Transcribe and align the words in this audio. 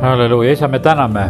halleluuja, 0.00 0.52
isa, 0.52 0.68
me 0.68 0.78
täname, 0.78 1.24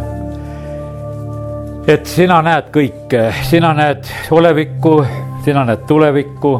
et 1.87 2.05
sina 2.05 2.41
näed 2.43 2.69
kõike, 2.73 3.29
sina 3.47 3.71
näed 3.77 4.07
olevikku, 4.31 4.97
sina 5.45 5.63
näed 5.67 5.85
tulevikku 5.87 6.53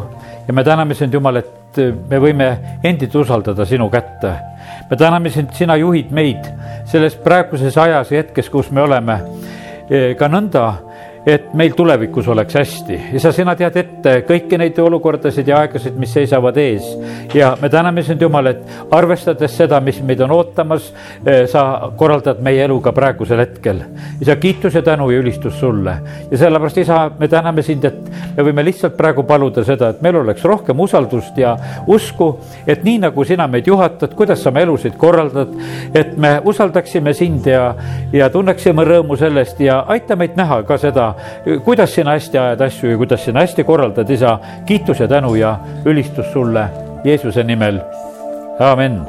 ja 0.48 0.54
me 0.54 0.64
täname 0.64 0.96
sind, 0.96 1.14
Jumal, 1.14 1.42
et 1.42 1.80
me 2.10 2.20
võime 2.22 2.50
endid 2.84 3.16
usaldada 3.16 3.66
sinu 3.66 3.90
kätte. 3.90 4.34
me 4.90 4.98
täname 4.98 5.30
sind, 5.30 5.52
sina 5.54 5.76
juhid 5.76 6.12
meid 6.12 6.48
selles 6.86 7.16
praeguses 7.16 7.78
ajas 7.78 8.12
ja 8.12 8.24
hetkes, 8.24 8.50
kus 8.50 8.72
me 8.72 8.82
oleme 8.82 9.20
ka 10.18 10.28
nõnda 10.28 10.74
et 11.28 11.54
meil 11.54 11.74
tulevikus 11.76 12.28
oleks 12.28 12.56
hästi. 12.56 13.00
isa, 13.20 13.32
sina 13.36 13.52
tead 13.60 13.76
ette 13.82 14.14
kõiki 14.28 14.58
neid 14.60 14.78
olukordasid 14.80 15.48
ja 15.48 15.60
aegasid, 15.66 15.98
mis 16.00 16.14
seisavad 16.16 16.56
ees. 16.62 16.86
ja 17.36 17.50
me 17.62 17.70
täname 17.70 18.04
sind, 18.04 18.22
Jumal, 18.22 18.48
et 18.54 18.62
arvestades 18.96 19.58
seda, 19.58 19.82
mis 19.84 20.00
meid 20.08 20.24
on 20.24 20.32
ootamas, 20.32 20.94
eh, 21.26 21.44
sa 21.52 21.92
korraldad 22.00 22.40
meie 22.44 22.64
elu 22.64 22.80
ka 22.82 22.94
praegusel 22.96 23.42
hetkel. 23.44 23.82
isa, 24.22 24.36
kiitus 24.36 24.76
ja 24.80 24.82
tänu 24.82 25.10
ja 25.12 25.20
ülistus 25.20 25.60
sulle. 25.60 25.98
ja 26.32 26.38
sellepärast, 26.38 26.78
isa, 26.78 27.12
me 27.20 27.28
täname 27.28 27.62
sind, 27.62 27.84
et 27.84 28.00
me 28.38 28.48
võime 28.48 28.64
lihtsalt 28.64 28.96
praegu 28.98 29.24
paluda 29.28 29.66
seda, 29.68 29.90
et 29.90 30.02
meil 30.02 30.16
oleks 30.22 30.44
rohkem 30.48 30.80
usaldust 30.80 31.38
ja 31.38 31.58
usku, 31.88 32.38
et 32.68 32.84
nii 32.88 33.04
nagu 33.04 33.28
sina 33.28 33.50
meid 33.52 33.68
juhatad, 33.68 34.16
kuidas 34.16 34.44
sa 34.44 34.50
oma 34.50 34.64
elusid 34.64 34.96
korraldad, 34.98 35.52
et 35.94 36.16
me 36.18 36.38
usaldaksime 36.46 37.14
sind 37.14 37.52
ja, 37.52 37.74
ja 38.14 38.30
tunneksime 38.30 38.88
rõõmu 38.88 39.20
sellest 39.20 39.60
ja 39.60 39.84
aita 39.92 40.16
meid 40.16 40.40
näha 40.40 40.64
ka 40.64 40.78
seda 40.80 41.17
kuidas 41.64 41.94
sina 41.96 42.16
hästi 42.16 42.38
ajad 42.38 42.62
asju 42.62 42.92
ja 42.92 42.98
kuidas 42.98 43.26
sina 43.26 43.40
hästi 43.40 43.64
korraldad, 43.64 44.10
isa. 44.10 44.40
kiitus 44.66 45.00
ja 45.00 45.08
tänu 45.08 45.36
ja 45.36 45.58
ülistus 45.86 46.32
sulle 46.34 46.68
Jeesuse 47.04 47.44
nimel, 47.44 47.80
amen. 48.60 49.02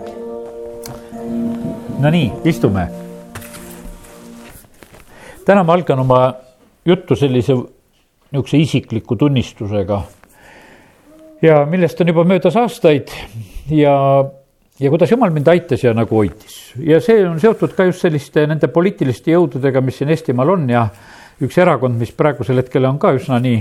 Nonii, 1.99 2.33
istume. 2.45 2.89
täna 5.45 5.65
ma 5.65 5.73
algan 5.73 5.99
oma 5.99 6.35
juttu 6.85 7.17
sellise 7.17 7.55
niisuguse 8.33 8.59
isikliku 8.61 9.17
tunnistusega 9.17 10.03
ja 11.43 11.63
millest 11.67 12.01
on 12.01 12.11
juba 12.13 12.25
möödas 12.25 12.57
aastaid 12.57 13.09
ja 13.71 13.95
ja 14.81 14.91
kuidas 14.91 15.11
jumal 15.11 15.31
mind 15.35 15.49
aitas 15.49 15.85
ja 15.85 15.95
nagu 15.95 16.21
hoidis 16.21 16.59
ja 16.77 17.01
see 17.01 17.23
on 17.27 17.41
seotud 17.41 17.73
ka 17.77 17.89
just 17.89 18.05
selliste 18.05 18.45
nende 18.47 18.69
poliitiliste 18.69 19.33
jõududega, 19.33 19.81
mis 19.83 19.99
siin 19.99 20.13
Eestimaal 20.15 20.55
on 20.55 20.69
ja 20.71 20.87
üks 21.45 21.59
erakond, 21.59 21.99
mis 21.99 22.11
praegusel 22.15 22.63
hetkel 22.63 22.87
on 22.89 22.99
ka 22.99 23.13
üsna 23.17 23.39
nii 23.43 23.61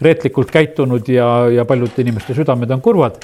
reetlikult 0.00 0.50
käitunud 0.52 1.08
ja, 1.12 1.28
ja 1.52 1.66
paljude 1.68 2.00
inimeste 2.00 2.34
südamed 2.36 2.70
on 2.72 2.80
kurvad, 2.80 3.20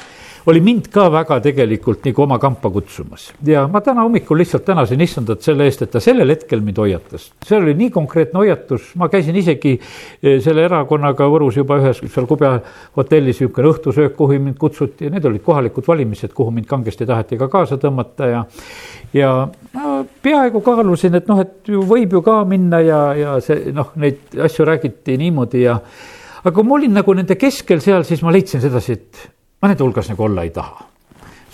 oli 0.47 0.61
mind 0.63 0.87
ka 0.95 1.09
väga 1.11 1.39
tegelikult 1.43 2.05
nagu 2.07 2.23
oma 2.23 2.39
kampa 2.39 2.71
kutsumas. 2.71 3.33
ja 3.47 3.67
ma 3.69 3.81
täna 3.81 4.05
hommikul 4.07 4.39
lihtsalt 4.39 4.65
tänasin 4.65 5.01
issandat 5.01 5.43
selle 5.43 5.67
eest, 5.67 5.83
et 5.83 5.91
ta 5.91 6.01
sellel 6.01 6.31
hetkel 6.31 6.61
mind 6.63 6.79
hoiatas. 6.79 7.31
see 7.43 7.59
oli 7.59 7.75
nii 7.75 7.91
konkreetne 7.91 8.39
hoiatus, 8.39 8.93
ma 8.95 9.09
käisin 9.09 9.37
isegi 9.37 9.75
eh, 10.23 10.41
selle 10.43 10.65
erakonnaga 10.69 11.27
Võrus 11.31 11.59
juba 11.59 11.81
ühes 11.83 12.01
seal 12.05 12.27
Kubja 12.31 12.53
hotellis, 12.97 13.41
niisugune 13.41 13.73
õhtusöök, 13.73 14.15
kuhu 14.17 14.39
mind 14.39 14.59
kutsuti 14.59 15.09
ja 15.09 15.11
need 15.11 15.25
olid 15.27 15.43
kohalikud 15.43 15.87
valimised, 15.89 16.33
kuhu 16.35 16.55
mind 16.55 16.71
kangesti 16.71 17.07
taheti 17.07 17.39
ka 17.41 17.51
kaasa 17.51 17.81
tõmmata 17.83 18.31
ja 18.31 18.45
ja 19.15 19.33
ma 19.75 20.03
peaaegu 20.23 20.61
kaalusin, 20.63 21.15
et 21.19 21.27
noh, 21.31 21.43
et 21.43 21.71
ju 21.75 21.83
võib 21.87 22.15
ju 22.19 22.23
ka 22.23 22.43
minna 22.49 22.81
ja, 22.85 23.01
ja 23.19 23.39
see 23.43 23.73
noh, 23.75 23.91
neid 23.99 24.39
asju 24.47 24.67
räägiti 24.69 25.19
niimoodi 25.19 25.67
ja 25.67 25.81
aga 26.45 26.55
kui 26.55 26.67
ma 26.67 26.79
olin 26.79 26.95
nagu 27.01 27.15
nende 27.19 27.35
keskel 27.35 27.83
seal, 27.83 28.07
siis 28.07 28.23
ma 28.23 28.31
leidsin 28.35 28.63
sedasi, 28.63 28.95
et 28.95 29.27
ma 29.63 29.69
nende 29.69 29.85
hulgas 29.85 30.13
nagu 30.13 30.29
olla 30.29 30.45
ei 30.45 30.51
taha 30.51 30.97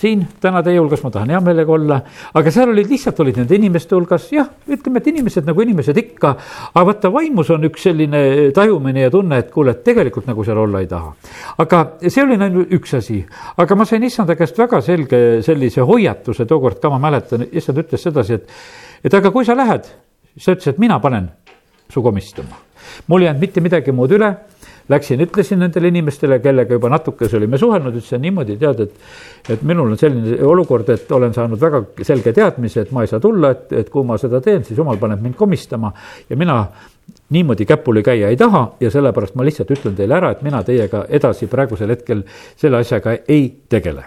siin 0.02 0.22
täna 0.42 0.62
teie 0.66 0.80
hulgas 0.80 1.02
ma 1.04 1.10
tahan 1.14 1.30
hea 1.32 1.40
meelega 1.44 1.72
olla, 1.76 1.98
aga 2.38 2.52
seal 2.54 2.72
olid 2.72 2.90
lihtsalt 2.90 3.20
olid 3.22 3.38
nende 3.38 3.56
inimeste 3.58 3.94
hulgas, 3.94 4.26
jah, 4.34 4.48
ütleme, 4.66 5.02
et 5.02 5.10
inimesed 5.12 5.46
nagu 5.46 5.62
inimesed 5.62 5.98
ikka. 6.02 6.32
aga 6.72 6.84
vaata, 6.88 7.12
vaimus 7.14 7.52
on 7.54 7.68
üks 7.68 7.86
selline 7.86 8.22
tajumine 8.56 9.06
ja 9.06 9.12
tunne, 9.14 9.38
et 9.42 9.52
kuule, 9.54 9.76
et 9.76 9.84
tegelikult 9.86 10.26
nagu 10.30 10.46
seal 10.46 10.58
olla 10.64 10.82
ei 10.82 10.88
taha. 10.90 11.12
aga 11.64 11.82
see 12.02 12.24
oli 12.24 12.38
ainult 12.38 12.74
üks 12.78 12.96
asi, 12.98 13.20
aga 13.62 13.78
ma 13.78 13.86
sain 13.88 14.06
issanda 14.08 14.36
käest 14.38 14.58
väga 14.58 14.82
selge 14.82 15.22
sellise 15.46 15.86
hoiatuse 15.86 16.48
tookord 16.50 16.80
ka, 16.82 16.90
ma 16.90 16.98
mäletan, 17.02 17.46
issand 17.52 17.84
ütles 17.84 18.02
sedasi, 18.08 18.40
et, 18.40 18.58
et 19.04 19.20
aga 19.20 19.30
kui 19.34 19.46
sa 19.46 19.56
lähed, 19.58 19.86
siis 20.34 20.48
ta 20.48 20.56
ütles, 20.56 20.74
et 20.74 20.82
mina 20.82 20.98
panen 21.02 21.30
su 21.92 22.02
komistama. 22.02 22.58
mul 23.06 23.22
ei 23.22 23.30
jäänud 23.30 23.46
mitte 23.46 23.62
midagi 23.62 23.94
muud 23.94 24.18
üle 24.18 24.34
Läksin, 24.92 25.24
ütlesin 25.24 25.62
nendele 25.62 25.88
inimestele, 25.92 26.38
kellega 26.44 26.76
juba 26.76 26.90
natukese 26.92 27.38
olime 27.38 27.58
suhelnud, 27.60 27.96
ütlesin 27.96 28.22
niimoodi, 28.22 28.58
tead, 28.60 28.84
et, 28.84 29.12
et 29.56 29.66
minul 29.66 29.94
on 29.94 30.00
selline 30.00 30.38
olukord, 30.46 30.88
et 30.92 31.12
olen 31.12 31.34
saanud 31.34 31.60
väga 31.60 31.82
selge 32.04 32.34
teadmise, 32.36 32.86
et 32.86 32.94
ma 32.94 33.06
ei 33.06 33.10
saa 33.10 33.22
tulla, 33.22 33.52
et, 33.56 33.72
et 33.82 33.92
kui 33.92 34.06
ma 34.06 34.18
seda 34.20 34.42
teen, 34.44 34.64
siis 34.68 34.78
jumal 34.78 35.00
paneb 35.00 35.22
mind 35.24 35.38
komistama 35.38 35.92
ja 36.28 36.38
mina 36.38 36.62
niimoodi 37.32 37.66
käpuli 37.66 38.02
käia 38.02 38.28
ei 38.28 38.36
taha 38.36 38.66
ja 38.80 38.90
sellepärast 38.90 39.34
ma 39.34 39.44
lihtsalt 39.44 39.70
ütlen 39.72 39.96
teile 39.96 40.18
ära, 40.18 40.32
et 40.34 40.42
mina 40.44 40.62
teiega 40.66 41.06
edasi 41.08 41.48
praegusel 41.50 41.94
hetkel 41.94 42.26
selle 42.60 42.82
asjaga 42.82 43.16
ei 43.28 43.48
tegele 43.68 44.04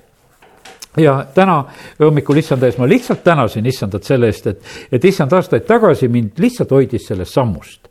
ja 0.97 1.25
täna 1.35 1.63
hommikul 1.99 2.39
issanda 2.39 2.69
ees 2.69 2.77
ma 2.79 2.87
lihtsalt 2.87 3.23
tänasin 3.23 3.65
issandat 3.65 4.03
selle 4.07 4.29
eest, 4.31 4.47
et, 4.47 4.61
et 4.91 5.05
issand 5.05 5.33
aastaid 5.35 5.65
tagasi 5.67 6.07
mind 6.11 6.39
lihtsalt 6.39 6.71
hoidis 6.71 7.07
sellest 7.09 7.33
sammust. 7.35 7.89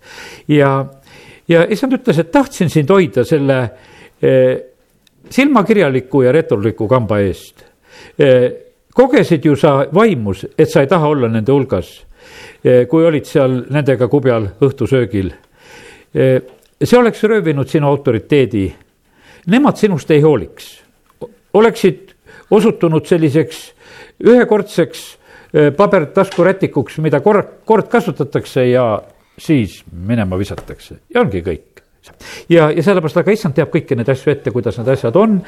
ja 0.49 0.85
ja 1.49 1.67
issand 1.71 1.99
ütles, 1.99 2.19
et 2.19 2.33
tahtsin 2.33 2.71
sind 2.71 2.91
hoida 2.91 3.25
selle 3.25 3.59
eh, 4.23 4.57
silmakirjaliku 5.31 6.23
ja 6.23 6.33
retorliku 6.33 6.89
kamba 6.89 7.21
eest 7.25 7.65
eh,. 8.19 8.51
kogesid 8.95 9.45
ju 9.45 9.57
sa 9.57 9.87
vaimus, 9.95 10.47
et 10.59 10.71
sa 10.71 10.81
ei 10.81 10.87
taha 10.87 11.09
olla 11.09 11.29
nende 11.29 11.53
hulgas 11.53 11.97
eh,, 12.65 12.87
kui 12.89 13.05
olid 13.05 13.27
seal 13.27 13.65
nendega 13.71 14.09
kubjal 14.09 14.53
õhtusöögil 14.63 15.33
see 16.85 16.99
oleks 16.99 17.23
röövinud 17.23 17.69
sinu 17.69 17.89
autoriteedi. 17.89 18.75
Nemad 19.47 19.77
sinust 19.77 20.11
ei 20.11 20.21
hooliks, 20.25 20.81
oleksid 21.55 22.15
osutunud 22.51 23.07
selliseks 23.07 23.61
ühekordseks 24.25 25.03
pabertaskurätikuks, 25.77 26.99
mida 27.05 27.21
kord, 27.21 27.61
kord 27.65 27.91
kasutatakse 27.93 28.65
ja 28.71 28.87
siis 29.39 29.83
minema 29.93 30.39
visatakse 30.39 31.01
ja 31.15 31.23
ongi 31.25 31.43
kõik 31.45 31.75
ja, 32.49 32.69
ja 32.71 32.83
sellepärast, 32.85 33.19
aga 33.21 33.35
issand 33.35 33.57
teab 33.57 33.71
kõiki 33.73 33.97
neid 33.97 34.09
asju 34.13 34.33
ette, 34.33 34.53
kuidas 34.55 34.77
need 34.79 34.91
asjad 34.95 35.17
on. 35.19 35.39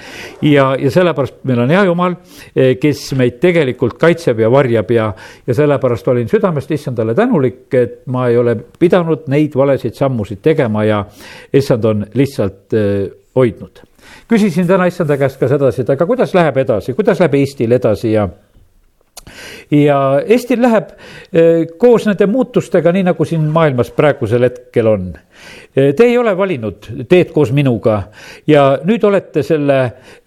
ja, 0.44 0.68
ja 0.80 0.92
sellepärast 0.92 1.42
meil 1.48 1.62
on 1.64 1.74
hea 1.74 1.82
jumal, 1.88 2.16
eh, 2.54 2.74
kes 2.80 3.02
meid 3.18 3.40
tegelikult 3.42 3.98
kaitseb 4.00 4.40
ja 4.40 4.50
varjab 4.52 4.90
ja, 4.94 5.10
ja 5.46 5.56
sellepärast 5.56 6.08
olin 6.12 6.30
südamest 6.30 6.72
issandale 6.76 7.14
tänulik, 7.14 7.66
et 7.74 8.00
ma 8.12 8.28
ei 8.30 8.38
ole 8.40 8.56
pidanud 8.78 9.28
neid 9.32 9.56
valesid 9.56 9.98
sammusid 9.98 10.42
tegema 10.44 10.86
ja 10.86 11.04
issand 11.54 11.84
on 11.84 12.06
lihtsalt 12.14 12.76
äh, 12.76 13.06
hoidnud. 13.36 13.84
küsisin 14.28 14.66
täna 14.66 14.86
issanda 14.86 15.16
käest 15.20 15.40
ka 15.40 15.48
sedasi, 15.48 15.82
et 15.82 15.90
aga 15.92 16.06
kuidas 16.06 16.34
läheb 16.34 16.56
edasi, 16.62 16.94
kuidas 16.94 17.20
läheb 17.20 17.34
Eestil 17.34 17.72
edasi 17.76 18.12
ja 18.12 18.28
ja 19.70 20.22
Eestil 20.26 20.62
läheb 20.62 20.90
eh, 21.32 21.66
koos 21.78 22.06
nende 22.06 22.26
muutustega, 22.30 22.92
nii 22.92 23.06
nagu 23.08 23.24
siin 23.24 23.46
maailmas 23.52 23.90
praegusel 23.96 24.46
hetkel 24.46 24.90
on. 24.90 25.08
Eh, 25.76 25.92
te 25.94 26.06
ei 26.06 26.18
ole 26.18 26.36
valinud 26.38 26.90
teed 27.08 27.32
koos 27.34 27.52
minuga 27.52 28.02
ja 28.46 28.68
nüüd 28.84 29.04
olete 29.04 29.42
selle 29.46 29.80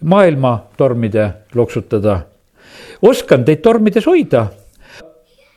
maailma 0.04 0.56
tormide 0.76 1.30
loksutada. 1.54 2.20
oskan 3.02 3.44
teid 3.44 3.62
tormides 3.62 4.06
hoida 4.06 4.46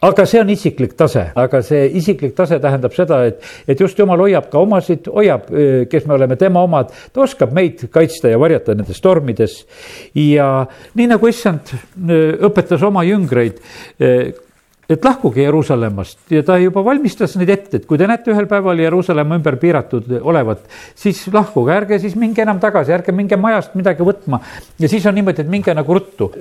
aga 0.04 0.26
see 0.30 0.42
on 0.44 0.52
isiklik 0.54 0.96
tase, 1.00 1.26
aga 1.40 1.62
see 1.66 1.88
isiklik 2.00 2.36
tase 2.38 2.60
tähendab 2.64 2.96
seda, 2.96 3.24
et, 3.30 3.42
et 3.68 3.80
just 3.80 4.00
jumal 4.00 4.22
hoiab 4.26 4.50
ka 4.52 4.62
omasid, 4.64 5.10
hoiab, 5.12 5.50
kes 5.92 6.08
me 6.10 6.18
oleme 6.18 6.38
tema 6.40 6.64
omad, 6.66 6.92
ta 7.14 7.24
oskab 7.24 7.54
meid 7.56 7.86
kaitsta 7.94 8.32
ja 8.34 8.40
varjata 8.42 8.76
nendes 8.78 9.02
tormides. 9.04 9.62
ja 10.16 10.66
nii 10.96 11.12
nagu 11.14 11.30
issand 11.30 11.76
õpetas 12.50 12.84
oma 12.84 13.06
jüngreid 13.08 13.62
et 14.90 15.06
lahkuge 15.06 15.44
Jeruusalemmast 15.44 16.34
ja 16.34 16.44
ta 16.46 16.58
juba 16.60 16.84
valmistas 16.86 17.38
neid 17.40 17.52
ette, 17.54 17.80
et 17.80 17.86
kui 17.88 18.00
te 18.00 18.08
näete 18.10 18.34
ühel 18.34 18.48
päeval 18.52 18.82
Jeruusalemma 18.84 19.40
ümber 19.40 19.58
piiratud 19.62 20.10
olevat, 20.22 20.66
siis 21.00 21.24
lahkuge, 21.34 21.72
ärge 21.76 22.02
siis 22.04 22.18
minge 22.20 22.44
enam 22.44 22.60
tagasi, 22.64 22.94
ärge 22.96 23.16
minge 23.16 23.40
majast 23.40 23.78
midagi 23.80 24.06
võtma. 24.06 24.42
ja 24.80 24.92
siis 24.92 25.06
on 25.08 25.16
niimoodi, 25.16 25.46
et 25.46 25.56
minge 25.56 25.76
nagu 25.78 26.00
ruttu 26.00 26.32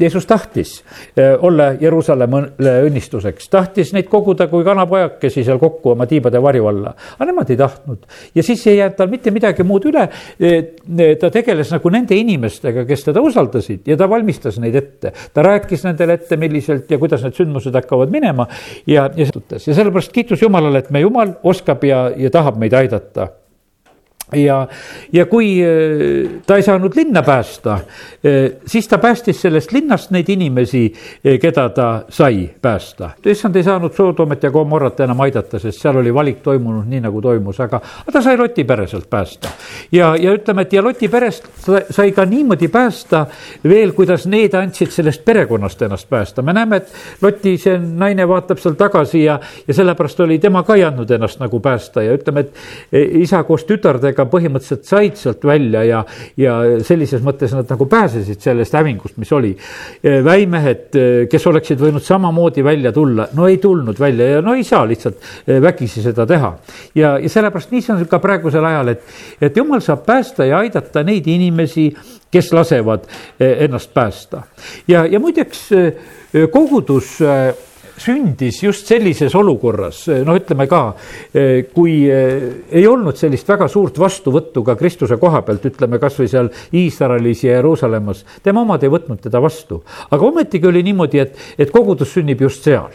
Jeesus 0.00 0.26
tahtis 0.26 0.76
eh, 1.16 1.34
olla 1.38 1.72
Jeruusalemmale 1.80 2.74
õnnistuseks, 2.88 3.48
tahtis 3.50 3.92
neid 3.94 4.08
koguda 4.10 4.48
kui 4.50 4.64
kanapojakesi 4.66 5.44
seal 5.46 5.60
kokku 5.62 5.94
oma 5.94 6.06
tiibade 6.10 6.42
varju 6.42 6.66
alla. 6.70 6.94
aga 7.18 7.28
nemad 7.30 7.50
ei 7.50 7.60
tahtnud 7.60 8.08
ja 8.34 8.42
siis 8.42 8.66
ei 8.66 8.78
jäänud 8.78 8.96
tal 8.98 9.12
mitte 9.12 9.30
midagi 9.34 9.66
muud 9.66 9.86
üle. 9.90 10.08
ta 11.20 11.30
tegeles 11.30 11.70
nagu 11.72 11.90
nende 11.90 12.16
inimestega, 12.16 12.84
kes 12.88 13.06
teda 13.10 13.22
usaldasid 13.24 13.88
ja 13.88 13.96
ta 13.96 14.08
valmistas 14.10 14.58
neid 14.62 14.74
ette. 14.74 15.12
ta 15.34 15.42
rääkis 15.42 15.84
nendele 15.84 16.18
ette, 16.18 16.36
milliselt 16.36 16.90
ja 16.90 16.98
kuidas 16.98 17.22
need 17.22 17.38
sündmused 17.38 17.74
hakkavad 17.74 18.10
minema 18.10 18.48
ja, 18.86 19.08
ja, 19.16 19.30
ja 19.54 19.74
sellepärast 19.74 20.12
kiitus 20.12 20.42
Jumalale, 20.42 20.84
et 20.84 20.90
me 20.90 21.04
Jumal 21.04 21.36
oskab 21.42 21.84
ja, 21.84 22.08
ja 22.16 22.30
tahab 22.30 22.58
meid 22.60 22.74
aidata 22.74 23.30
ja, 24.32 24.68
ja 25.12 25.26
kui 25.26 25.58
äh, 25.62 26.40
ta 26.46 26.56
ei 26.56 26.62
saanud 26.62 26.92
linna 26.96 27.22
päästa, 27.22 27.72
äh, 27.72 28.52
siis 28.66 28.88
ta 28.88 28.98
päästis 28.98 29.42
sellest 29.42 29.72
linnast 29.72 30.10
neid 30.10 30.28
inimesi, 30.28 30.86
äh, 31.26 31.38
keda 31.40 31.68
ta 31.68 31.88
sai 32.08 32.50
päästa. 32.62 33.10
issand 33.26 33.56
ei 33.56 33.62
saanud 33.62 33.92
Sodomet 33.92 34.42
ja 34.42 34.50
Gomorrat 34.50 35.00
enam 35.00 35.20
aidata, 35.20 35.58
sest 35.58 35.82
seal 35.82 35.96
oli 36.00 36.14
valik 36.14 36.40
toimunud 36.42 36.88
nii, 36.88 37.00
nagu 37.04 37.20
toimus, 37.22 37.60
aga, 37.60 37.80
ta 38.12 38.22
sai 38.22 38.38
Loti 38.38 38.64
pere 38.64 38.86
sealt 38.86 39.10
päästa. 39.10 39.48
ja, 39.92 40.14
ja 40.16 40.32
ütleme, 40.32 40.62
et 40.62 40.72
ja 40.72 40.82
Loti 40.82 41.08
perest 41.08 41.48
sai 41.90 42.12
ka 42.12 42.24
niimoodi 42.24 42.68
päästa 42.68 43.26
veel, 43.64 43.92
kuidas 43.92 44.26
need 44.26 44.54
andsid 44.54 44.90
sellest 44.90 45.24
perekonnast 45.24 45.82
ennast 45.82 46.08
päästa. 46.08 46.42
me 46.42 46.52
näeme, 46.52 46.76
et 46.76 46.92
Loti, 47.22 47.58
see 47.58 47.78
naine 47.78 48.28
vaatab 48.28 48.58
seal 48.58 48.74
tagasi 48.80 49.24
ja, 49.24 49.38
ja 49.68 49.74
sellepärast 49.74 50.20
oli 50.20 50.38
tema 50.38 50.62
ka 50.62 50.74
ei 50.74 50.84
andnud 50.84 51.10
ennast 51.10 51.40
nagu 51.40 51.60
päästa 51.60 52.02
ja 52.02 52.16
ütleme, 52.16 52.40
et 52.40 52.54
isa 53.20 53.42
koos 53.44 53.64
tütardega 53.68 54.13
aga 54.14 54.30
põhimõtteliselt 54.30 54.86
said 54.88 55.18
sealt 55.18 55.44
välja 55.46 55.84
ja, 55.86 56.02
ja 56.40 56.56
sellises 56.86 57.22
mõttes 57.24 57.54
nad 57.56 57.68
nagu 57.70 57.86
pääsesid 57.90 58.40
sellest 58.42 58.74
hävingust, 58.74 59.18
mis 59.20 59.32
oli. 59.34 59.52
väimehed, 60.24 60.96
kes 61.30 61.46
oleksid 61.50 61.80
võinud 61.80 62.04
samamoodi 62.04 62.64
välja 62.64 62.92
tulla, 62.92 63.28
no 63.34 63.48
ei 63.50 63.58
tulnud 63.62 63.98
välja 64.00 64.36
ja 64.36 64.42
no 64.44 64.54
ei 64.54 64.64
saa 64.64 64.84
lihtsalt 64.88 65.20
vägisi 65.62 66.02
seda 66.02 66.26
teha. 66.26 66.54
ja, 66.94 67.16
ja 67.18 67.28
sellepärast 67.28 67.74
nii 67.74 67.84
see 67.84 67.94
on 67.96 68.06
ka 68.10 68.20
praegusel 68.22 68.64
ajal, 68.64 68.94
et, 68.94 69.04
et 69.40 69.56
jumal 69.56 69.82
saab 69.84 70.04
päästa 70.06 70.48
ja 70.48 70.62
aidata 70.64 71.04
neid 71.04 71.26
inimesi, 71.30 71.90
kes 72.30 72.52
lasevad 72.52 73.06
ennast 73.40 73.94
päästa. 73.94 74.42
ja, 74.88 75.06
ja 75.06 75.20
muideks 75.20 75.68
kogudus 76.52 77.18
sündis 78.00 78.62
just 78.62 78.88
sellises 78.90 79.34
olukorras, 79.38 80.04
noh, 80.26 80.36
ütleme 80.38 80.66
ka, 80.70 80.80
kui 81.74 81.94
eh, 82.10 82.46
ei 82.74 82.86
olnud 82.90 83.18
sellist 83.18 83.48
väga 83.48 83.68
suurt 83.70 83.98
vastuvõttu 84.00 84.64
ka 84.66 84.74
Kristuse 84.78 85.18
koha 85.20 85.42
pealt, 85.46 85.64
ütleme 85.70 86.00
kasvõi 86.02 86.28
seal 86.30 86.50
Iisraelis 86.74 87.44
ja 87.46 87.58
Jeruusalemmas, 87.58 88.24
tema 88.44 88.64
omad 88.64 88.82
ei 88.84 88.92
võtnud 88.92 89.22
teda 89.22 89.40
vastu. 89.42 89.82
aga 90.10 90.26
ometigi 90.26 90.68
oli 90.68 90.82
niimoodi, 90.86 91.22
et, 91.22 91.38
et 91.58 91.70
kogudus 91.70 92.14
sünnib 92.16 92.42
just 92.42 92.66
seal. 92.66 92.90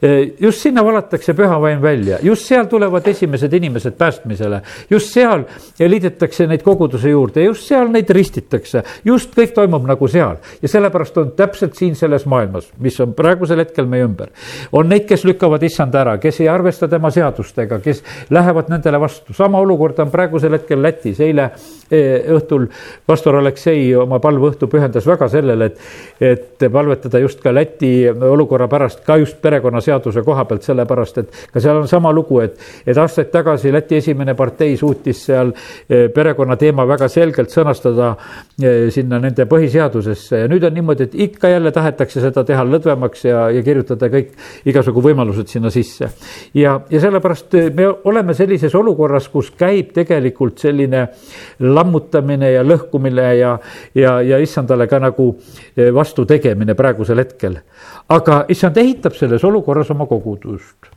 Eh, 0.00 0.34
just 0.40 0.62
sinna 0.62 0.84
valatakse 0.86 1.34
püha 1.34 1.58
vaim 1.60 1.82
välja, 1.82 2.20
just 2.22 2.46
seal 2.46 2.68
tulevad 2.70 3.06
esimesed 3.10 3.52
inimesed 3.52 3.98
päästmisele, 3.98 4.62
just 4.90 5.12
seal 5.12 5.44
liidetakse 5.80 6.46
neid 6.50 6.62
koguduse 6.64 7.10
juurde, 7.10 7.44
just 7.48 7.66
seal 7.68 7.90
neid 7.92 8.10
ristitakse, 8.14 8.84
just 9.04 9.34
kõik 9.34 9.54
toimub 9.56 9.86
nagu 9.88 10.08
seal. 10.08 10.38
Ja 10.62 10.70
sellepärast 10.70 11.18
on 11.20 11.34
täpselt 11.36 11.74
siin 11.78 11.98
selles 11.98 12.26
maailmas, 12.30 12.70
mis 12.78 12.98
on 13.02 13.14
praegusel 13.18 13.60
hetkel 13.64 13.90
meie 13.90 14.06
ümber 14.06 14.30
on 14.72 14.88
neid, 14.88 15.06
kes 15.08 15.24
lükkavad 15.28 15.62
issand 15.66 15.94
ära, 15.98 16.16
kes 16.22 16.40
ei 16.42 16.48
arvesta 16.48 16.88
tema 16.90 17.10
seadustega, 17.14 17.78
kes 17.84 18.02
lähevad 18.34 18.70
nendele 18.72 19.00
vastu. 19.00 19.34
sama 19.34 19.58
olukord 19.60 19.98
on 19.98 20.10
praegusel 20.10 20.52
hetkel 20.58 20.82
Lätis, 20.82 21.20
eile 21.20 21.50
e, 21.90 22.00
õhtul 22.36 22.66
pastor 23.06 23.38
Aleksei 23.40 23.94
oma 23.96 24.18
palveõhtu 24.22 24.68
pühendas 24.70 25.06
väga 25.06 25.28
sellele, 25.32 25.70
et, 25.70 25.78
et 26.20 26.66
palvetada 26.72 27.20
just 27.22 27.40
ka 27.42 27.52
Läti 27.54 27.92
olukorra 28.08 28.68
pärast, 28.68 29.04
ka 29.06 29.16
just 29.20 29.40
perekonnaseaduse 29.42 30.24
koha 30.26 30.44
pealt, 30.48 30.66
sellepärast 30.66 31.22
et 31.22 31.40
ka 31.52 31.62
seal 31.62 31.82
on 31.82 31.88
sama 31.90 32.12
lugu, 32.14 32.40
et, 32.44 32.58
et 32.86 32.98
aastaid 32.98 33.30
tagasi 33.32 33.72
Läti 33.72 33.98
esimene 34.00 34.34
partei 34.38 34.76
suutis 34.80 35.24
seal 35.28 35.52
e, 35.88 36.08
perekonna 36.14 36.56
teema 36.60 36.86
väga 36.88 37.08
selgelt 37.12 37.52
sõnastada 37.54 38.14
e, 38.60 38.90
sinna 38.94 39.20
nende 39.22 39.46
põhiseadusesse 39.50 40.44
ja 40.44 40.50
nüüd 40.50 40.64
on 40.66 40.76
niimoodi, 40.76 41.08
et 41.08 41.18
ikka 41.28 41.52
jälle 41.54 41.72
tahetakse 41.74 42.22
seda 42.24 42.44
teha 42.46 42.64
lõdvemaks 42.68 43.26
ja, 43.28 43.46
ja 43.54 43.62
kirjutada 43.64 44.10
kõik 44.12 44.33
igasugu 44.64 45.02
võimalused 45.04 45.48
sinna 45.50 45.70
sisse. 45.70 46.08
ja, 46.54 46.80
ja 46.90 47.00
sellepärast 47.00 47.56
me 47.74 47.88
oleme 48.04 48.34
sellises 48.34 48.74
olukorras, 48.74 49.28
kus 49.28 49.50
käib 49.58 49.92
tegelikult 49.94 50.58
selline 50.58 51.06
lammutamine 51.60 52.52
ja 52.52 52.62
lõhkumine 52.66 53.26
ja, 53.38 53.56
ja, 53.94 54.18
ja 54.22 54.38
issandale 54.42 54.86
ka 54.90 55.00
nagu 55.02 55.30
eh, 55.76 55.90
vastu 55.94 56.24
tegemine 56.28 56.74
praegusel 56.74 57.22
hetkel. 57.22 57.58
aga 58.08 58.44
issand 58.48 58.76
ehitab 58.76 59.14
selles 59.16 59.44
olukorras 59.44 59.90
oma 59.90 60.06
kogudust. 60.06 60.90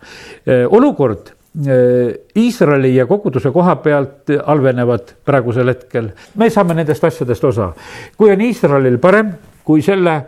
Eh, 0.45 0.65
olukord 0.69 1.31
eh, 1.31 2.13
Iisraeli 2.35 2.95
ja 2.95 3.05
koguduse 3.05 3.51
koha 3.51 3.75
pealt 3.83 4.33
halvenevad 4.45 5.15
praegusel 5.25 5.73
hetkel. 5.73 6.11
me 6.35 6.49
saame 6.49 6.77
nendest 6.77 7.03
asjadest 7.03 7.43
osa. 7.43 7.73
kui 8.17 8.31
on 8.31 8.41
Iisraelil 8.41 8.97
parem, 8.97 9.33
kui 9.63 9.81
selle 9.81 10.21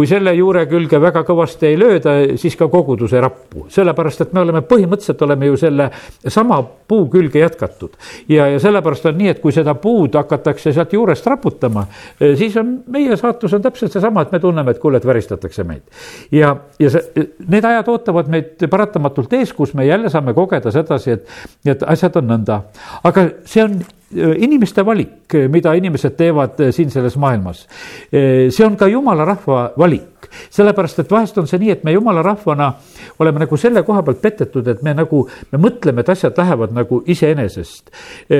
kui 0.00 0.08
selle 0.08 0.32
juure 0.32 0.62
külge 0.64 0.96
väga 0.96 1.20
kõvasti 1.28 1.66
ei 1.68 1.74
lööda, 1.76 2.12
siis 2.40 2.54
ka 2.56 2.70
kogudus 2.72 3.12
ei 3.12 3.20
rappu, 3.20 3.66
sellepärast 3.68 4.22
et 4.24 4.30
me 4.32 4.40
oleme 4.40 4.62
põhimõtteliselt 4.64 5.24
oleme 5.26 5.50
ju 5.50 5.58
selle 5.60 5.90
sama 6.24 6.56
puu 6.62 7.02
külge 7.12 7.42
jätkatud. 7.42 7.98
ja, 8.32 8.46
ja 8.48 8.62
sellepärast 8.62 9.10
on 9.10 9.18
nii, 9.18 9.28
et 9.34 9.42
kui 9.42 9.52
seda 9.52 9.74
puud 9.76 10.16
hakatakse 10.16 10.72
sealt 10.72 10.96
juurest 10.96 11.28
raputama, 11.28 11.84
siis 12.16 12.56
on 12.56 12.78
meie 12.88 13.16
saatus 13.20 13.58
on 13.58 13.66
täpselt 13.68 13.92
seesama, 13.92 14.24
et 14.24 14.32
me 14.32 14.40
tunneme, 14.40 14.72
et 14.72 14.80
kuule, 14.80 14.96
et 14.96 15.06
väristatakse 15.06 15.68
meid. 15.68 15.84
ja, 16.32 16.54
ja 16.80 16.96
see, 16.96 17.28
need 17.52 17.68
ajad 17.68 17.92
ootavad 17.92 18.32
meid 18.32 18.68
paratamatult 18.72 19.36
ees, 19.36 19.52
kus 19.52 19.76
me 19.76 19.84
jälle 19.84 20.08
saame 20.08 20.32
kogeda 20.32 20.72
sedasi, 20.72 21.18
et, 21.18 21.40
et 21.76 21.84
asjad 21.84 22.16
on 22.22 22.32
nõnda, 22.32 22.62
aga 23.04 23.28
see 23.44 23.68
on 23.68 23.82
inimeste 24.10 24.82
valik, 24.86 25.34
mida 25.48 25.74
inimesed 25.78 26.16
teevad 26.18 26.58
siin 26.74 26.90
selles 26.90 27.16
maailmas. 27.16 27.66
see 28.10 28.64
on 28.66 28.76
ka 28.76 28.88
jumala 28.90 29.24
rahva 29.24 29.70
valik, 29.78 30.19
sellepärast 30.50 31.02
et 31.02 31.10
vahest 31.10 31.38
on 31.38 31.48
see 31.50 31.60
nii, 31.62 31.70
et 31.76 31.84
me 31.84 31.94
jumala 31.94 32.22
rahvana 32.22 32.72
oleme 33.20 33.44
nagu 33.44 33.56
selle 33.60 33.82
koha 33.86 34.02
pealt 34.06 34.20
petetud, 34.22 34.66
et 34.68 34.82
me 34.82 34.94
nagu, 34.96 35.22
me 35.52 35.60
mõtleme, 35.60 36.04
et 36.04 36.12
asjad 36.12 36.36
lähevad 36.38 36.74
nagu 36.76 37.02
iseenesest. 37.06 37.90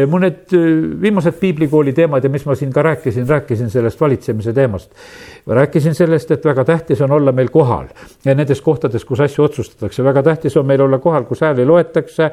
mu 0.09 0.19
need 0.23 0.55
viimased 1.03 1.39
piiblikooli 1.41 1.93
teemad 1.97 2.25
ja 2.25 2.31
mis 2.31 2.47
ma 2.47 2.55
siin 2.55 2.73
ka 2.73 2.83
rääkisin, 2.83 3.29
rääkisin 3.29 3.71
sellest 3.71 4.01
valitsemise 4.01 4.53
teemast. 4.53 4.91
rääkisin 5.47 5.95
sellest, 5.95 6.31
et 6.31 6.45
väga 6.45 6.65
tähtis 6.65 7.01
on 7.01 7.13
olla 7.13 7.33
meil 7.33 7.49
kohal 7.49 7.87
ja 8.25 8.35
nendes 8.35 8.61
kohtades, 8.61 9.05
kus 9.05 9.21
asju 9.21 9.45
otsustatakse, 9.45 10.05
väga 10.05 10.23
tähtis 10.23 10.57
on 10.57 10.67
meil 10.67 10.81
olla 10.81 10.99
kohal, 10.99 11.25
kus 11.25 11.41
hääli 11.41 11.65
loetakse. 11.65 12.31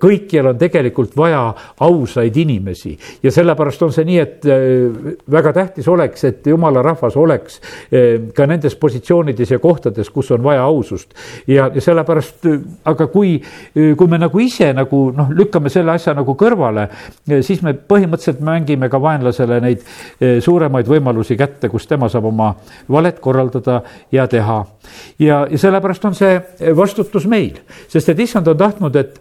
kõikjal 0.00 0.46
on 0.46 0.58
tegelikult 0.58 1.16
vaja 1.16 1.54
ausaid 1.80 2.36
inimesi 2.36 2.98
ja 3.22 3.30
sellepärast 3.32 3.82
on 3.82 3.92
see 3.92 4.04
nii, 4.04 4.18
et 4.18 4.44
väga 5.30 5.52
tähtis 5.52 5.88
oleks, 5.88 6.24
et 6.24 6.46
jumala 6.46 6.82
rahvas 6.82 7.16
oleks 7.16 7.60
ka 8.34 8.46
nendes 8.56 8.76
positsioonides 8.80 9.52
ja 9.54 9.58
kohtades, 9.62 10.10
kus 10.10 10.30
on 10.34 10.42
vaja 10.44 10.64
ausust. 10.64 11.14
ja, 11.46 11.68
ja 11.74 11.80
sellepärast, 11.80 12.46
äh, 12.46 12.60
aga 12.84 13.06
kui, 13.12 13.36
kui 13.74 14.10
me 14.10 14.18
nagu 14.18 14.40
ise 14.42 14.72
nagu 14.76 15.02
noh, 15.16 15.30
lükkame 15.36 15.70
selle 15.72 15.94
asja 15.94 16.14
nagu 16.16 16.34
kõrvale, 16.38 16.88
siis 17.44 17.62
me 17.62 17.74
põhimõtteliselt 17.76 18.40
mängime 18.44 18.88
ka 18.92 19.00
vaenlasele 19.02 19.60
neid 19.64 19.84
suuremaid 20.42 20.88
võimalusi 20.88 21.36
kätte, 21.38 21.68
kus 21.72 21.86
tema 21.86 22.08
saab 22.12 22.30
oma 22.30 22.52
valet 22.92 23.20
korraldada 23.20 23.82
ja 24.12 24.26
teha. 24.30 24.64
ja, 25.18 25.44
ja 25.50 25.58
sellepärast 25.58 26.04
on 26.04 26.16
see 26.18 26.40
vastutus 26.76 27.26
meil, 27.30 27.60
sest 27.92 28.08
et 28.12 28.26
issand 28.26 28.48
on 28.48 28.58
tahtnud, 28.58 28.96
et 28.96 29.20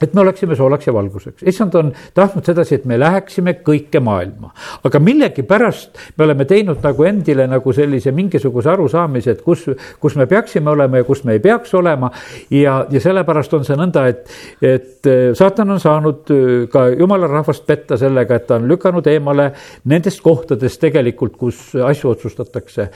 et 0.00 0.14
me 0.14 0.20
oleksime 0.20 0.56
soolaks 0.56 0.86
ja 0.86 0.94
valguseks. 0.94 1.42
issand 1.46 1.74
on 1.74 1.92
tahtnud 2.14 2.44
sedasi, 2.44 2.74
et 2.74 2.84
me 2.84 2.98
läheksime 3.00 3.52
kõike 3.66 4.00
maailma. 4.00 4.50
aga 4.84 4.98
millegipärast 4.98 5.98
me 6.18 6.24
oleme 6.24 6.44
teinud 6.44 6.80
nagu 6.82 7.04
endile 7.04 7.46
nagu 7.46 7.72
sellise 7.72 8.12
mingisuguse 8.12 8.70
arusaamise, 8.70 9.30
et 9.30 9.42
kus, 9.42 9.66
kus 10.00 10.16
me 10.16 10.26
peaksime 10.26 10.70
olema 10.70 11.02
ja 11.02 11.04
kus 11.04 11.24
me 11.24 11.36
ei 11.36 11.40
peaks 11.40 11.74
olema. 11.74 12.10
ja, 12.50 12.86
ja 12.90 13.00
sellepärast 13.00 13.54
on 13.54 13.64
see 13.68 13.76
nõnda, 13.76 14.06
et, 14.08 14.32
et 14.62 15.06
äh, 15.06 15.20
saatan 15.38 15.76
on 15.76 15.80
saanud 15.80 16.32
äh, 16.32 16.68
ka 16.72 16.88
jumala 16.88 17.28
rahvast 17.28 17.66
petta 17.66 17.96
sellega, 18.00 18.40
et 18.40 18.46
ta 18.48 18.56
on 18.56 18.68
lükanud 18.68 19.06
eemale 19.06 19.50
nendest 19.84 20.22
kohtadest 20.24 20.80
tegelikult, 20.80 21.36
kus 21.36 21.76
asju 21.76 22.14
otsustatakse. 22.16 22.88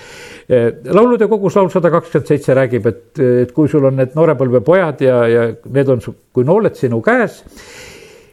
Äh, 0.49 0.69
laulude 0.97 1.29
kogus 1.29 1.61
laul 1.61 1.71
sada 1.71 1.93
kakskümmend 1.93 2.33
seitse 2.33 2.57
räägib, 2.57 2.89
et, 2.89 3.25
et 3.45 3.53
kui 3.53 3.69
sul 3.69 3.85
on 3.85 4.01
need 4.01 4.17
noorepõlvepojad 4.17 5.05
ja, 5.05 5.23
ja 5.29 5.49
need 5.71 5.93
on 5.93 6.01
kui 6.37 6.45
nooled 6.45 6.77
sinu 6.77 6.96
sinu 6.97 7.03
käes. 7.03 7.45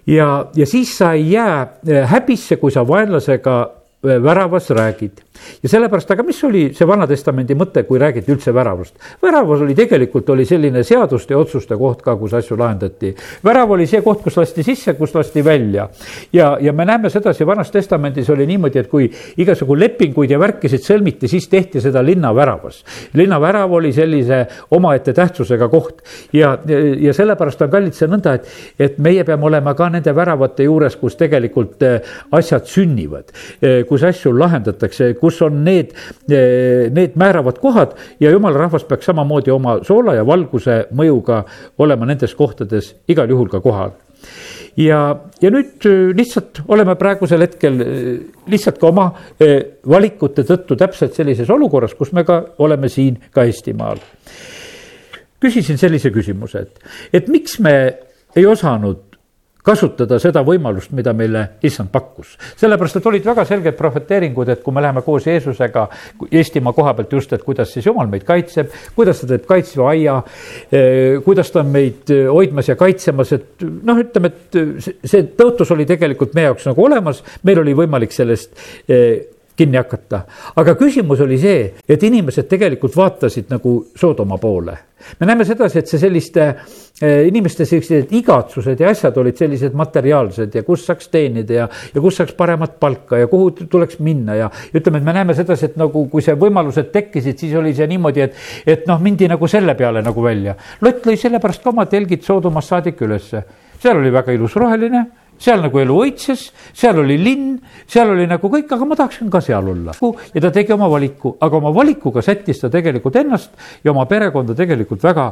ja, 0.07 0.45
ja 0.55 0.65
siis 0.65 0.97
sa 0.97 1.13
ei 1.13 1.31
jää 1.31 1.61
äh, 1.61 2.09
häbisse, 2.09 2.57
kui 2.57 2.71
sa 2.71 2.87
vaenlasega 2.87 3.61
äh, 4.05 4.23
väravas 4.23 4.69
räägid 4.69 5.23
ja 5.63 5.69
sellepärast, 5.69 6.11
aga 6.11 6.23
mis 6.23 6.39
oli 6.43 6.63
see 6.75 6.87
Vana-testamendi 6.87 7.55
mõte, 7.57 7.83
kui 7.87 7.99
räägiti 8.01 8.33
üldse 8.33 8.53
väravast? 8.53 8.95
väravas 9.23 9.61
oli 9.65 9.75
tegelikult 9.75 10.29
oli 10.29 10.45
selline 10.45 10.83
seaduste 10.83 11.33
ja 11.33 11.39
otsuste 11.39 11.77
koht 11.79 12.01
ka, 12.05 12.15
kus 12.17 12.33
asju 12.37 12.57
lahendati. 12.59 13.13
värav 13.43 13.71
oli 13.71 13.87
see 13.87 14.01
koht, 14.05 14.23
kus 14.23 14.37
lasti 14.37 14.63
sisse, 14.63 14.93
kus 14.99 15.15
lasti 15.15 15.43
välja. 15.45 15.89
ja, 16.33 16.57
ja 16.61 16.73
me 16.73 16.85
näeme 16.85 17.09
sedasi, 17.09 17.45
Vanas 17.45 17.71
Testamendis 17.71 18.29
oli 18.29 18.47
niimoodi, 18.47 18.79
et 18.79 18.89
kui 18.91 19.09
igasugu 19.37 19.77
lepinguid 19.79 20.31
ja 20.31 20.39
värkisid 20.39 20.83
sõlmiti, 20.85 21.27
siis 21.27 21.47
tehti 21.49 21.81
seda 21.81 22.03
linnaväravas. 22.05 22.83
linnavärav 23.13 23.71
oli 23.71 23.93
sellise 23.93 24.45
omaette 24.71 25.13
tähtsusega 25.13 25.69
koht 25.69 26.01
ja, 26.33 26.57
ja, 26.67 26.79
ja 27.09 27.13
sellepärast 27.13 27.61
on 27.61 27.71
kallid 27.73 27.97
see 27.97 28.09
nõnda, 28.09 28.35
et, 28.37 28.49
et 28.79 28.97
meie 29.03 29.23
peame 29.27 29.47
olema 29.49 29.73
ka 29.77 29.89
nende 29.93 30.13
väravate 30.15 30.67
juures, 30.67 30.95
kus 30.99 31.17
tegelikult 31.19 31.83
eh, 31.87 32.13
asjad 32.35 32.67
sünnivad, 32.69 33.33
eh, 33.61 33.81
kus 33.89 34.03
asju 34.07 34.33
lahendatakse, 34.37 35.13
kus 35.23 35.41
on 35.45 35.63
need, 35.63 35.93
eh, 36.27 36.89
need 36.91 37.15
määravad 37.19 37.59
kohad 37.63 37.95
ja 38.19 38.31
jumala 38.33 38.65
rahvas 38.65 38.83
peaks 38.89 39.07
samamoodi 39.07 39.53
oma 39.55 39.79
soola 39.87 40.17
ja 40.19 40.25
valguse 40.27 40.83
mõjuga 40.91 41.43
olema 41.79 42.09
nendes 42.09 42.35
kohtades 42.35 42.93
igal 43.07 43.31
juhul 43.31 43.47
ka 43.51 43.63
kohal 43.63 43.95
ja, 44.79 44.99
ja 45.41 45.51
nüüd 45.53 45.87
lihtsalt 46.17 46.63
oleme 46.71 46.95
praegusel 46.99 47.43
hetkel 47.45 47.79
lihtsalt 48.49 48.79
ka 48.81 48.89
oma 48.89 49.07
valikute 49.89 50.45
tõttu 50.47 50.77
täpselt 50.79 51.15
sellises 51.17 51.49
olukorras, 51.53 51.95
kus 51.97 52.13
me 52.15 52.25
ka 52.27 52.39
oleme 52.63 52.89
siin 52.91 53.19
ka 53.31 53.45
Eestimaal. 53.47 54.01
küsisin 55.43 55.77
sellise 55.77 56.11
küsimuse, 56.15 56.63
et, 56.63 56.79
et 57.13 57.27
miks 57.27 57.59
me 57.59 57.75
ei 58.35 58.45
osanud 58.47 59.12
kasutada 59.63 60.19
seda 60.21 60.43
võimalust, 60.45 60.91
mida 60.95 61.13
meile 61.15 61.43
issand 61.63 61.91
pakkus. 61.91 62.35
sellepärast, 62.59 62.99
et 62.99 63.07
olid 63.07 63.25
väga 63.25 63.45
selged 63.47 63.77
prohveteeringud, 63.79 64.49
et 64.49 64.63
kui 64.63 64.75
me 64.75 64.83
läheme 64.83 65.01
koos 65.01 65.27
Jeesusega 65.27 65.87
Eestimaa 66.31 66.73
koha 66.73 66.93
pealt 66.93 67.13
just, 67.13 67.33
et 67.33 67.43
kuidas 67.43 67.73
siis 67.73 67.85
Jumal 67.85 68.11
meid 68.11 68.25
kaitseb, 68.27 68.71
kuidas 68.95 69.21
ta 69.21 69.29
teeb 69.31 69.45
kaitsva 69.47 69.89
aia, 69.93 70.17
eh, 70.71 71.19
kuidas 71.25 71.51
ta 71.51 71.61
on 71.63 71.71
meid 71.73 72.11
eh, 72.11 72.25
hoidmas 72.27 72.69
ja 72.69 72.75
kaitsemas, 72.79 73.33
et 73.37 73.63
noh, 73.63 73.99
ütleme, 74.03 74.33
et 74.33 74.59
see 75.07 75.27
tõotus 75.37 75.71
oli 75.75 75.87
tegelikult 75.89 76.35
meie 76.35 76.51
jaoks 76.51 76.67
nagu 76.69 76.85
olemas, 76.85 77.23
meil 77.43 77.63
oli 77.63 77.75
võimalik 77.77 78.11
sellest 78.15 78.57
eh, 78.87 79.32
kinni 79.55 79.77
hakata. 79.77 80.21
aga 80.55 80.75
küsimus 80.75 81.21
oli 81.21 81.37
see, 81.41 81.67
et 81.89 82.03
inimesed 82.03 82.47
tegelikult 82.49 82.95
vaatasid 82.97 83.51
nagu 83.53 83.75
Soodoma 83.95 84.37
poole. 84.37 84.77
me 85.19 85.27
näeme 85.27 85.45
sedasi, 85.45 85.79
et 85.79 85.87
see 85.87 85.99
selliste 85.99 86.43
eh, 87.01 87.27
inimeste 87.27 87.65
sellised 87.67 88.11
igatsused 88.15 88.79
ja 88.79 88.89
asjad 88.89 89.17
olid 89.19 89.37
sellised 89.37 89.73
materiaalsed 89.75 90.55
ja 90.55 90.63
kus 90.63 90.85
saaks 90.87 91.09
teenida 91.11 91.53
ja, 91.53 91.67
ja 91.93 92.01
kus 92.01 92.17
saaks 92.21 92.33
paremat 92.39 92.79
palka 92.79 93.19
ja 93.19 93.27
kuhu 93.27 93.51
tuleks 93.67 93.99
minna 93.99 94.35
ja 94.39 94.49
ütleme, 94.73 95.01
et 95.01 95.09
me 95.09 95.13
näeme 95.13 95.35
sedasi, 95.37 95.71
et 95.71 95.77
nagu 95.77 96.05
kui 96.09 96.23
see 96.23 96.37
võimalused 96.39 96.91
tekkisid, 96.93 97.37
siis 97.37 97.57
oli 97.59 97.75
see 97.75 97.87
niimoodi, 97.91 98.23
et, 98.29 98.39
et 98.65 98.87
noh, 98.87 99.01
mindi 99.01 99.27
nagu 99.27 99.47
selle 99.47 99.75
peale 99.75 100.01
nagu 100.05 100.23
välja. 100.23 100.55
Lott 100.81 101.05
lõi 101.05 101.19
sellepärast 101.19 101.63
ka 101.63 101.73
oma 101.75 101.85
telgid 101.91 102.23
Soodomast 102.23 102.71
saadik 102.71 103.01
ülesse, 103.03 103.43
seal 103.83 103.99
oli 103.99 104.13
väga 104.13 104.33
ilus 104.33 104.55
roheline 104.55 105.03
seal 105.43 105.63
nagu 105.63 105.79
elu 105.81 105.95
õitses, 106.05 106.45
seal 106.75 107.01
oli 107.01 107.17
linn, 107.19 107.57
seal 107.89 108.13
oli 108.13 108.25
nagu 108.29 108.49
kõik, 108.51 108.69
aga 108.71 108.87
ma 108.87 108.97
tahaksin 108.99 109.31
ka 109.31 109.41
seal 109.43 109.67
olla. 109.73 109.95
ja 110.33 110.43
ta 110.45 110.51
tegi 110.55 110.73
oma 110.75 110.87
valiku, 110.91 111.35
aga 111.43 111.59
oma 111.59 111.73
valikuga 111.75 112.23
sättis 112.23 112.61
ta 112.61 112.69
tegelikult 112.71 113.17
ennast 113.19 113.51
ja 113.83 113.91
oma 113.91 114.05
perekonda 114.09 114.55
tegelikult 114.55 115.03
väga, 115.03 115.27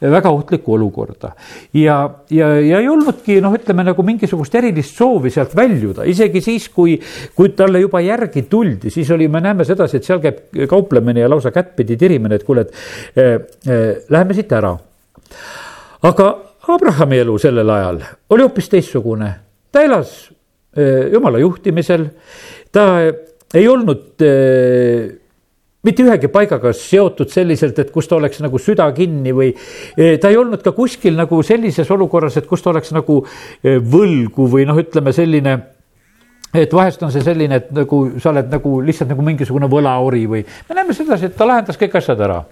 väga 0.00 0.32
ohtlikku 0.36 0.74
olukorda. 0.76 1.32
ja, 1.72 1.98
ja, 2.30 2.48
ja 2.60 2.80
ei 2.80 2.88
olnudki 2.88 3.40
noh, 3.44 3.56
ütleme 3.56 3.86
nagu 3.88 4.04
mingisugust 4.04 4.54
erilist 4.60 4.98
soovi 5.00 5.32
sealt 5.32 5.56
väljuda, 5.56 6.04
isegi 6.04 6.44
siis, 6.44 6.68
kui, 6.68 6.98
kui 7.34 7.54
talle 7.56 7.80
juba 7.80 8.02
järgi 8.04 8.44
tuldi, 8.50 8.92
siis 8.92 9.10
oli, 9.16 9.28
me 9.28 9.40
näeme 9.44 9.64
sedasi, 9.64 10.00
et 10.00 10.08
seal 10.08 10.20
käib 10.24 10.66
kauplemine 10.70 11.24
ja 11.24 11.30
lausa 11.30 11.54
kättpidi 11.54 11.96
tirimine, 12.00 12.36
et 12.36 12.44
kuule, 12.44 12.66
et 12.66 13.16
äh, 13.16 13.38
äh, 13.64 13.86
läheme 14.10 14.36
siit 14.36 14.52
ära. 14.52 14.76
aga 16.04 16.34
Abrahami 16.68 17.18
elu 17.20 17.38
sellel 17.38 17.70
ajal 17.70 17.98
oli 18.32 18.44
hoopis 18.44 18.68
teistsugune 18.72 19.32
ta 19.74 19.82
elas 19.82 20.14
eh, 20.76 21.10
jumala 21.12 21.42
juhtimisel, 21.42 22.08
ta 22.72 22.86
ei 23.54 23.68
olnud 23.70 24.24
eh, 24.24 25.10
mitte 25.84 26.06
ühegi 26.06 26.30
paigaga 26.32 26.72
seotud 26.76 27.32
selliselt, 27.32 27.78
et 27.82 27.92
kus 27.92 28.08
ta 28.08 28.16
oleks 28.16 28.40
nagu 28.44 28.60
süda 28.62 28.86
kinni 28.96 29.34
või 29.36 29.50
eh, 29.52 30.16
ta 30.22 30.30
ei 30.32 30.40
olnud 30.40 30.64
ka 30.64 30.72
kuskil 30.76 31.18
nagu 31.18 31.42
sellises 31.44 31.90
olukorras, 31.94 32.38
et 32.40 32.48
kus 32.50 32.64
ta 32.64 32.72
oleks 32.72 32.94
nagu 32.94 33.20
võlgu 33.64 34.50
või 34.50 34.66
noh, 34.68 34.80
ütleme 34.80 35.12
selline 35.16 35.58
et 36.54 36.70
vahest 36.70 37.02
on 37.02 37.10
see 37.10 37.24
selline, 37.26 37.58
et 37.58 37.72
nagu 37.74 38.04
sa 38.22 38.30
oled 38.30 38.52
nagu 38.52 38.76
lihtsalt 38.86 39.10
nagu 39.10 39.24
mingisugune 39.26 39.66
võlaori 39.70 40.26
või 40.30 40.44
me 40.68 40.76
näeme 40.78 40.94
sedasi, 40.94 41.30
et 41.30 41.38
ta 41.38 41.48
lahendas 41.48 41.78
kõik 41.80 41.98
asjad 41.98 42.22
ära 42.22 42.44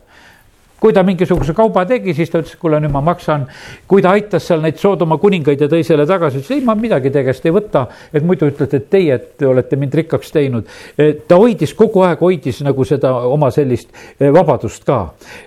kui 0.83 0.91
ta 0.93 1.05
mingisuguse 1.07 1.55
kauba 1.55 1.85
tegi, 1.87 2.11
siis 2.17 2.31
ta 2.33 2.41
ütles, 2.43 2.57
kuule, 2.59 2.81
nüüd 2.83 2.91
ma 2.91 3.01
maksan. 3.07 3.47
kui 3.87 4.03
ta 4.03 4.17
aitas 4.17 4.49
seal 4.49 4.63
neid 4.65 4.81
Soodoma 4.81 5.15
kuningaid 5.23 5.61
ja 5.63 5.69
tõi 5.71 5.85
selle 5.87 6.07
tagasi, 6.11 6.41
ütles 6.41 6.57
ei, 6.57 6.63
ma 6.67 6.75
midagi 6.75 7.13
teie 7.15 7.23
käest 7.29 7.47
ei 7.47 7.55
võta. 7.55 7.85
et 8.13 8.25
muidu 8.27 8.49
ütlete, 8.51 8.81
et 8.81 8.89
teie, 8.91 9.15
et 9.15 9.45
olete 9.47 9.79
mind 9.79 9.95
rikkaks 9.95 10.33
teinud. 10.35 10.67
ta 11.29 11.39
hoidis 11.39 11.75
kogu 11.79 12.03
aeg, 12.03 12.19
hoidis 12.19 12.59
nagu 12.67 12.85
seda 12.85 13.13
oma 13.31 13.51
sellist 13.55 13.93
eh, 14.19 14.31
vabadust 14.35 14.85
ka. 14.85 14.99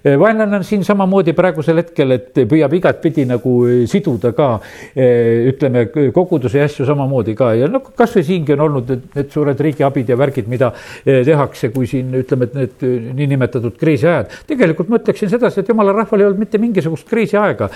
Eh, 0.03 0.15
vaenlane 0.19 0.61
on 0.61 0.63
siin 0.63 0.85
samamoodi 0.87 1.33
praegusel 1.35 1.83
hetkel, 1.83 2.15
et 2.15 2.31
püüab 2.47 2.77
igatpidi 2.79 3.27
nagu 3.27 3.57
siduda 3.91 4.31
ka 4.35 4.49
ütleme, 4.95 5.85
koguduse 6.15 6.63
asju 6.63 6.87
samamoodi 6.87 7.35
ka 7.35 7.51
ja 7.59 7.67
noh, 7.71 7.83
kasvõi 7.97 8.23
siingi 8.23 8.55
on 8.55 8.65
olnud 8.69 8.93
need, 8.93 9.03
need 9.17 9.35
suured 9.35 9.59
riigiabid 9.67 10.09
ja 10.13 10.17
värgid, 10.19 10.47
mida 10.47 10.71
tehakse, 11.03 11.73
kui 11.75 11.89
siin 11.89 12.13
ütleme, 12.21 12.47
et 12.47 12.55
need 12.55 13.13
niinimetatud 13.19 13.75
kriisiajad. 13.79 14.31
tegelikult 14.47 14.89
ma 14.89 15.01
ütleksin 15.01 15.24
ütleksin 15.25 15.39
sedasi, 15.39 15.59
et 15.61 15.69
jumala 15.69 15.93
rahval 15.93 16.21
ei 16.21 16.27
olnud 16.27 16.39
mitte 16.39 16.57
mingisugust 16.61 17.07
kriisiaega. 17.09 17.69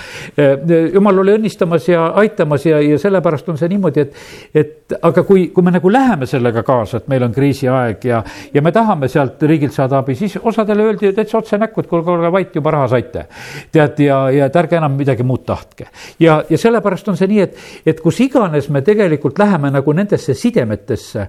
jumal 0.94 1.20
oli 1.20 1.36
õnnistamas 1.38 1.88
ja 1.90 2.08
aitamas 2.22 2.66
ja, 2.66 2.80
ja 2.82 2.98
sellepärast 3.00 3.50
on 3.50 3.58
see 3.58 3.70
niimoodi, 3.70 4.02
et, 4.02 4.14
et 4.54 4.98
aga 5.02 5.24
kui, 5.24 5.50
kui 5.54 5.64
me 5.64 5.72
nagu 5.72 5.92
läheme 5.92 6.28
sellega 6.30 6.64
kaasa, 6.64 6.98
et 6.98 7.08
meil 7.08 7.24
on 7.24 7.34
kriisiaeg 7.34 8.06
ja, 8.06 8.22
ja 8.54 8.62
me 8.62 8.72
tahame 8.72 9.10
sealt 9.10 9.42
riigilt 9.44 9.74
saada 9.74 10.00
abi, 10.00 10.16
siis 10.16 10.38
osadele 10.42 10.90
öeldi 10.90 11.14
täitsa 11.16 11.40
otse 11.40 11.58
näkku, 11.62 11.84
et 11.84 11.90
kuulge, 11.90 12.12
olge 12.12 12.32
vait, 12.32 12.56
juba 12.56 12.74
raha 12.76 12.88
saite. 12.96 13.26
tead, 13.72 14.00
ja, 14.06 14.20
ja 14.34 14.50
et 14.50 14.56
ärge 14.56 14.78
enam 14.78 14.98
midagi 14.98 15.24
muud 15.24 15.46
tahtke. 15.46 15.90
ja, 16.20 16.42
ja 16.50 16.58
sellepärast 16.58 17.08
on 17.10 17.18
see 17.18 17.30
nii, 17.32 17.42
et, 17.48 17.58
et 17.86 18.02
kus 18.02 18.20
iganes 18.26 18.70
me 18.70 18.82
tegelikult 18.86 19.40
läheme 19.40 19.72
nagu 19.74 19.94
nendesse 19.94 20.34
sidemetesse, 20.38 21.28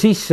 siis 0.00 0.26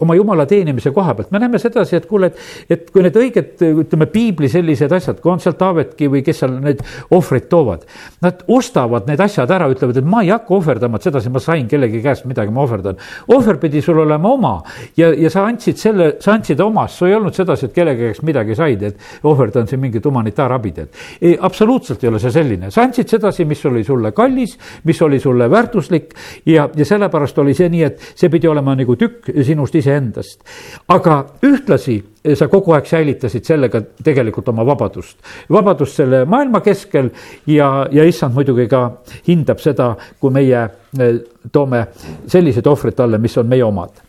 oma 0.00 0.14
jumala 0.14 0.46
teenimise 0.46 0.90
koha 0.94 1.14
pealt, 1.14 1.30
me 1.32 1.42
näeme 1.42 1.58
sedasi, 1.62 1.96
et 1.96 2.06
kuule, 2.06 2.32
et, 2.32 2.40
et 2.70 2.90
kui 2.92 3.02
need 3.04 3.16
õiged, 3.18 3.62
ütleme, 3.84 4.06
piiblis 4.12 4.51
sellised 4.52 4.92
asjad, 4.92 5.20
kui 5.22 5.32
on 5.32 5.40
seal 5.42 5.56
Taavetki 5.58 6.08
või 6.12 6.22
kes 6.26 6.42
seal 6.42 6.54
need 6.62 6.82
ohvrid 7.14 7.48
toovad. 7.52 7.86
Nad 8.24 8.44
ostavad 8.52 9.08
need 9.10 9.20
asjad 9.22 9.50
ära, 9.52 9.68
ütlevad, 9.72 9.98
et 9.98 10.08
ma 10.08 10.22
ei 10.24 10.32
hakka 10.32 10.54
ohverdama, 10.56 10.98
et 10.98 11.08
sedasi 11.08 11.32
ma 11.32 11.42
sain 11.42 11.68
kellegi 11.70 12.02
käest 12.04 12.26
midagi, 12.28 12.52
ma 12.54 12.64
ohverdan. 12.66 13.00
ohver 13.32 13.58
pidi 13.62 13.82
sul 13.82 13.98
olema 14.02 14.32
oma 14.32 14.52
ja, 14.96 15.12
ja 15.14 15.30
sa 15.30 15.46
andsid 15.48 15.80
selle, 15.80 16.08
sa 16.20 16.34
andsid 16.36 16.60
omast, 16.60 16.98
sul 16.98 17.10
ei 17.10 17.16
olnud 17.16 17.34
sedasi, 17.34 17.68
et 17.68 17.74
kellegi 17.76 18.10
käest 18.10 18.26
midagi 18.26 18.56
said, 18.58 18.82
et 18.82 19.26
ohverdan 19.28 19.66
siin 19.70 19.80
mingit 19.80 20.04
humanitaarabi 20.04 20.72
teed. 20.72 21.02
absoluutselt 21.40 22.04
ei 22.04 22.12
ole 22.12 22.20
see 22.22 22.34
selline, 22.34 22.70
sa 22.70 22.86
andsid 22.86 23.08
sedasi, 23.08 23.44
mis 23.48 23.64
oli 23.66 23.84
sulle 23.84 24.12
kallis, 24.12 24.56
mis 24.84 25.02
oli 25.02 25.20
sulle 25.20 25.50
väärtuslik 25.50 26.14
ja, 26.46 26.68
ja 26.76 26.84
sellepärast 26.84 27.38
oli 27.38 27.54
see 27.54 27.68
nii, 27.72 27.82
et 27.82 28.08
see 28.14 28.30
pidi 28.32 28.48
olema 28.48 28.76
nagu 28.78 28.96
tükk 28.96 29.32
sinust 29.44 29.74
iseendast. 29.78 30.42
aga 30.88 31.22
ühtlasi 31.46 32.00
sa 32.38 32.48
kogu 32.48 32.72
aeg 32.76 32.86
säilitasid 32.86 33.44
sellega 33.46 33.80
tegelikult 34.04 34.48
oma 34.52 34.66
vabadust. 34.66 35.18
vabadust 35.50 35.98
selle 35.98 36.24
maailma 36.24 36.60
keskel 36.60 37.10
ja, 37.46 37.86
ja 37.90 38.04
issand 38.04 38.34
muidugi 38.34 38.68
ka 38.70 38.82
hindab 39.28 39.60
seda, 39.62 39.92
kui 40.20 40.30
meie 40.34 40.62
eh, 40.62 41.20
toome 41.52 41.86
sellised 42.26 42.66
ohvrid 42.66 42.96
talle, 42.98 43.18
mis 43.18 43.36
on 43.38 43.48
meie 43.50 43.64
omad. 43.64 44.02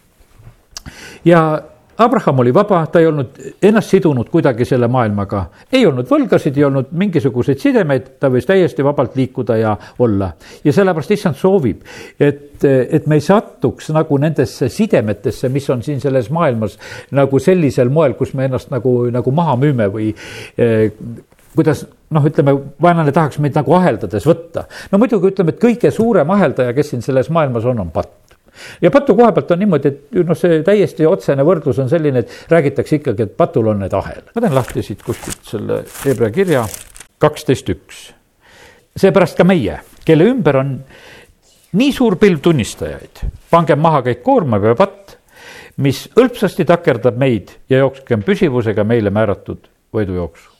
ja 1.25 1.43
Abraham 1.97 2.39
oli 2.39 2.53
vaba, 2.53 2.85
ta 2.91 2.99
ei 2.99 3.07
olnud 3.07 3.37
ennast 3.61 3.93
sidunud 3.93 4.29
kuidagi 4.33 4.65
selle 4.65 4.87
maailmaga, 4.91 5.43
ei 5.71 5.85
olnud 5.85 6.07
võlgasid, 6.09 6.57
ei 6.57 6.65
olnud 6.65 6.93
mingisuguseid 6.97 7.61
sidemeid, 7.61 8.07
ta 8.19 8.31
võis 8.33 8.47
täiesti 8.49 8.85
vabalt 8.85 9.17
liikuda 9.19 9.57
ja 9.61 9.75
olla. 10.01 10.31
ja 10.63 10.73
sellepärast 10.73 11.13
issand 11.13 11.37
soovib, 11.37 11.83
et, 12.19 12.63
et 12.65 13.05
me 13.07 13.19
ei 13.19 13.25
satuks 13.25 13.91
nagu 13.93 14.17
nendesse 14.17 14.69
sidemetesse, 14.73 15.49
mis 15.53 15.69
on 15.69 15.83
siin 15.85 16.01
selles 16.01 16.31
maailmas 16.33 16.79
nagu 17.11 17.39
sellisel 17.39 17.93
moel, 17.93 18.17
kus 18.17 18.33
me 18.33 18.49
ennast 18.49 18.73
nagu, 18.73 19.03
nagu 19.13 19.35
maha 19.35 19.57
müüme 19.61 19.89
või 19.93 20.09
eh, 20.57 20.89
kuidas 21.53 21.85
noh, 22.13 22.25
ütleme, 22.25 22.53
vaenlane 22.81 23.13
tahaks 23.13 23.39
meid 23.43 23.55
nagu 23.57 23.73
aheldades 23.77 24.25
võtta. 24.27 24.65
no 24.91 24.99
muidugi 25.01 25.29
ütleme, 25.33 25.53
et 25.53 25.61
kõige 25.61 25.91
suurem 25.93 26.29
aheldaja, 26.33 26.73
kes 26.73 26.93
siin 26.93 27.05
selles 27.05 27.29
maailmas 27.33 27.65
on, 27.69 27.85
on 27.85 27.93
patt 27.93 28.22
ja 28.81 28.91
patu 28.91 29.15
koha 29.17 29.31
pealt 29.35 29.51
on 29.55 29.61
niimoodi, 29.63 29.91
et 29.91 30.19
noh, 30.27 30.37
see 30.37 30.61
täiesti 30.65 31.07
otsene 31.09 31.45
võrdlus 31.45 31.79
on 31.83 31.89
selline, 31.91 32.23
et 32.23 32.53
räägitakse 32.53 32.99
ikkagi, 32.99 33.27
et 33.27 33.35
patul 33.37 33.71
on 33.71 33.81
need 33.83 33.95
ahel. 33.97 34.21
ma 34.35 34.43
teen 34.43 34.55
lahti 34.55 34.85
siit 34.85 35.03
kuskilt 35.05 35.49
selle 35.49 35.81
Hebra 36.03 36.29
kirja 36.33 36.65
kaksteist 37.23 37.73
üks. 37.73 38.05
seepärast 38.99 39.39
ka 39.39 39.47
meie, 39.47 39.79
kelle 40.05 40.29
ümber 40.29 40.61
on 40.61 40.77
nii 41.79 41.91
suur 41.95 42.19
pilv 42.21 42.43
tunnistajaid, 42.45 43.25
pangem 43.49 43.81
maha 43.81 44.03
kõik 44.09 44.23
koormav 44.25 44.69
ja 44.69 44.77
patt, 44.77 45.17
mis 45.81 46.05
hõlpsasti 46.13 46.67
takerdab 46.69 47.17
meid 47.17 47.55
ja 47.69 47.81
jookskem 47.81 48.25
püsivusega 48.25 48.85
meile 48.85 49.09
määratud 49.13 49.65
võidujooksu 49.93 50.52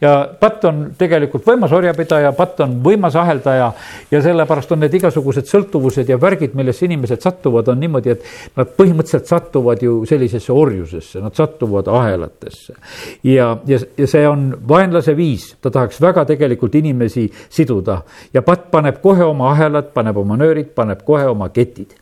ja 0.00 0.12
patt 0.40 0.64
on 0.68 0.82
tegelikult 0.98 1.46
võimas 1.46 1.72
orjapidaja, 1.76 2.32
patt 2.36 2.60
on 2.64 2.78
võimas 2.84 3.16
aheldaja 3.20 3.70
ja 4.10 4.22
sellepärast 4.24 4.72
on 4.74 4.82
need 4.84 4.96
igasugused 5.00 5.48
sõltuvused 5.50 6.08
ja 6.08 6.18
värgid, 6.20 6.54
millesse 6.58 6.86
inimesed 6.88 7.22
satuvad, 7.24 7.68
on 7.72 7.80
niimoodi, 7.80 8.14
et 8.16 8.56
nad 8.56 8.72
põhimõtteliselt 8.76 9.28
satuvad 9.30 9.82
ju 9.84 10.00
sellisesse 10.08 10.52
orjusesse, 10.52 11.20
nad 11.20 11.36
satuvad 11.36 11.88
ahelatesse. 11.92 12.74
ja, 13.22 13.52
ja, 13.66 13.80
ja 13.96 14.10
see 14.10 14.26
on 14.28 14.50
vaenlase 14.68 15.16
viis, 15.16 15.54
ta 15.60 15.70
tahaks 15.70 16.00
väga 16.00 16.24
tegelikult 16.28 16.74
inimesi 16.74 17.28
siduda. 17.48 18.00
Ja 18.34 18.42
patt 18.42 18.70
paneb 18.70 19.00
kohe 19.02 19.24
oma 19.24 19.50
ahelad, 19.52 19.92
paneb 19.94 20.16
oma 20.16 20.36
nöörid, 20.40 20.72
paneb 20.74 21.04
kohe 21.04 21.26
oma 21.28 21.48
ketid 21.54 21.96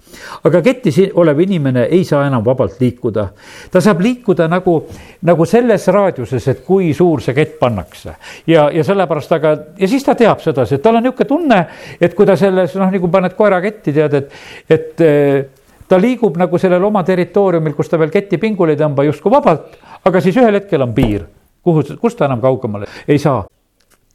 aga 0.44 0.62
ketis 0.62 1.00
olev 1.14 1.40
inimene 1.40 1.86
ei 1.90 2.04
saa 2.04 2.26
enam 2.26 2.44
vabalt 2.44 2.80
liikuda. 2.80 3.28
ta 3.70 3.80
saab 3.80 4.00
liikuda 4.00 4.48
nagu, 4.48 4.76
nagu 5.22 5.46
selles 5.46 5.86
raadiuses, 5.94 6.48
et 6.48 6.64
kui 6.64 6.92
suur 6.94 7.22
see 7.22 7.34
kett 7.34 7.58
pannakse. 7.58 8.14
ja, 8.46 8.68
ja 8.72 8.84
sellepärast, 8.84 9.32
aga, 9.32 9.54
ja 9.78 9.88
siis 9.88 10.04
ta 10.04 10.14
teab 10.14 10.40
sedasi, 10.44 10.78
et 10.78 10.82
tal 10.82 10.96
on 10.96 11.02
niisugune 11.02 11.28
tunne, 11.28 11.60
et 12.00 12.14
kui 12.14 12.26
ta 12.26 12.36
selles, 12.36 12.74
noh, 12.76 12.90
nagu 12.92 13.10
paned 13.12 13.34
koera 13.38 13.60
ketti, 13.64 13.92
tead, 13.92 14.14
et, 14.14 14.32
et 14.68 15.04
eh, 15.06 15.46
ta 15.88 15.98
liigub 16.00 16.36
nagu 16.38 16.60
sellel 16.60 16.84
oma 16.84 17.02
territooriumil, 17.06 17.74
kus 17.76 17.90
ta 17.90 17.98
veel 18.00 18.12
ketti 18.12 18.38
pingule 18.38 18.76
ei 18.76 18.80
tõmba, 18.80 19.06
justkui 19.08 19.32
vabalt, 19.32 19.78
aga 20.04 20.22
siis 20.24 20.36
ühel 20.36 20.60
hetkel 20.60 20.84
on 20.84 20.94
piir, 20.96 21.26
kuhu, 21.64 21.84
kust 22.00 22.18
ta 22.20 22.28
enam 22.28 22.42
kaugemale 22.44 22.88
ei 23.08 23.18
saa. 23.18 23.44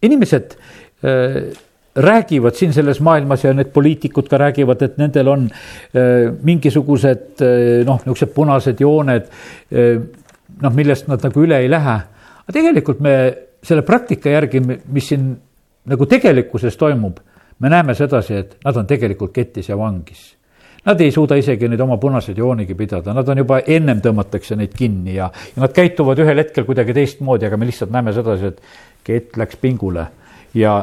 inimesed 0.03 0.57
äh, 1.03 1.37
räägivad 1.95 2.55
siin 2.57 2.73
selles 2.73 2.99
maailmas 3.01 3.43
ja 3.43 3.53
need 3.53 3.69
poliitikud 3.73 4.27
ka 4.29 4.37
räägivad, 4.37 4.81
et 4.81 4.97
nendel 4.97 5.27
on 5.27 5.45
äh, 5.51 6.33
mingisugused 6.41 7.41
äh, 7.41 7.85
noh, 7.85 8.01
niisugused 8.05 8.33
punased 8.33 8.81
jooned 8.81 9.29
äh,, 9.29 10.01
noh, 10.61 10.73
millest 10.73 11.07
nad 11.07 11.23
nagu 11.23 11.43
üle 11.43 11.59
ei 11.61 11.69
lähe. 11.69 11.99
aga 12.43 12.53
tegelikult 12.53 12.99
me 12.99 13.15
selle 13.63 13.81
praktika 13.87 14.29
järgi, 14.29 14.61
mis 14.63 15.07
siin 15.07 15.29
nagu 15.87 16.05
tegelikkuses 16.09 16.77
toimub, 16.79 17.19
me 17.59 17.69
näeme 17.69 17.95
sedasi, 17.95 18.39
et 18.39 18.55
nad 18.65 18.77
on 18.79 18.87
tegelikult 18.87 19.33
ketis 19.35 19.69
ja 19.69 19.77
vangis. 19.79 20.33
Nad 20.83 20.99
ei 20.99 21.13
suuda 21.15 21.37
isegi 21.39 21.69
neid 21.71 21.79
oma 21.79 21.95
punaseid 21.97 22.37
joonigi 22.37 22.75
pidada, 22.75 23.13
nad 23.15 23.29
on 23.31 23.39
juba 23.39 23.61
ennem 23.71 24.01
tõmmatakse 24.03 24.57
neid 24.59 24.73
kinni 24.75 25.15
ja, 25.15 25.29
ja 25.55 25.63
nad 25.63 25.71
käituvad 25.75 26.19
ühel 26.19 26.41
hetkel 26.41 26.67
kuidagi 26.67 26.95
teistmoodi, 26.97 27.47
aga 27.47 27.59
me 27.59 27.69
lihtsalt 27.69 27.93
näeme 27.93 28.11
sedasi, 28.15 28.51
et 28.51 28.59
kett 29.07 29.39
läks 29.39 29.61
pingule 29.61 30.09
ja 30.59 30.75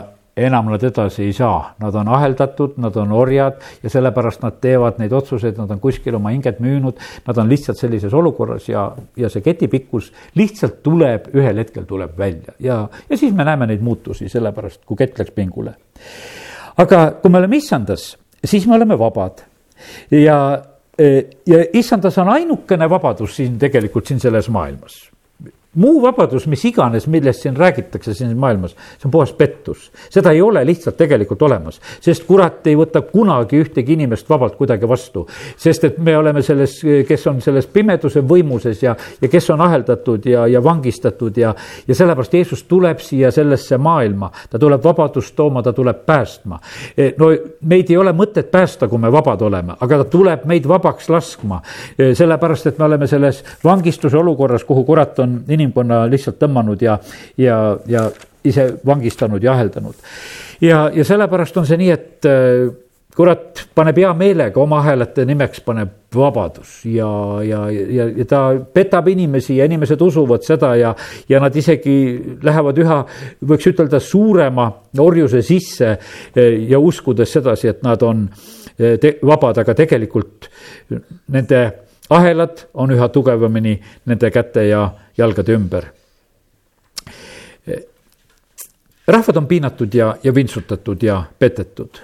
enam 0.47 0.71
nad 0.73 0.83
edasi 0.85 1.25
ei 1.27 1.33
saa, 1.37 1.75
nad 1.81 1.95
on 1.95 2.09
aheldatud, 2.09 2.77
nad 2.83 2.97
on 3.01 3.13
orjad 3.17 3.61
ja 3.83 3.93
sellepärast 3.93 4.43
nad 4.45 4.59
teevad 4.63 5.01
neid 5.01 5.13
otsuseid, 5.17 5.59
nad 5.61 5.71
on 5.71 5.81
kuskil 5.83 6.17
oma 6.19 6.33
hinget 6.35 6.61
müünud, 6.63 7.01
nad 7.27 7.41
on 7.41 7.51
lihtsalt 7.51 7.81
sellises 7.81 8.15
olukorras 8.17 8.69
ja, 8.69 8.87
ja 9.17 9.31
see 9.33 9.45
ketipikkus 9.45 10.11
lihtsalt 10.39 10.81
tuleb, 10.87 11.31
ühel 11.37 11.63
hetkel 11.63 11.87
tuleb 11.89 12.17
välja. 12.19 12.57
Ja, 12.59 12.81
ja 13.11 13.21
siis 13.21 13.35
me 13.37 13.47
näeme 13.47 13.69
neid 13.71 13.85
muutusi, 13.85 14.29
sellepärast 14.33 14.85
kui 14.87 14.99
kett 15.01 15.21
läks 15.21 15.35
pingule. 15.37 15.77
aga 16.77 17.07
kui 17.23 17.31
me 17.31 17.39
oleme 17.39 17.61
issandas, 17.61 18.13
siis 18.45 18.67
me 18.67 18.77
oleme 18.77 18.99
vabad. 18.99 19.45
Ja, 20.11 20.63
ja 21.47 21.63
issandas 21.73 22.19
on 22.21 22.29
ainukene 22.29 22.91
vabadus 22.91 23.37
siin 23.37 23.59
tegelikult 23.59 24.07
siin 24.07 24.21
selles 24.21 24.49
maailmas 24.53 25.07
muu 25.75 26.01
vabadus, 26.03 26.47
mis 26.51 26.65
iganes, 26.67 27.07
millest 27.07 27.45
siin 27.45 27.57
räägitakse 27.57 28.15
siin 28.15 28.33
maailmas, 28.39 28.73
see 28.99 29.07
on 29.07 29.11
puhas 29.15 29.33
pettus. 29.33 29.91
seda 30.11 30.33
ei 30.35 30.43
ole 30.43 30.65
lihtsalt 30.67 30.97
tegelikult 30.97 31.43
olemas, 31.43 31.81
sest 32.03 32.25
kurat 32.27 32.67
ei 32.67 32.75
võta 32.77 33.03
kunagi 33.07 33.61
ühtegi 33.63 33.95
inimest 33.95 34.29
vabalt 34.31 34.57
kuidagi 34.59 34.89
vastu. 34.89 35.27
sest 35.57 35.85
et 35.85 35.99
me 35.99 36.17
oleme 36.19 36.43
selles, 36.43 36.81
kes 37.09 37.27
on 37.27 37.41
selles 37.41 37.67
pimeduse 37.67 38.21
võimuses 38.21 38.83
ja, 38.83 38.97
ja 39.23 39.29
kes 39.29 39.51
on 39.51 39.61
aheldatud 39.61 40.27
ja, 40.27 40.47
ja 40.47 40.65
vangistatud 40.65 41.37
ja, 41.39 41.55
ja 41.87 41.95
sellepärast 41.95 42.35
Jeesus 42.35 42.63
tuleb 42.63 42.99
siia 42.99 43.31
sellesse 43.31 43.79
maailma. 43.79 44.31
ta 44.51 44.59
tuleb 44.59 44.83
vabadust 44.85 45.37
tooma, 45.37 45.63
ta 45.63 45.73
tuleb 45.73 46.03
päästma. 46.07 46.59
E, 46.97 47.13
no 47.19 47.31
meid 47.63 47.91
ei 47.91 47.97
ole 47.97 48.13
mõtet 48.13 48.51
päästa, 48.51 48.89
kui 48.89 48.99
me 48.99 49.13
vabad 49.13 49.43
oleme, 49.47 49.79
aga 49.81 50.03
ta 50.03 50.11
tuleb 50.11 50.45
meid 50.51 50.67
vabaks 50.67 51.09
laskma. 51.09 51.63
E, 51.95 52.11
sellepärast, 52.19 52.67
et 52.67 52.79
me 52.79 52.89
oleme 52.91 53.07
selles 53.07 53.45
vangistuse 53.65 54.19
olukorras, 54.19 54.67
kuhu 54.67 54.85
kurat 54.85 55.19
on 55.23 55.39
inimkonna 55.61 56.07
lihtsalt 56.11 56.41
tõmmanud 56.41 56.83
ja, 56.83 56.99
ja, 57.39 57.61
ja 57.87 58.09
ise 58.45 58.73
vangistanud 58.87 59.43
ja 59.43 59.53
aheldanud. 59.53 59.95
ja, 60.61 60.91
ja 60.95 61.05
sellepärast 61.05 61.57
on 61.61 61.69
see 61.69 61.81
nii, 61.81 61.91
et 61.93 62.29
äh, 62.29 62.71
kurat 63.17 63.65
paneb 63.75 63.99
hea 64.01 64.11
meelega 64.17 64.61
oma 64.63 64.79
ahelate 64.81 65.27
nimeks, 65.29 65.61
paneb 65.67 66.15
vabadus 66.15 66.81
ja, 66.89 67.09
ja, 67.45 67.65
ja, 67.71 68.07
ja 68.17 68.27
ta 68.29 68.41
petab 68.75 69.11
inimesi 69.13 69.59
ja 69.59 69.67
inimesed 69.69 70.01
usuvad 70.03 70.47
seda 70.47 70.73
ja, 70.79 70.95
ja 71.29 71.41
nad 71.43 71.57
isegi 71.57 71.97
lähevad 72.43 72.81
üha, 72.83 73.03
võiks 73.51 73.69
ütelda, 73.73 74.01
suurema 74.01 74.71
orjuse 74.99 75.43
sisse 75.47 75.93
äh, 75.93 76.57
ja 76.71 76.81
uskudes 76.81 77.37
sedasi, 77.37 77.71
et 77.75 77.85
nad 77.87 78.03
on 78.07 78.25
äh, 78.31 79.13
vabad, 79.27 79.61
aga 79.65 79.77
tegelikult 79.77 80.49
nende 81.35 81.63
ahelad 82.11 82.67
on 82.75 82.91
üha 82.91 83.09
tugevamini 83.13 83.77
nende 84.11 84.31
käte 84.35 84.67
ja 84.67 84.89
jalgade 85.21 85.55
ümber. 85.55 85.91
rahvad 89.11 89.37
on 89.37 89.47
piinatud 89.47 89.95
ja, 89.95 90.15
ja 90.23 90.35
vintsutatud 90.35 91.03
ja 91.03 91.23
petetud 91.39 91.99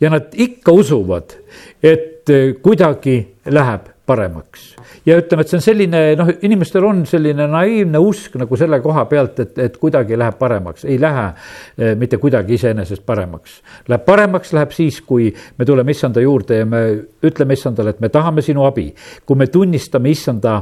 ja 0.00 0.10
nad 0.10 0.34
ikka 0.34 0.72
usuvad, 0.72 1.34
et 1.82 2.30
kuidagi 2.62 3.16
läheb 3.46 3.88
paremaks. 4.06 4.74
Ja 5.06 5.16
ütleme, 5.18 5.42
et 5.42 5.50
see 5.50 5.58
on 5.58 5.64
selline 5.64 6.00
noh, 6.18 6.30
inimestel 6.46 6.84
on 6.86 7.02
selline 7.08 7.46
naiivne 7.50 8.00
usk 8.02 8.36
nagu 8.40 8.58
selle 8.58 8.78
koha 8.84 9.04
pealt, 9.10 9.40
et, 9.42 9.58
et 9.64 9.78
kuidagi 9.80 10.18
läheb 10.18 10.38
paremaks, 10.38 10.86
ei 10.86 10.98
lähe 11.02 11.24
eh, 11.28 11.94
mitte 11.98 12.20
kuidagi 12.22 12.56
iseenesest 12.58 13.04
paremaks. 13.06 13.58
Läheb 13.90 14.04
paremaks, 14.06 14.52
läheb 14.56 14.74
siis, 14.76 15.00
kui 15.06 15.30
me 15.58 15.66
tuleme 15.68 15.94
issanda 15.94 16.22
juurde 16.22 16.62
ja 16.62 16.68
me 16.68 16.82
ütleme 17.26 17.58
issandale, 17.58 17.96
et 17.96 18.02
me 18.02 18.12
tahame 18.12 18.44
sinu 18.46 18.66
abi. 18.68 18.88
kui 19.26 19.36
me 19.36 19.46
tunnistame 19.46 20.10
issanda 20.10 20.60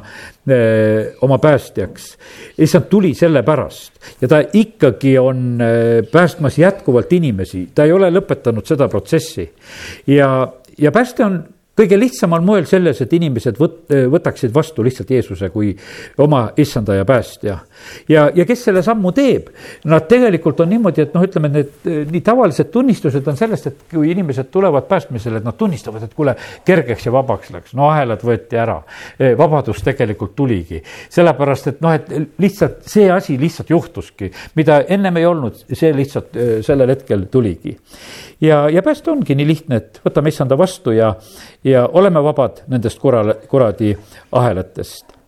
eh, 0.48 1.12
oma 1.22 1.38
päästjaks, 1.38 2.10
issand 2.58 2.88
tuli 2.90 3.12
sellepärast 3.14 4.20
ja 4.22 4.28
ta 4.28 4.42
ikkagi 4.52 5.18
on 5.18 5.60
eh, 5.60 6.02
päästmas 6.12 6.58
jätkuvalt 6.58 7.12
inimesi, 7.12 7.68
ta 7.74 7.84
ei 7.84 7.92
ole 7.92 8.10
lõpetanud 8.12 8.66
seda 8.66 8.88
protsessi 8.88 9.50
ja, 10.06 10.30
ja 10.78 10.92
pääste 10.92 11.24
on 11.24 11.42
kõige 11.80 11.98
lihtsamal 12.00 12.44
moel 12.44 12.68
selles, 12.68 13.00
et 13.00 13.12
inimesed 13.16 13.58
võt-, 13.60 13.82
võtaksid 14.12 14.52
vastu 14.54 14.84
lihtsalt 14.84 15.10
Jeesuse 15.10 15.50
kui 15.54 15.72
oma 16.20 16.46
issanda 16.60 16.96
ja 16.98 17.06
päästja. 17.08 17.58
ja, 18.08 18.28
ja 18.34 18.44
kes 18.48 18.64
selle 18.68 18.82
sammu 18.84 19.12
teeb, 19.16 19.48
nad 19.88 20.06
tegelikult 20.10 20.60
on 20.60 20.70
niimoodi, 20.74 21.06
et 21.06 21.14
noh, 21.16 21.24
ütleme 21.24 21.50
need 21.52 21.88
nii 22.10 22.22
tavalised 22.24 22.70
tunnistused 22.72 23.26
on 23.30 23.38
sellest, 23.38 23.70
et 23.70 23.84
kui 23.92 24.10
inimesed 24.12 24.50
tulevad 24.52 24.88
päästmisele, 24.90 25.40
et 25.40 25.46
nad 25.46 25.56
tunnistavad, 25.58 26.04
et 26.04 26.14
kuule, 26.16 26.34
kergeks 26.66 27.06
ja 27.06 27.14
vabaks 27.14 27.52
läks, 27.54 27.74
no 27.78 27.88
ahelad 27.90 28.24
võeti 28.26 28.58
ära. 28.60 28.80
E, 29.18 29.32
vabadus 29.38 29.82
tegelikult 29.86 30.34
tuligi, 30.38 30.80
sellepärast 31.12 31.70
et 31.72 31.84
noh, 31.84 31.94
et 31.96 32.10
lihtsalt 32.40 32.84
see 32.90 33.08
asi 33.12 33.38
lihtsalt 33.40 33.70
juhtuski, 33.72 34.30
mida 34.58 34.80
ennem 34.88 35.20
ei 35.20 35.28
olnud, 35.28 35.64
see 35.72 35.92
lihtsalt 35.96 36.36
e, 36.36 36.48
sellel 36.66 36.92
hetkel 36.94 37.26
tuligi. 37.32 37.76
ja, 38.40 38.66
ja 38.72 38.82
pääste 38.82 39.10
ongi 39.10 39.36
nii 39.36 39.48
lihtne, 39.48 39.80
et 39.80 40.00
võtame 40.04 40.32
issanda 40.32 40.58
vastu 40.58 40.94
ja 40.96 41.14
ja 41.64 41.69
oleme 41.76 42.22
vabad 42.22 42.64
nendest 42.68 42.98
korral, 42.98 43.34
kuradi 43.48 43.94
ahelatest 44.32 45.20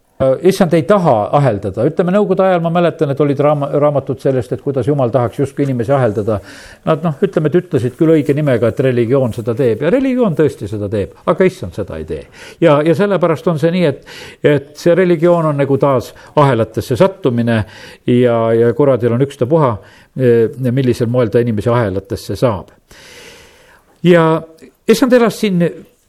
issand 0.42 0.74
ei 0.76 0.82
taha 0.86 1.14
aheldada, 1.36 1.84
ütleme 1.88 2.12
nõukogude 2.14 2.44
ajal 2.44 2.62
ma 2.62 2.70
mäletan, 2.74 3.10
et 3.12 3.20
olid 3.20 3.40
raama, 3.42 3.68
raamatud 3.80 4.20
sellest, 4.22 4.52
et 4.54 4.62
kuidas 4.62 4.86
jumal 4.86 5.10
tahaks 5.12 5.40
justkui 5.40 5.64
inimesi 5.66 5.92
aheldada. 5.94 6.38
Nad 6.86 7.04
noh, 7.04 7.16
ütleme, 7.24 7.50
et 7.50 7.58
ütlesid 7.62 7.96
küll 7.98 8.14
õige 8.14 8.34
nimega, 8.36 8.70
et 8.70 8.80
religioon 8.86 9.34
seda 9.34 9.54
teeb 9.58 9.82
ja 9.82 9.90
religioon 9.92 10.36
tõesti 10.38 10.68
seda 10.70 10.88
teeb, 10.92 11.16
aga 11.32 11.48
issand 11.48 11.76
seda 11.78 11.98
ei 11.98 12.06
tee. 12.08 12.22
ja, 12.60 12.78
ja 12.86 12.94
sellepärast 12.98 13.48
on 13.52 13.60
see 13.62 13.72
nii, 13.74 13.84
et, 13.88 14.04
et 14.46 14.72
see 14.78 14.94
religioon 14.98 15.50
on 15.52 15.58
nagu 15.58 15.78
taas 15.80 16.12
ahelatesse 16.36 16.96
sattumine 16.96 17.62
ja, 18.06 18.38
ja 18.56 18.72
kuradil 18.78 19.16
on 19.16 19.26
ükstapuha, 19.26 19.76
millisel 20.70 21.08
moel 21.10 21.32
ta 21.32 21.40
inimesi 21.40 21.70
ahelatesse 21.72 22.36
saab. 22.36 22.70
ja 24.02 24.26
issand 24.88 25.12
elas 25.12 25.40
siin 25.40 25.62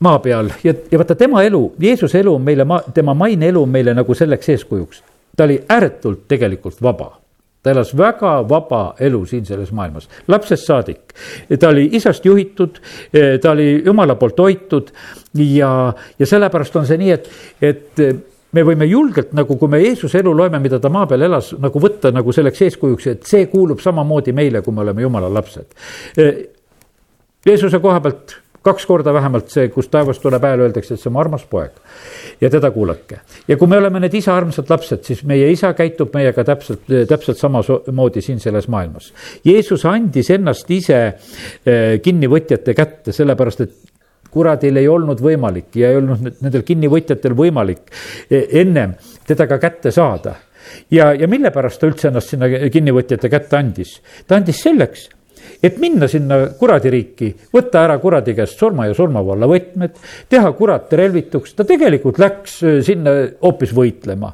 maa 0.03 0.19
peal 0.19 0.51
ja, 0.63 0.73
ja 0.91 0.99
vaata 1.01 1.15
tema 1.15 1.43
elu, 1.47 1.63
Jeesuse 1.79 2.19
elu 2.19 2.35
on 2.35 2.45
meile, 2.45 2.65
tema 2.93 3.15
maine 3.17 3.49
elu 3.53 3.63
on 3.63 3.69
meile 3.69 3.93
nagu 3.95 4.15
selleks 4.15 4.49
eeskujuks. 4.55 5.03
ta 5.37 5.47
oli 5.47 5.59
ääretult 5.69 6.27
tegelikult 6.27 6.81
vaba 6.81 7.11
ta 7.63 7.71
elas 7.71 7.93
väga 7.97 8.33
vaba 8.49 8.81
elu 8.99 9.21
siin 9.25 9.45
selles 9.47 9.71
maailmas, 9.71 10.09
lapsest 10.27 10.67
saadik. 10.67 11.13
ta 11.59 11.69
oli 11.69 11.87
isast 11.95 12.25
juhitud, 12.25 12.79
ta 13.41 13.51
oli 13.51 13.83
jumala 13.85 14.15
poolt 14.15 14.39
hoitud 14.39 14.91
ja, 15.39 15.93
ja 16.19 16.27
sellepärast 16.27 16.75
on 16.75 16.87
see 16.87 16.99
nii, 16.99 17.11
et, 17.15 17.29
et 17.61 18.03
me 18.53 18.65
võime 18.67 18.85
julgelt 18.89 19.31
nagu, 19.33 19.55
kui 19.57 19.71
me 19.71 19.79
Jeesuse 19.81 20.19
elu 20.19 20.35
loeme, 20.35 20.59
mida 20.59 20.79
ta 20.79 20.91
maa 20.91 21.07
peal 21.07 21.23
elas, 21.29 21.53
nagu 21.59 21.79
võtta 21.81 22.11
nagu 22.11 22.35
selleks 22.35 22.65
eeskujuks, 22.67 23.07
et 23.07 23.31
see 23.31 23.47
kuulub 23.51 23.79
samamoodi 23.81 24.35
meile, 24.35 24.61
kui 24.61 24.75
me 24.75 24.83
oleme 24.83 25.07
jumala 25.07 25.31
lapsed. 25.31 25.71
Jeesuse 27.47 27.79
koha 27.83 28.03
pealt 28.03 28.42
kaks 28.63 28.85
korda 28.87 29.13
vähemalt 29.13 29.51
see, 29.51 29.67
kus 29.73 29.89
taevast 29.91 30.21
tuleb 30.23 30.43
hääl, 30.43 30.65
öeldakse, 30.65 30.95
et 30.95 31.01
see 31.01 31.11
on 31.11 31.19
armas 31.19 31.43
poeg. 31.49 31.71
ja 32.41 32.49
teda 32.49 32.71
kuulake. 32.71 33.19
ja 33.47 33.57
kui 33.57 33.67
me 33.67 33.77
oleme 33.77 33.99
need 33.99 34.13
isa 34.13 34.35
armsad 34.35 34.69
lapsed, 34.69 35.03
siis 35.03 35.23
meie 35.27 35.51
isa 35.51 35.73
käitub 35.73 36.13
meiega 36.15 36.43
täpselt, 36.43 36.85
täpselt 37.07 37.37
samamoodi 37.37 38.21
siin 38.21 38.39
selles 38.39 38.67
maailmas. 38.67 39.13
Jeesus 39.45 39.85
andis 39.85 40.29
ennast 40.31 40.71
ise 40.71 40.99
eh, 41.07 41.99
kinnivõtjate 42.03 42.75
kätte, 42.77 43.11
sellepärast 43.11 43.65
et 43.65 43.75
kuradil 44.33 44.79
ei 44.81 44.87
olnud 44.89 45.21
võimalik 45.21 45.75
ja 45.77 45.91
ei 45.91 45.99
olnud 45.99 46.41
nendel 46.41 46.63
kinnivõtjatel 46.65 47.35
võimalik 47.37 47.91
eh, 48.29 48.47
ennem 48.63 48.95
teda 49.27 49.47
ka 49.47 49.59
kätte 49.59 49.91
saada. 49.91 50.35
ja, 50.91 51.11
ja 51.13 51.27
mille 51.27 51.51
pärast 51.51 51.81
ta 51.81 51.91
üldse 51.91 52.07
ennast 52.07 52.31
sinna 52.31 52.47
kinnivõtjate 52.47 53.29
kätte 53.29 53.59
andis? 53.59 53.99
ta 54.27 54.39
andis 54.39 54.63
selleks 54.63 55.09
et 55.63 55.79
minna 55.81 56.09
sinna 56.11 56.39
kuradiriiki, 56.59 57.31
võtta 57.53 57.85
ära 57.87 57.97
kuradi 58.03 58.35
käest 58.37 58.59
surma 58.59 58.89
ja 58.89 58.97
surmavalla 58.97 59.47
võtmed, 59.49 59.97
teha 60.29 60.51
kurat 60.57 60.93
relvituks, 60.93 61.55
ta 61.55 61.65
tegelikult 61.67 62.19
läks 62.21 62.59
äh, 62.63 62.79
sinna 62.85 63.15
hoopis 63.41 63.73
võitlema 63.75 64.33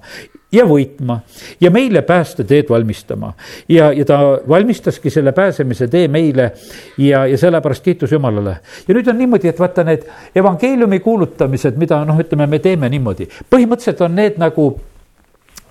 ja 0.51 0.65
võitma 0.65 1.19
ja 1.61 1.69
meile 1.71 2.01
päästeteed 2.01 2.69
valmistama. 2.69 3.33
ja, 3.69 3.91
ja 3.93 4.05
ta 4.05 4.39
valmistaski 4.49 5.09
selle 5.09 5.31
pääsemise 5.31 5.87
tee 5.87 6.07
meile 6.07 6.51
ja, 6.97 7.25
ja 7.25 7.37
sellepärast 7.37 7.83
kiitus 7.83 8.11
Jumalale. 8.11 8.57
ja 8.87 8.95
nüüd 8.95 9.09
on 9.09 9.17
niimoodi, 9.17 9.47
et 9.47 9.59
vaata 9.59 9.83
need 9.83 10.07
evangeeliumi 10.35 10.99
kuulutamised, 10.99 11.77
mida 11.77 12.01
noh, 12.05 12.19
ütleme, 12.19 12.47
me 12.47 12.59
teeme 12.59 12.89
niimoodi, 12.89 13.29
põhimõtteliselt 13.49 14.01
on 14.05 14.15
need 14.15 14.41
nagu 14.41 14.71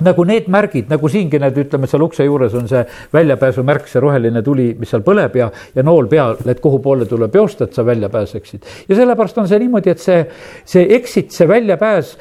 nagu 0.04 0.24
need 0.28 0.46
märgid, 0.52 0.88
nagu 0.90 1.08
siingi 1.10 1.40
need, 1.42 1.56
ütleme 1.64 1.88
seal 1.90 2.04
ukse 2.06 2.26
juures 2.26 2.54
on 2.58 2.68
see 2.70 2.84
väljapääsumärk, 3.14 3.88
see 3.90 4.02
roheline 4.02 4.42
tuli, 4.46 4.70
mis 4.78 4.92
seal 4.92 5.02
põleb 5.06 5.36
ja, 5.38 5.48
ja 5.74 5.84
nool 5.86 6.08
peal, 6.10 6.38
et 6.48 6.60
kuhu 6.62 6.78
poole 6.84 7.08
tuleb 7.08 7.34
joosta, 7.34 7.66
et 7.66 7.74
sa 7.74 7.84
välja 7.86 8.10
pääseksid. 8.12 8.66
ja 8.88 8.98
sellepärast 8.98 9.38
on 9.42 9.48
see 9.50 9.58
niimoodi, 9.62 9.90
et 9.94 10.02
see, 10.02 10.20
see 10.68 10.86
exit, 10.96 11.32
see 11.34 11.48
väljapääs, 11.50 12.14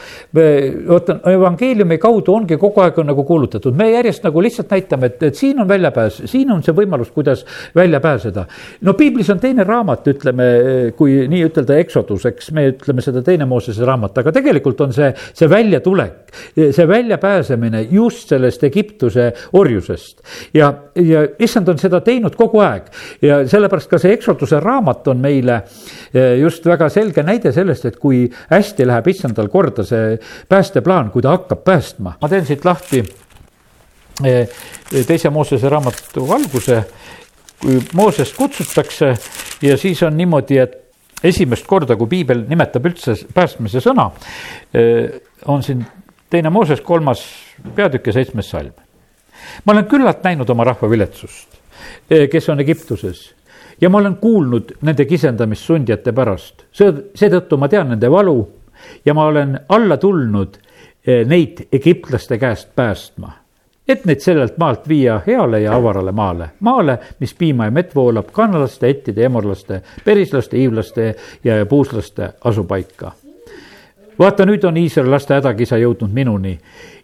vot 0.88 1.12
evangeeliumi 1.30 2.00
kaudu 2.02 2.34
ongi 2.38 2.58
kogu 2.62 2.82
aeg 2.84 2.98
on 3.02 3.12
nagu 3.12 3.26
kuulutatud, 3.28 3.78
me 3.78 3.92
järjest 3.92 4.26
nagu 4.26 4.42
lihtsalt 4.44 4.74
näitame, 4.74 5.12
et, 5.12 5.28
et 5.30 5.38
siin 5.38 5.62
on 5.62 5.70
väljapääs, 5.70 6.22
siin 6.32 6.52
on 6.54 6.64
see 6.66 6.76
võimalus, 6.78 7.12
kuidas 7.14 7.46
välja 7.76 8.02
pääseda. 8.04 8.48
no 8.82 8.94
piiblis 8.98 9.30
on 9.34 9.40
teine 9.44 9.64
raamat, 9.68 10.08
ütleme, 10.14 10.50
kui 10.98 11.20
nii 11.30 11.46
ütelda, 11.50 11.78
Exodus, 11.78 12.26
eks 12.26 12.52
me 12.56 12.68
ütleme 12.72 13.06
seda 13.06 13.22
teine 13.26 13.46
Moosese 13.46 13.86
raamat, 13.86 14.18
aga 14.24 14.34
tegelikult 14.34 14.82
on 14.82 14.94
see, 14.96 15.12
see 15.38 15.50
väljatulek, 15.52 16.34
see 16.56 16.88
väljapääsemine 16.90 17.67
pääsemine 17.68 17.88
just 17.92 18.30
sellest 18.30 18.64
Egiptuse 18.64 19.34
orjusest. 19.54 20.22
ja, 20.54 20.74
ja 20.96 21.28
issand 21.40 21.68
on 21.68 21.78
seda 21.80 22.02
teinud 22.02 22.36
kogu 22.36 22.60
aeg 22.60 22.88
ja 23.22 23.48
sellepärast 23.48 23.90
ka 23.90 24.00
see 24.00 24.14
eksotuse 24.14 24.60
raamat 24.60 25.08
on 25.08 25.18
meile 25.18 25.62
eh, 26.14 26.40
just 26.40 26.66
väga 26.66 26.90
selge 26.90 27.24
näide 27.24 27.52
sellest, 27.52 27.86
et 27.86 27.98
kui 27.98 28.30
hästi 28.50 28.88
läheb 28.88 29.08
issandal 29.08 29.48
korda 29.50 29.84
see 29.84 30.18
päästeplaan, 30.50 31.12
kui 31.12 31.22
ta 31.22 31.36
hakkab 31.36 31.64
päästma. 31.64 32.18
ma 32.22 32.30
teen 32.30 32.46
siit 32.46 32.66
lahti 32.66 33.04
eh, 34.24 34.48
teise 35.08 35.30
Moosese 35.30 35.70
raamatu 35.70 36.32
alguse, 36.32 36.84
kui 37.62 37.82
Moosest 37.94 38.36
kutsutakse 38.38 39.16
ja 39.62 39.78
siis 39.78 40.04
on 40.04 40.18
niimoodi, 40.18 40.58
et 40.58 40.84
esimest 41.24 41.66
korda, 41.66 41.96
kui 41.98 42.08
piibel 42.08 42.46
nimetab 42.48 42.86
üldse 42.86 43.16
päästmise 43.34 43.82
sõna, 43.82 44.12
eh, 44.74 45.22
on 45.46 45.64
siin 45.64 45.86
teine 46.30 46.50
Mooses, 46.50 46.82
kolmas 46.82 47.24
peatükk 47.76 48.08
ja 48.08 48.14
seitsmes 48.14 48.50
salm. 48.50 48.74
ma 49.66 49.74
olen 49.74 49.86
küllalt 49.86 50.24
näinud 50.24 50.50
oma 50.50 50.64
rahva 50.64 50.90
viletsust, 50.90 51.48
eh, 52.10 52.30
kes 52.30 52.50
on 52.50 52.60
Egiptuses 52.60 53.34
ja 53.82 53.90
ma 53.90 53.98
olen 53.98 54.16
kuulnud 54.16 54.78
nende 54.82 55.06
kisendamist 55.06 55.64
sundjate 55.64 56.12
pärast, 56.12 56.66
seetõttu 57.16 57.58
ma 57.58 57.68
tean 57.68 57.90
nende 57.90 58.12
valu 58.12 58.40
ja 59.06 59.14
ma 59.14 59.26
olen 59.26 59.60
alla 59.70 59.98
tulnud 59.98 60.58
eh, 61.08 61.26
neid 61.28 61.68
egiptlaste 61.72 62.38
käest 62.38 62.76
päästma 62.76 63.32
et 63.88 64.04
neid 64.06 64.20
sellelt 64.20 64.58
maalt 64.58 64.88
viia 64.88 65.22
heale 65.28 65.62
ja 65.64 65.76
avarale 65.78 66.12
maale, 66.12 66.50
maale, 66.60 66.98
mis 67.20 67.34
piima 67.34 67.70
ja 67.70 67.72
mett 67.72 67.96
voolab, 67.96 68.34
kannalaste, 68.36 68.90
ettide, 68.90 69.24
emorlaste, 69.26 69.80
perislaste, 70.06 70.58
iivlaste 70.58 71.16
ja 71.44 71.66
puuslaste 71.66 72.34
asupaika 72.44 73.14
vaata, 74.20 74.46
nüüd 74.46 74.64
on 74.68 74.78
Iisraeli 74.78 75.12
laste 75.12 75.38
hädakisa 75.38 75.80
jõudnud 75.82 76.14
minuni 76.14 76.58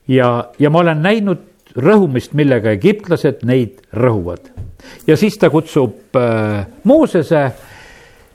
ja, 0.07 0.49
ja 0.59 0.69
ma 0.69 0.83
olen 0.83 1.01
näinud 1.03 1.49
rõhumist, 1.79 2.35
millega 2.37 2.73
egiptlased 2.75 3.41
neid 3.47 3.81
rõhuvad. 3.97 4.51
ja 5.07 5.17
siis 5.17 5.37
ta 5.37 5.49
kutsub 5.49 6.15
äh, 6.19 6.65
Moosese, 6.83 7.43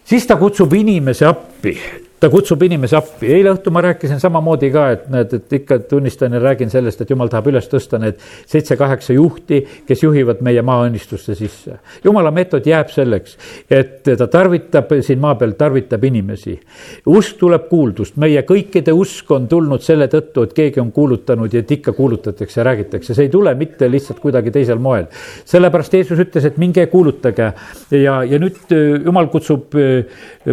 siis 0.05 0.27
ta 0.27 0.37
kutsub 0.37 0.75
inimese 0.75 1.27
appi 1.27 1.77
ta 2.21 2.29
kutsub 2.31 2.63
inimesi 2.67 2.97
appi, 2.99 3.29
eile 3.31 3.53
õhtul 3.55 3.73
ma 3.75 3.83
rääkisin 3.85 4.19
samamoodi 4.23 4.71
ka, 4.75 4.85
et 4.97 5.05
näed, 5.13 5.35
et 5.39 5.55
ikka 5.61 5.79
tunnistan 5.91 6.35
ja 6.35 6.41
räägin 6.43 6.71
sellest, 6.71 7.03
et 7.03 7.11
jumal 7.13 7.31
tahab 7.31 7.47
üles 7.53 7.69
tõsta 7.71 8.01
need 8.03 8.19
seitse-kaheksa 8.51 9.15
juhti, 9.15 9.61
kes 9.87 10.03
juhivad 10.03 10.43
meie 10.47 10.63
maaõnnistuste 10.67 11.37
sisse. 11.39 11.79
jumala 12.05 12.33
meetod 12.35 12.67
jääb 12.67 12.91
selleks, 12.91 13.37
et 13.71 14.03
ta 14.09 14.27
tarvitab 14.27 14.91
siin 15.07 15.23
maa 15.23 15.37
peal, 15.39 15.55
tarvitab 15.59 16.05
inimesi. 16.05 16.59
usk 17.07 17.39
tuleb 17.39 17.69
kuuldust, 17.71 18.17
meie 18.17 18.43
kõikide 18.43 18.93
usk 18.93 19.31
on 19.31 19.47
tulnud 19.49 19.83
selle 19.83 20.11
tõttu, 20.11 20.43
et 20.49 20.57
keegi 20.57 20.83
on 20.83 20.93
kuulutanud 20.93 21.55
ja 21.55 21.63
et 21.63 21.71
ikka 21.71 21.93
kuulutatakse 21.93 22.61
ja 22.61 22.67
räägitakse, 22.67 23.15
see 23.15 23.29
ei 23.29 23.33
tule 23.33 23.55
mitte 23.55 23.91
lihtsalt 23.91 24.19
kuidagi 24.19 24.51
teisel 24.51 24.79
moel. 24.83 25.07
sellepärast 25.45 25.95
Jeesus 25.95 26.19
ütles, 26.19 26.45
et 26.45 26.59
minge 26.59 26.87
kuulutage 26.91 27.53
ja, 27.95 28.23
ja 28.25 28.39
nüüd 28.43 28.59
äh, 28.75 28.99
jumal 29.05 29.31
kutsub 29.31 29.75
äh, 29.79 30.05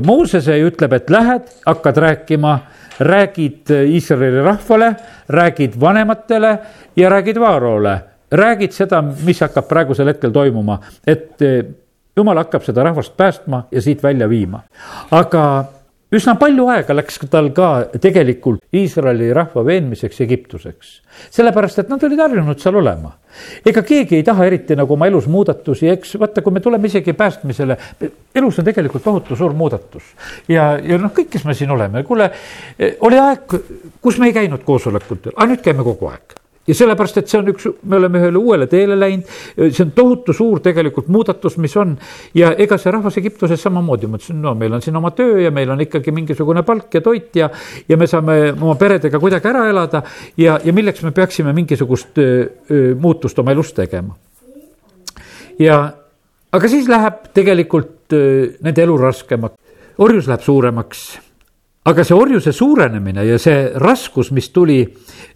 Moosese 0.06 0.60
ja 0.60 0.69
ütleb, 0.69 0.93
et 0.93 1.10
lähed 1.10 1.55
hakkad 1.65 1.98
rääkima, 1.98 2.60
räägid 3.00 3.70
Iisraeli 3.70 4.41
rahvale, 4.41 4.96
räägid 5.28 5.80
vanematele 5.80 6.58
ja 6.96 7.10
räägid 7.10 7.38
Vaarole. 7.38 8.00
räägid 8.32 8.72
seda, 8.74 9.02
mis 9.02 9.39
hakkab 9.41 9.68
praegusel 9.68 10.08
hetkel 10.08 10.32
toimuma, 10.32 10.80
et 11.08 11.41
eh, 11.41 11.65
jumal 12.18 12.38
hakkab 12.38 12.63
seda 12.63 12.84
rahvast 12.84 13.18
päästma 13.18 13.68
ja 13.72 13.82
siit 13.82 14.04
välja 14.04 14.30
viima. 14.30 14.62
aga 15.12 15.65
üsna 16.13 16.36
palju 16.39 16.68
aega 16.70 16.96
läks 16.96 17.18
tal 17.32 17.50
ka 17.56 17.70
tegelikult 18.02 18.62
Iisraeli 18.76 19.32
rahva 19.34 19.63
veenmiseks 19.65 20.22
Egiptuseks. 20.22 21.02
sellepärast, 21.32 21.80
et 21.80 21.89
nad 21.89 22.04
olid 22.04 22.20
harjunud 22.20 22.60
seal 22.60 22.76
olema. 22.76 23.15
ega 23.65 23.82
keegi 23.82 24.20
ei 24.20 24.24
taha 24.24 24.46
eriti 24.46 24.76
nagu 24.76 24.94
oma 24.94 25.08
elus 25.08 25.28
muudatusi, 25.28 25.89
eks 25.89 26.15
vaata, 26.20 26.41
kui 26.41 26.54
me 26.54 26.60
tuleme 26.60 26.88
isegi 26.88 27.13
päästmisele, 27.13 27.78
elus 28.36 28.60
on 28.60 28.65
tegelikult 28.65 29.04
tohutu 29.04 29.36
suur 29.36 29.54
muudatus. 29.54 30.04
ja, 30.48 30.78
ja 30.78 30.98
noh, 30.98 31.12
kõik, 31.12 31.30
kes 31.30 31.46
me 31.46 31.54
siin 31.54 31.72
oleme, 31.72 32.04
kuule, 32.04 32.32
oli 33.00 33.20
aeg, 33.20 33.60
kus 34.02 34.20
me 34.20 34.30
ei 34.30 34.34
käinud 34.34 34.63
koosolekutel, 34.63 35.34
aga 35.36 35.54
nüüd 35.54 35.63
käime 35.65 35.84
kogu 35.84 36.13
aeg 36.13 36.44
ja 36.67 36.75
sellepärast, 36.75 37.19
et 37.21 37.30
see 37.30 37.39
on 37.39 37.49
üks, 37.51 37.67
me 37.86 37.99
oleme 37.99 38.19
ühele 38.21 38.39
uuele 38.39 38.67
teele 38.69 38.97
läinud, 38.97 39.30
see 39.60 39.84
on 39.86 39.91
tohutu 39.95 40.34
suur 40.34 40.62
tegelikult 40.65 41.10
muudatus, 41.13 41.58
mis 41.62 41.75
on. 41.78 41.95
ja 42.38 42.51
ega 42.62 42.78
see 42.82 42.93
rahvas 42.93 43.17
Egiptuses 43.21 43.62
samamoodi, 43.62 44.10
ma 44.10 44.19
ütlesin, 44.19 44.39
no 44.41 44.56
meil 44.58 44.73
on 44.73 44.84
siin 44.84 44.97
oma 44.97 45.12
töö 45.15 45.43
ja 45.43 45.51
meil 45.54 45.69
on 45.71 45.84
ikkagi 45.86 46.13
mingisugune 46.15 46.65
palk 46.65 46.93
ja 46.97 47.01
toit 47.06 47.36
ja. 47.38 47.49
ja 47.89 47.97
me 47.97 48.08
saame 48.10 48.39
oma 48.54 48.75
peredega 48.80 49.19
kuidagi 49.21 49.51
ära 49.51 49.67
elada 49.69 50.01
ja, 50.38 50.58
ja 50.63 50.73
milleks 50.73 51.04
me 51.06 51.13
peaksime 51.15 51.54
mingisugust 51.54 52.17
öö, 52.17 52.95
muutust 52.99 53.39
oma 53.39 53.54
elus 53.54 53.73
tegema. 53.78 54.15
ja, 55.60 55.78
aga 56.51 56.71
siis 56.71 56.89
läheb 56.89 57.30
tegelikult 57.34 58.13
öö, 58.13 58.49
nende 58.65 58.84
elu 58.84 58.97
raskemaks, 59.06 59.62
orjus 60.01 60.32
läheb 60.32 60.41
suuremaks 60.41 61.06
aga 61.86 62.01
see 62.01 62.17
orjuse 62.17 62.49
suurenemine 62.56 63.28
ja 63.28 63.38
see 63.38 63.69
raskus, 63.78 64.32
mis 64.34 64.49
tuli 64.49 64.80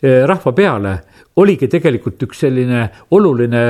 rahva 0.01 0.53
peale 0.57 0.95
oligi 1.39 1.69
tegelikult 1.71 2.23
üks 2.27 2.43
selline 2.45 2.87
oluline 3.15 3.63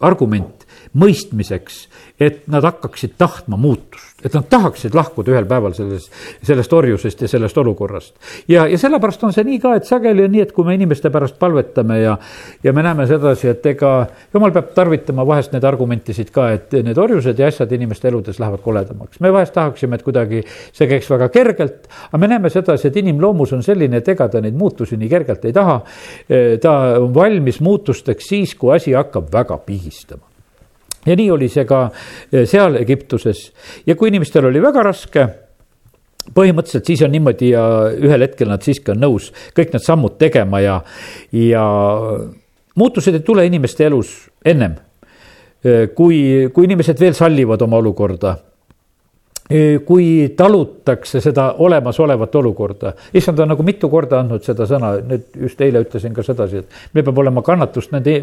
argument 0.00 0.61
mõistmiseks, 0.98 1.86
et 2.20 2.46
nad 2.52 2.64
hakkaksid 2.66 3.16
tahtma 3.18 3.56
muutust 3.60 4.12
et 4.24 4.34
nad 4.34 4.46
tahaksid 4.48 4.94
lahkuda 4.94 5.32
ühel 5.34 5.46
päeval 5.50 5.74
sellest, 5.76 6.12
sellest 6.46 6.72
orjusest 6.72 7.24
ja 7.24 7.28
sellest 7.30 7.58
olukorrast. 7.58 8.14
ja, 8.48 8.66
ja 8.70 8.78
sellepärast 8.78 9.24
on 9.26 9.34
see 9.34 9.44
nii 9.46 9.58
ka, 9.62 9.74
et 9.78 9.88
sageli 9.88 10.24
on 10.26 10.32
nii, 10.34 10.44
et 10.46 10.54
kui 10.54 10.66
me 10.66 10.76
inimeste 10.78 11.10
pärast 11.10 11.38
palvetame 11.42 11.98
ja, 12.00 12.16
ja 12.62 12.72
me 12.72 12.84
näeme 12.86 13.06
sedasi, 13.10 13.50
et 13.52 13.66
ega 13.74 13.92
jumal 14.34 14.54
peab 14.54 14.72
tarvitama 14.76 15.26
vahest 15.26 15.54
neid 15.54 15.66
argumentisid 15.68 16.30
ka, 16.34 16.48
et 16.56 16.78
need 16.86 16.98
orjused 16.98 17.38
ja 17.38 17.50
asjad 17.50 17.72
inimeste 17.74 18.10
eludes 18.12 18.40
lähevad 18.42 18.62
koledamaks. 18.62 19.20
me 19.20 19.32
vahest 19.34 19.54
tahaksime, 19.58 19.98
et 19.98 20.06
kuidagi 20.06 20.44
see 20.72 20.90
käiks 20.90 21.10
väga 21.10 21.28
kergelt, 21.34 21.88
aga 22.10 22.22
me 22.22 22.30
näeme 22.30 22.50
sedasi, 22.50 22.88
et 22.88 23.00
inimloomus 23.02 23.52
on 23.58 23.66
selline, 23.66 24.02
et 24.02 24.12
ega 24.14 24.28
ta 24.30 24.40
neid 24.40 24.58
muutusi 24.58 24.96
nii 24.96 25.10
kergelt 25.10 25.44
ei 25.44 25.52
taha. 25.52 25.80
ta 26.62 26.72
on 27.02 27.14
valmis 27.14 27.60
muutusteks 27.60 28.28
siis, 28.34 28.54
kui 28.54 28.74
asi 28.74 28.94
hakkab 28.94 29.32
väga 29.32 29.58
pigistama 29.66 30.31
ja 31.06 31.16
nii 31.16 31.30
oli 31.34 31.48
see 31.52 31.64
ka 31.68 31.86
eh, 32.32 32.44
seal 32.46 32.76
Egiptuses 32.80 33.48
ja 33.86 33.96
kui 33.96 34.12
inimestel 34.12 34.50
oli 34.50 34.62
väga 34.62 34.84
raske 34.86 35.26
põhimõtteliselt 36.34 36.86
siis 36.86 37.02
on 37.02 37.10
niimoodi 37.10 37.50
ja 37.50 37.64
ühel 37.98 38.22
hetkel 38.22 38.50
nad 38.52 38.62
siiski 38.62 38.94
on 38.94 39.02
nõus 39.02 39.32
kõik 39.56 39.74
need 39.74 39.82
sammud 39.82 40.18
tegema 40.20 40.62
ja, 40.62 40.78
ja 41.34 41.66
muutused 42.78 43.14
ei 43.14 43.26
tule 43.26 43.44
inimeste 43.46 43.86
elus 43.86 44.14
ennem. 44.44 44.76
Eh, 45.62 45.90
kui, 45.94 46.48
kui 46.54 46.66
inimesed 46.66 46.98
veel 46.98 47.14
sallivad 47.14 47.62
oma 47.62 47.78
olukorda 47.78 48.36
kui 49.84 50.34
talutakse 50.36 51.20
seda 51.20 51.48
olemasolevat 51.58 52.34
olukorda. 52.34 52.92
issand 53.14 53.38
on 53.38 53.48
nagu 53.48 53.62
mitu 53.62 53.88
korda 53.90 54.20
andnud 54.22 54.44
seda 54.44 54.64
sõna, 54.68 54.94
nüüd 55.02 55.24
just 55.44 55.60
eile 55.60 55.82
ütlesin 55.82 56.14
ka 56.14 56.22
sedasi, 56.22 56.62
et 56.62 56.94
meil 56.94 57.04
peab 57.04 57.18
olema 57.18 57.42
kannatust 57.42 57.92
nende 57.92 58.14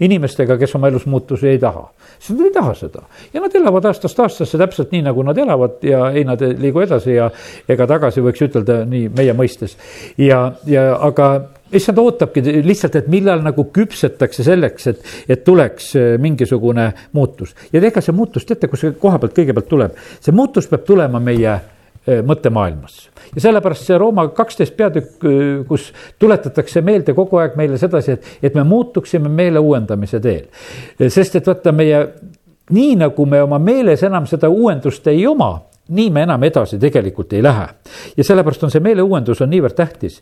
inimestega, 0.00 0.58
kes 0.58 0.74
oma 0.74 0.90
elus 0.90 1.06
muutusi 1.06 1.48
ei 1.48 1.58
taha. 1.58 1.86
sest 2.18 2.38
nad 2.38 2.46
ei 2.46 2.52
taha 2.52 2.74
seda 2.74 3.06
ja 3.32 3.40
nad 3.40 3.54
elavad 3.54 3.84
aastast 3.84 4.20
aastasse 4.20 4.58
täpselt 4.58 4.92
nii, 4.92 5.02
nagu 5.06 5.22
nad 5.22 5.38
elavad 5.38 5.82
ja 5.82 6.10
ei, 6.10 6.24
nad 6.24 6.42
ei 6.42 6.56
liigu 6.58 6.82
edasi 6.84 7.14
ja 7.14 7.30
ega 7.68 7.86
tagasi 7.86 8.24
võiks 8.24 8.42
ütelda 8.42 8.82
nii 8.84 9.08
meie 9.16 9.32
mõistes. 9.32 9.78
ja, 10.18 10.52
ja 10.66 10.88
aga 11.00 11.55
issand 11.72 11.98
ootabki 11.98 12.42
lihtsalt, 12.64 12.96
et 13.00 13.08
millal 13.10 13.42
nagu 13.44 13.66
küpsetakse 13.74 14.44
selleks, 14.46 14.86
et, 14.92 15.06
et 15.28 15.44
tuleks 15.44 15.92
mingisugune 16.22 16.90
muutus. 17.16 17.54
ja 17.72 17.82
ega 17.82 18.02
see 18.02 18.14
muutus, 18.14 18.46
teate, 18.46 18.68
kus 18.70 18.84
see 18.84 18.98
koha 19.00 19.18
pealt 19.22 19.34
kõigepealt 19.36 19.70
tuleb? 19.70 19.96
see 20.20 20.34
muutus 20.36 20.68
peab 20.70 20.86
tulema 20.86 21.22
meie 21.22 21.56
mõttemaailmas 22.06 23.00
ja 23.34 23.40
sellepärast 23.40 23.88
see 23.88 23.98
Rooma 23.98 24.28
kaksteist 24.34 24.76
peatükk, 24.78 25.24
kus 25.68 25.88
tuletatakse 26.18 26.82
meelde 26.86 27.14
kogu 27.16 27.40
aeg 27.42 27.56
meile 27.58 27.78
sedasi, 27.80 28.14
et, 28.16 28.28
et 28.42 28.54
me 28.54 28.62
muutuksime 28.66 29.28
meele 29.28 29.58
uuendamise 29.58 30.20
teel. 30.22 30.46
sest 31.08 31.40
et 31.40 31.46
vaata 31.46 31.72
meie, 31.74 32.04
nii 32.70 32.94
nagu 33.02 33.26
me 33.26 33.42
oma 33.42 33.58
meeles 33.58 34.02
enam 34.06 34.26
seda 34.30 34.48
uuendust 34.48 35.06
ei 35.10 35.26
oma 35.26 35.56
nii 35.88 36.10
me 36.10 36.22
enam 36.26 36.42
edasi 36.42 36.78
tegelikult 36.82 37.32
ei 37.32 37.42
lähe. 37.42 37.66
ja 38.16 38.24
sellepärast 38.24 38.64
on 38.64 38.70
see 38.70 38.82
meeleuuendus 38.82 39.40
on 39.42 39.50
niivõrd 39.50 39.76
tähtis. 39.76 40.18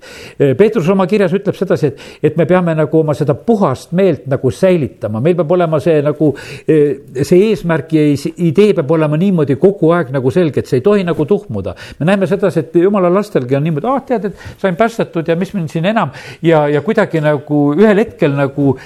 Peetrus 0.59 0.89
oma 0.93 1.07
kirjas 1.09 1.33
ütleb 1.37 1.57
sedasi, 1.57 1.87
et, 1.93 2.03
et 2.23 2.37
me 2.37 2.45
peame 2.47 2.75
nagu 2.77 2.99
oma 2.99 3.15
seda 3.17 3.35
puhast 3.35 3.93
meelt 3.97 4.27
nagu 4.31 4.51
säilitama, 4.51 5.23
meil 5.25 5.37
peab 5.39 5.55
olema 5.57 5.81
see 5.81 6.03
nagu, 6.05 6.33
see 6.67 7.41
eesmärk 7.49 7.95
ja 7.97 8.05
idee 8.35 8.75
peab 8.77 8.93
olema 8.97 9.17
niimoodi 9.21 9.57
kogu 9.61 9.93
aeg 9.97 10.13
nagu 10.15 10.33
selge, 10.35 10.61
et 10.61 10.71
see 10.71 10.83
ei 10.83 10.85
tohi 10.85 11.05
nagu 11.07 11.25
tuhmuda. 11.27 11.75
me 11.99 12.07
näeme 12.07 12.27
sedasi, 12.27 12.61
et 12.61 12.77
jumala 12.83 13.13
lastelgi 13.15 13.57
on 13.57 13.65
niimoodi, 13.65 13.89
ah 13.89 14.03
tead, 14.05 14.29
et 14.31 14.61
sain 14.61 14.77
päästetud 14.77 15.29
ja 15.29 15.37
mis 15.37 15.55
mind 15.55 15.73
siin 15.73 15.89
enam 15.89 16.13
ja, 16.43 16.67
ja 16.69 16.83
kuidagi 16.85 17.21
nagu 17.25 17.63
ühel 17.79 18.05
hetkel 18.05 18.37
nagu 18.37 18.77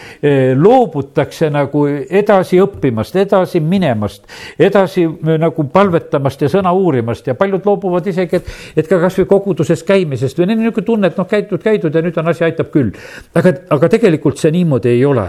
loobutakse 0.57 1.51
nagu 1.51 1.85
edasi 1.89 2.61
õppimast, 2.63 3.17
edasi 3.19 3.61
minemast, 3.61 4.27
edasi 4.59 5.07
nagu 5.39 5.65
palvetamast 5.73 6.47
ja 6.47 6.53
sõna 6.53 6.68
sõna 6.69 6.73
uurimast 6.77 7.27
ja 7.27 7.35
paljud 7.35 7.65
loobuvad 7.65 8.07
isegi, 8.07 8.37
et, 8.37 8.49
et 8.77 8.89
ka 8.89 8.99
kasvõi 9.01 9.27
koguduses 9.29 9.83
käimisest 9.85 10.39
või 10.39 10.49
neil 10.49 10.59
on 10.59 10.65
niisugune 10.65 10.87
tunne, 10.87 11.09
et 11.09 11.19
noh, 11.19 11.27
käidud, 11.29 11.63
käidud 11.63 11.95
ja 11.95 12.03
nüüd 12.03 12.17
on 12.19 12.29
asi, 12.29 12.45
aitab 12.45 12.71
küll. 12.73 12.93
aga, 13.35 13.53
aga 13.71 13.89
tegelikult 13.89 14.39
see 14.39 14.53
niimoodi 14.53 14.89
ei 14.93 15.05
ole. 15.05 15.27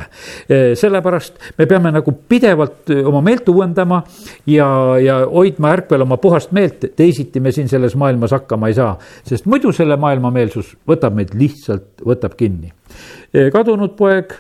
E, 0.50 0.76
sellepärast 0.80 1.40
me 1.58 1.68
peame 1.68 1.92
nagu 1.92 2.12
pidevalt 2.30 2.90
e, 2.90 3.02
oma 3.04 3.22
meelt 3.22 3.48
uuendama 3.50 4.04
ja, 4.48 4.68
ja 5.02 5.22
hoidma 5.28 5.74
ärkvel 5.78 6.06
oma 6.06 6.18
puhast 6.18 6.52
meelt, 6.52 6.92
teisiti 6.96 7.40
me 7.40 7.52
siin 7.52 7.70
selles 7.70 7.96
maailmas 7.96 8.36
hakkama 8.36 8.70
ei 8.70 8.78
saa, 8.78 8.96
sest 9.24 9.48
muidu 9.50 9.72
selle 9.76 9.98
maailma 10.00 10.32
meelsus 10.32 10.76
võtab 10.88 11.16
meid 11.16 11.34
lihtsalt, 11.38 12.04
võtab 12.06 12.36
kinni. 12.40 12.74
E, 13.34 13.50
kadunud 13.54 13.96
poeg 13.98 14.34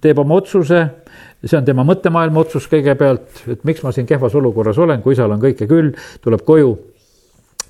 teeb 0.00 0.18
oma 0.22 0.38
otsuse 0.40 0.86
see 1.44 1.58
on 1.58 1.64
tema 1.64 1.84
mõttemaailma 1.86 2.40
otsus 2.42 2.68
kõigepealt, 2.72 3.44
et 3.52 3.64
miks 3.68 3.82
ma 3.84 3.92
siin 3.92 4.06
kehvas 4.08 4.34
olukorras 4.34 4.78
olen, 4.78 5.02
kui 5.02 5.16
isal 5.16 5.34
on 5.34 5.42
kõike 5.42 5.68
küll, 5.70 5.92
tuleb 6.24 6.44
koju 6.46 6.76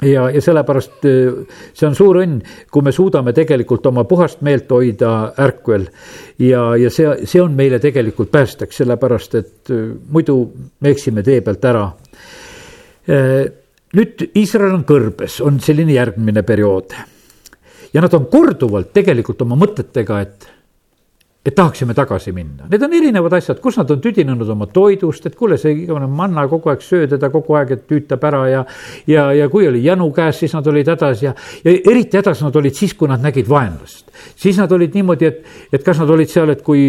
ja, 0.02 0.26
ja 0.30 0.40
sellepärast 0.42 1.04
eh, 1.08 1.58
see 1.74 1.88
on 1.88 1.96
suur 1.96 2.20
õnn, 2.20 2.40
kui 2.72 2.84
me 2.84 2.92
suudame 2.94 3.32
tegelikult 3.36 3.86
oma 3.88 4.04
puhast 4.08 4.42
meelt 4.46 4.70
hoida 4.72 5.32
ärkvel. 5.42 5.86
ja, 6.42 6.68
ja 6.76 6.90
see, 6.92 7.12
see 7.24 7.42
on 7.42 7.54
meile 7.56 7.80
tegelikult 7.82 8.30
päästeks, 8.32 8.82
sellepärast 8.82 9.38
et 9.40 9.74
eh, 9.74 9.86
muidu 10.12 10.38
me 10.80 10.92
eksime 10.92 11.24
tee 11.26 11.40
pealt 11.44 11.64
ära. 11.64 11.86
Eh, 13.06 13.44
nüüd 13.96 14.26
Iisrael 14.36 14.74
on 14.74 14.84
kõrbes, 14.88 15.40
on 15.44 15.60
selline 15.62 15.96
järgmine 15.96 16.42
periood. 16.42 16.96
ja 17.94 18.02
nad 18.02 18.14
on 18.14 18.26
korduvalt 18.28 18.92
tegelikult 18.92 19.42
oma 19.42 19.56
mõtetega, 19.56 20.20
et 20.20 20.52
et 21.46 21.54
tahaksime 21.54 21.94
tagasi 21.94 22.32
minna. 22.34 22.66
Need 22.70 22.82
on 22.82 22.94
erinevad 22.98 23.36
asjad, 23.38 23.60
kus 23.62 23.76
nad 23.78 23.90
on 23.94 24.00
tüdinenud 24.02 24.48
oma 24.50 24.66
toidust, 24.66 25.28
et 25.28 25.36
kuule, 25.38 25.58
see 25.60 25.76
igavene 25.84 26.08
manna 26.10 26.42
kogu 26.50 26.72
aeg 26.72 26.82
söö 26.82 27.06
teda 27.10 27.30
kogu 27.30 27.54
aeg, 27.54 27.70
et 27.76 27.84
tüütab 27.86 28.24
ära 28.26 28.40
ja. 28.50 28.64
ja, 29.06 29.28
ja 29.36 29.46
kui 29.52 29.68
oli 29.68 29.84
janu 29.84 30.08
käes, 30.16 30.40
siis 30.42 30.56
nad 30.56 30.66
olid 30.66 30.90
hädas 30.90 31.22
ja, 31.22 31.34
ja 31.62 31.76
eriti 31.76 32.18
hädas 32.18 32.42
nad 32.42 32.58
olid 32.58 32.74
siis, 32.74 32.96
kui 32.98 33.10
nad 33.10 33.22
nägid 33.22 33.46
vaenlast. 33.48 34.10
siis 34.34 34.58
nad 34.58 34.72
olid 34.72 34.98
niimoodi, 34.98 35.30
et, 35.30 35.44
et 35.72 35.86
kas 35.86 36.02
nad 36.02 36.10
olid 36.10 36.32
seal, 36.32 36.50
et 36.50 36.64
kui 36.66 36.82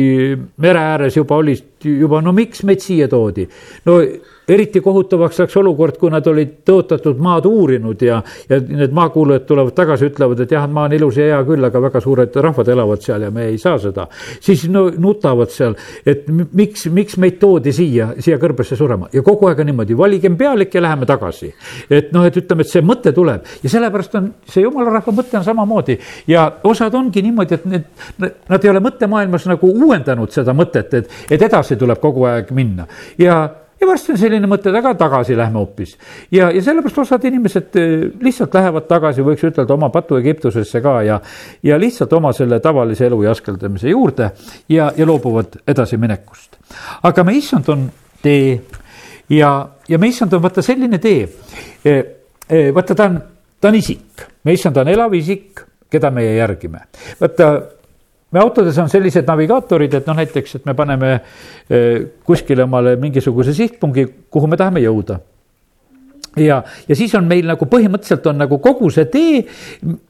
mere 0.58 0.82
ääres 0.96 1.20
juba 1.20 1.38
olid 1.38 1.86
juba, 1.86 2.24
no 2.26 2.34
miks 2.34 2.65
meid 2.65 2.82
siia 2.82 3.08
toodi. 3.12 3.46
no 3.86 4.02
eriti 4.48 4.82
kohutavaks 4.82 5.42
läks 5.42 5.58
olukord, 5.60 5.98
kui 6.00 6.12
nad 6.12 6.28
olid 6.28 6.54
tõotatud 6.68 7.20
maad 7.24 7.46
uurinud 7.50 8.02
ja, 8.06 8.22
ja 8.50 8.60
need 8.64 8.94
maakuulajad 8.96 9.46
tulevad 9.50 9.76
tagasi, 9.76 10.08
ütlevad, 10.12 10.44
et 10.44 10.54
jah, 10.56 10.68
maa 10.72 10.88
on 10.88 10.96
ilus 10.96 11.20
ja 11.20 11.28
hea 11.32 11.42
küll, 11.48 11.68
aga 11.68 11.82
väga 11.84 12.02
suured 12.04 12.38
rahvad 12.48 12.72
elavad 12.72 13.04
seal 13.04 13.28
ja 13.28 13.32
me 13.34 13.50
ei 13.52 13.58
saa 13.62 13.76
seda. 13.82 14.08
siis 14.40 14.68
no 14.72 14.86
nutavad 14.90 15.52
seal, 15.52 15.76
et 16.06 16.30
miks, 16.32 16.88
miks 16.94 17.20
meid 17.20 17.42
toodi 17.42 17.74
siia, 17.76 18.14
siia 18.24 18.40
kõrbesse 18.40 18.80
surema 18.80 19.12
ja 19.14 19.24
kogu 19.26 19.50
aeg 19.50 19.60
on 19.64 19.72
niimoodi, 19.72 19.98
valigem 20.00 20.40
pealik 20.40 20.80
ja 20.80 20.86
läheme 20.88 21.06
tagasi. 21.06 21.54
et 21.90 22.14
noh, 22.16 22.26
et 22.26 22.40
ütleme, 22.40 22.64
et 22.64 22.72
see 22.72 22.86
mõte 22.86 23.12
tuleb 23.16 23.44
ja 23.64 23.76
sellepärast 23.76 24.16
on 24.16 24.32
see 24.48 24.64
jumala 24.64 24.96
rahva 24.96 25.16
mõte 25.20 25.38
on 25.38 25.44
samamoodi 25.44 26.00
ja 26.32 26.48
osad 26.64 26.96
ongi 26.96 27.22
niimoodi, 27.26 27.60
et 27.60 27.66
need, 27.68 27.94
nad 28.48 28.64
ei 28.64 28.72
ole 28.72 28.84
mõttemaailmas 28.84 29.52
nagu 29.52 29.76
uuendanud 29.76 30.32
seda 30.32 30.56
mõtet, 30.56 30.94
et, 30.94 31.16
et 31.30 31.48
edasi 31.52 31.76
tuleb 31.76 32.00
kogu 32.00 32.28
aeg 32.32 32.56
minna 32.56 32.88
ja 33.20 33.42
ja 33.82 33.88
varsti 33.88 34.13
on 34.13 34.18
selline 34.18 34.48
mõte, 34.50 34.72
aga 34.76 34.94
tagasi 34.98 35.38
lähme 35.38 35.60
hoopis. 35.60 35.98
ja, 36.32 36.50
ja 36.52 36.62
sellepärast 36.63 36.98
osad 37.04 37.28
inimesed 37.30 37.78
eh, 37.80 38.08
lihtsalt 38.22 38.54
lähevad 38.54 38.88
tagasi, 38.90 39.26
võiks 39.26 39.46
ütelda, 39.48 39.74
oma 39.74 39.90
patu 39.94 40.18
Egiptusesse 40.18 40.82
ka 40.82 41.02
ja, 41.06 41.20
ja 41.63 41.80
lihtsalt 41.80 42.13
oma 42.13 42.34
selle 42.34 42.60
tavalise 42.60 43.08
elu 43.08 43.22
jaskeldamise 43.24 43.90
juurde 43.90 44.32
ja, 44.70 44.92
ja 44.98 45.08
loobuvad 45.08 45.62
edasiminekust. 45.68 46.58
aga 47.04 47.24
me 47.24 47.38
issand 47.38 47.70
on 47.70 47.88
tee 48.22 48.60
ja, 49.30 49.70
ja 49.88 50.00
me 50.00 50.08
issand 50.08 50.34
on 50.34 50.44
vaata 50.44 50.62
selline 50.62 51.00
tee. 51.00 51.28
Eh, 51.86 52.04
eh, 52.50 52.74
vaata, 52.76 52.96
ta 52.96 53.10
on, 53.10 53.22
ta 53.62 53.72
on 53.72 53.76
isik, 53.76 54.28
me 54.44 54.54
issand 54.54 54.78
on 54.78 54.88
elav 54.88 55.13
isik, 55.16 55.63
keda 55.92 56.12
meie 56.12 56.36
järgime. 56.38 56.88
vaata 57.22 57.77
me 58.32 58.40
autodes 58.40 58.78
on 58.78 58.90
sellised 58.92 59.28
navigaatorid, 59.28 59.94
et 59.94 60.08
noh, 60.08 60.18
näiteks, 60.18 60.60
et 60.60 60.66
me 60.68 60.76
paneme 60.78 61.13
eh, 61.70 62.06
kuskile 62.28 62.66
omale 62.68 62.96
mingisuguse 63.00 63.54
sihtpungi, 63.56 64.08
kuhu 64.32 64.48
me 64.52 64.60
tahame 64.60 64.84
jõuda 64.84 65.20
ja, 66.38 66.63
ja 66.88 66.96
siis 66.96 67.13
on 67.16 67.28
meil 67.28 67.46
nagu 67.48 67.66
põhimõtteliselt 67.70 68.26
on 68.30 68.42
nagu 68.42 68.60
kogu 68.63 68.90
see 68.94 69.08
tee 69.12 69.42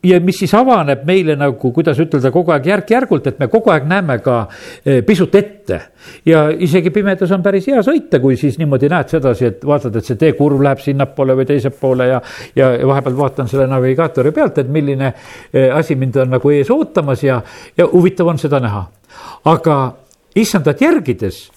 ja 0.06 0.20
mis 0.24 0.40
siis 0.42 0.54
avaneb 0.58 1.04
meile 1.08 1.38
nagu, 1.40 1.72
kuidas 1.74 2.00
ütelda, 2.02 2.32
kogu 2.34 2.54
aeg 2.56 2.68
järk-järgult, 2.72 3.28
et 3.32 3.40
me 3.40 3.50
kogu 3.52 3.72
aeg 3.74 3.88
näeme 3.90 4.20
ka 4.24 4.40
eh, 4.86 5.02
pisut 5.06 5.36
ette. 5.36 5.82
ja 6.26 6.48
isegi 6.50 6.90
pimedas 6.96 7.32
on 7.36 7.44
päris 7.44 7.68
hea 7.68 7.82
sõita, 7.84 8.22
kui 8.24 8.38
siis 8.40 8.58
niimoodi 8.60 8.90
näed 8.92 9.12
sedasi, 9.12 9.46
et 9.46 9.66
vaatad, 9.66 9.96
et 9.96 10.08
see 10.08 10.20
teekurv 10.20 10.62
läheb 10.64 10.80
sinnapoole 10.84 11.36
või 11.38 11.48
teisepoole 11.50 12.08
ja, 12.08 12.22
ja, 12.56 12.72
vahepeal 12.88 13.18
vaatan 13.18 13.52
selle 13.52 13.68
navigaatori 13.68 14.32
pealt, 14.32 14.64
et 14.64 14.72
milline 14.72 15.12
eh, 15.12 15.70
asi 15.74 15.96
mind 15.96 16.24
on 16.24 16.36
nagu 16.38 16.56
ees 16.56 16.72
ootamas 16.72 17.24
ja, 17.24 17.42
ja 17.78 17.88
huvitav 17.92 18.32
on 18.32 18.40
seda 18.42 18.62
näha. 18.64 18.88
aga 19.46 19.78
issandat 20.36 20.82
järgides 20.82 21.48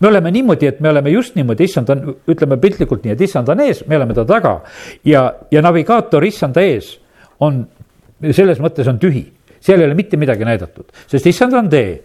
me 0.00 0.08
oleme 0.08 0.30
niimoodi, 0.30 0.66
et 0.66 0.80
me 0.80 0.90
oleme 0.90 1.10
just 1.10 1.36
niimoodi, 1.36 1.64
issand 1.64 1.90
on, 1.92 2.02
ütleme 2.28 2.58
piltlikult 2.60 3.04
nii, 3.04 3.14
et 3.16 3.24
issand 3.26 3.48
on 3.52 3.62
ees, 3.64 3.82
me 3.88 3.96
oleme 3.96 4.16
ta 4.16 4.26
taga. 4.28 4.58
Ja, 5.08 5.28
ja 5.50 5.62
navigaator 5.64 6.24
issanda 6.26 6.64
ees 6.64 6.96
on, 7.44 7.62
selles 8.30 8.60
mõttes 8.62 8.88
on 8.90 9.00
tühi. 9.02 9.24
Seal 9.66 9.80
ei 9.80 9.88
ole 9.88 9.96
mitte 9.98 10.18
midagi 10.20 10.44
näidatud, 10.46 10.92
sest 11.10 11.26
issand 11.26 11.56
on 11.58 11.70
tee. 11.72 11.96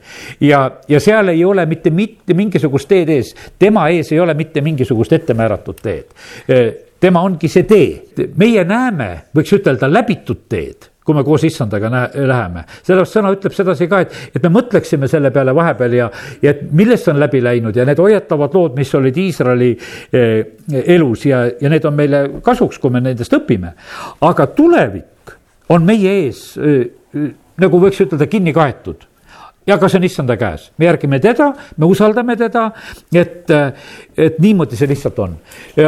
Ja, 0.41 0.63
ja 0.89 1.01
seal 1.03 1.29
ei 1.33 1.43
ole 1.45 1.65
mitte, 1.69 1.91
mitte 1.93 2.33
mingisugust 2.37 2.89
teed 2.89 3.11
ees, 3.13 3.35
tema 3.59 3.89
ees 3.93 4.13
ei 4.15 4.21
ole 4.23 4.33
mitte 4.39 4.63
mingisugust 4.65 5.13
ettemääratud 5.19 5.83
teed. 5.83 6.15
tema 7.01 7.21
ongi 7.25 7.49
see 7.49 7.67
tee, 7.69 8.31
meie 8.37 8.63
näeme, 8.65 9.11
võiks 9.35 9.53
ütelda, 9.57 9.89
läbitud 9.91 10.47
teed 10.49 10.90
kui 11.05 11.17
me 11.17 11.23
koos 11.25 11.43
issandaga 11.47 11.89
näe, 11.89 12.25
läheme. 12.29 12.63
sellepärast 12.83 13.17
sõna 13.17 13.33
ütleb 13.33 13.55
sedasi 13.55 13.87
ka, 13.89 14.01
et, 14.05 14.17
et 14.35 14.43
me 14.45 14.53
mõtleksime 14.59 15.09
selle 15.09 15.31
peale 15.33 15.55
vahepeal 15.57 15.97
ja, 15.97 16.09
ja 16.43 16.53
et 16.53 16.63
millest 16.77 17.09
on 17.09 17.19
läbi 17.21 17.41
läinud 17.43 17.77
ja 17.77 17.85
need 17.89 17.99
hoiatavad 18.01 18.57
lood, 18.57 18.77
mis 18.77 18.93
olid 18.97 19.17
Iisraeli 19.17 19.71
eh, 19.73 20.35
elus 20.95 21.25
ja, 21.25 21.43
ja 21.61 21.71
need 21.73 21.85
on 21.89 21.97
meile 21.97 22.23
kasuks, 22.45 22.79
kui 22.81 22.93
me 22.93 23.01
nendest 23.01 23.33
õpime. 23.37 23.73
aga 24.29 24.47
tulevik 24.55 25.37
on 25.73 25.87
meie 25.87 26.17
ees 26.25 26.43
eh, 26.61 26.83
nagu 27.61 27.81
võiks 27.81 28.01
ütelda, 28.05 28.29
kinni 28.29 28.53
kaetud 28.53 29.07
ja 29.67 29.77
ka 29.77 29.89
see 29.89 29.99
on 29.99 30.05
issanda 30.07 30.37
käes, 30.41 30.69
me 30.77 30.87
järgime 30.87 31.19
teda, 31.21 31.51
me 31.77 31.85
usaldame 31.85 32.35
teda, 32.37 32.65
et, 33.13 33.51
et 34.17 34.39
niimoodi 34.41 34.77
see 34.79 34.89
lihtsalt 34.89 35.19
on. 35.21 35.35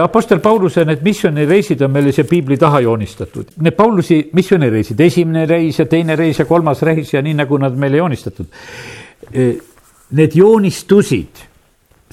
Apostel 0.02 0.42
Pauluse 0.44 0.86
need 0.86 1.02
missioonireisid 1.06 1.82
on 1.86 1.94
meile 1.94 2.14
siia 2.14 2.28
piibli 2.30 2.58
taha 2.62 2.84
joonistatud. 2.86 3.56
Need 3.66 3.78
Paulusi 3.78 4.20
missioonireisid, 4.34 5.00
esimene 5.00 5.48
reis 5.50 5.80
ja 5.82 5.88
teine 5.90 6.18
reis 6.20 6.40
ja 6.40 6.46
kolmas 6.50 6.84
reis 6.86 7.14
ja 7.14 7.22
nii, 7.26 7.38
nagu 7.42 7.58
nad 7.62 7.78
meile 7.80 8.02
joonistatud. 8.04 8.52
Need 10.14 10.38
joonistusid 10.38 11.48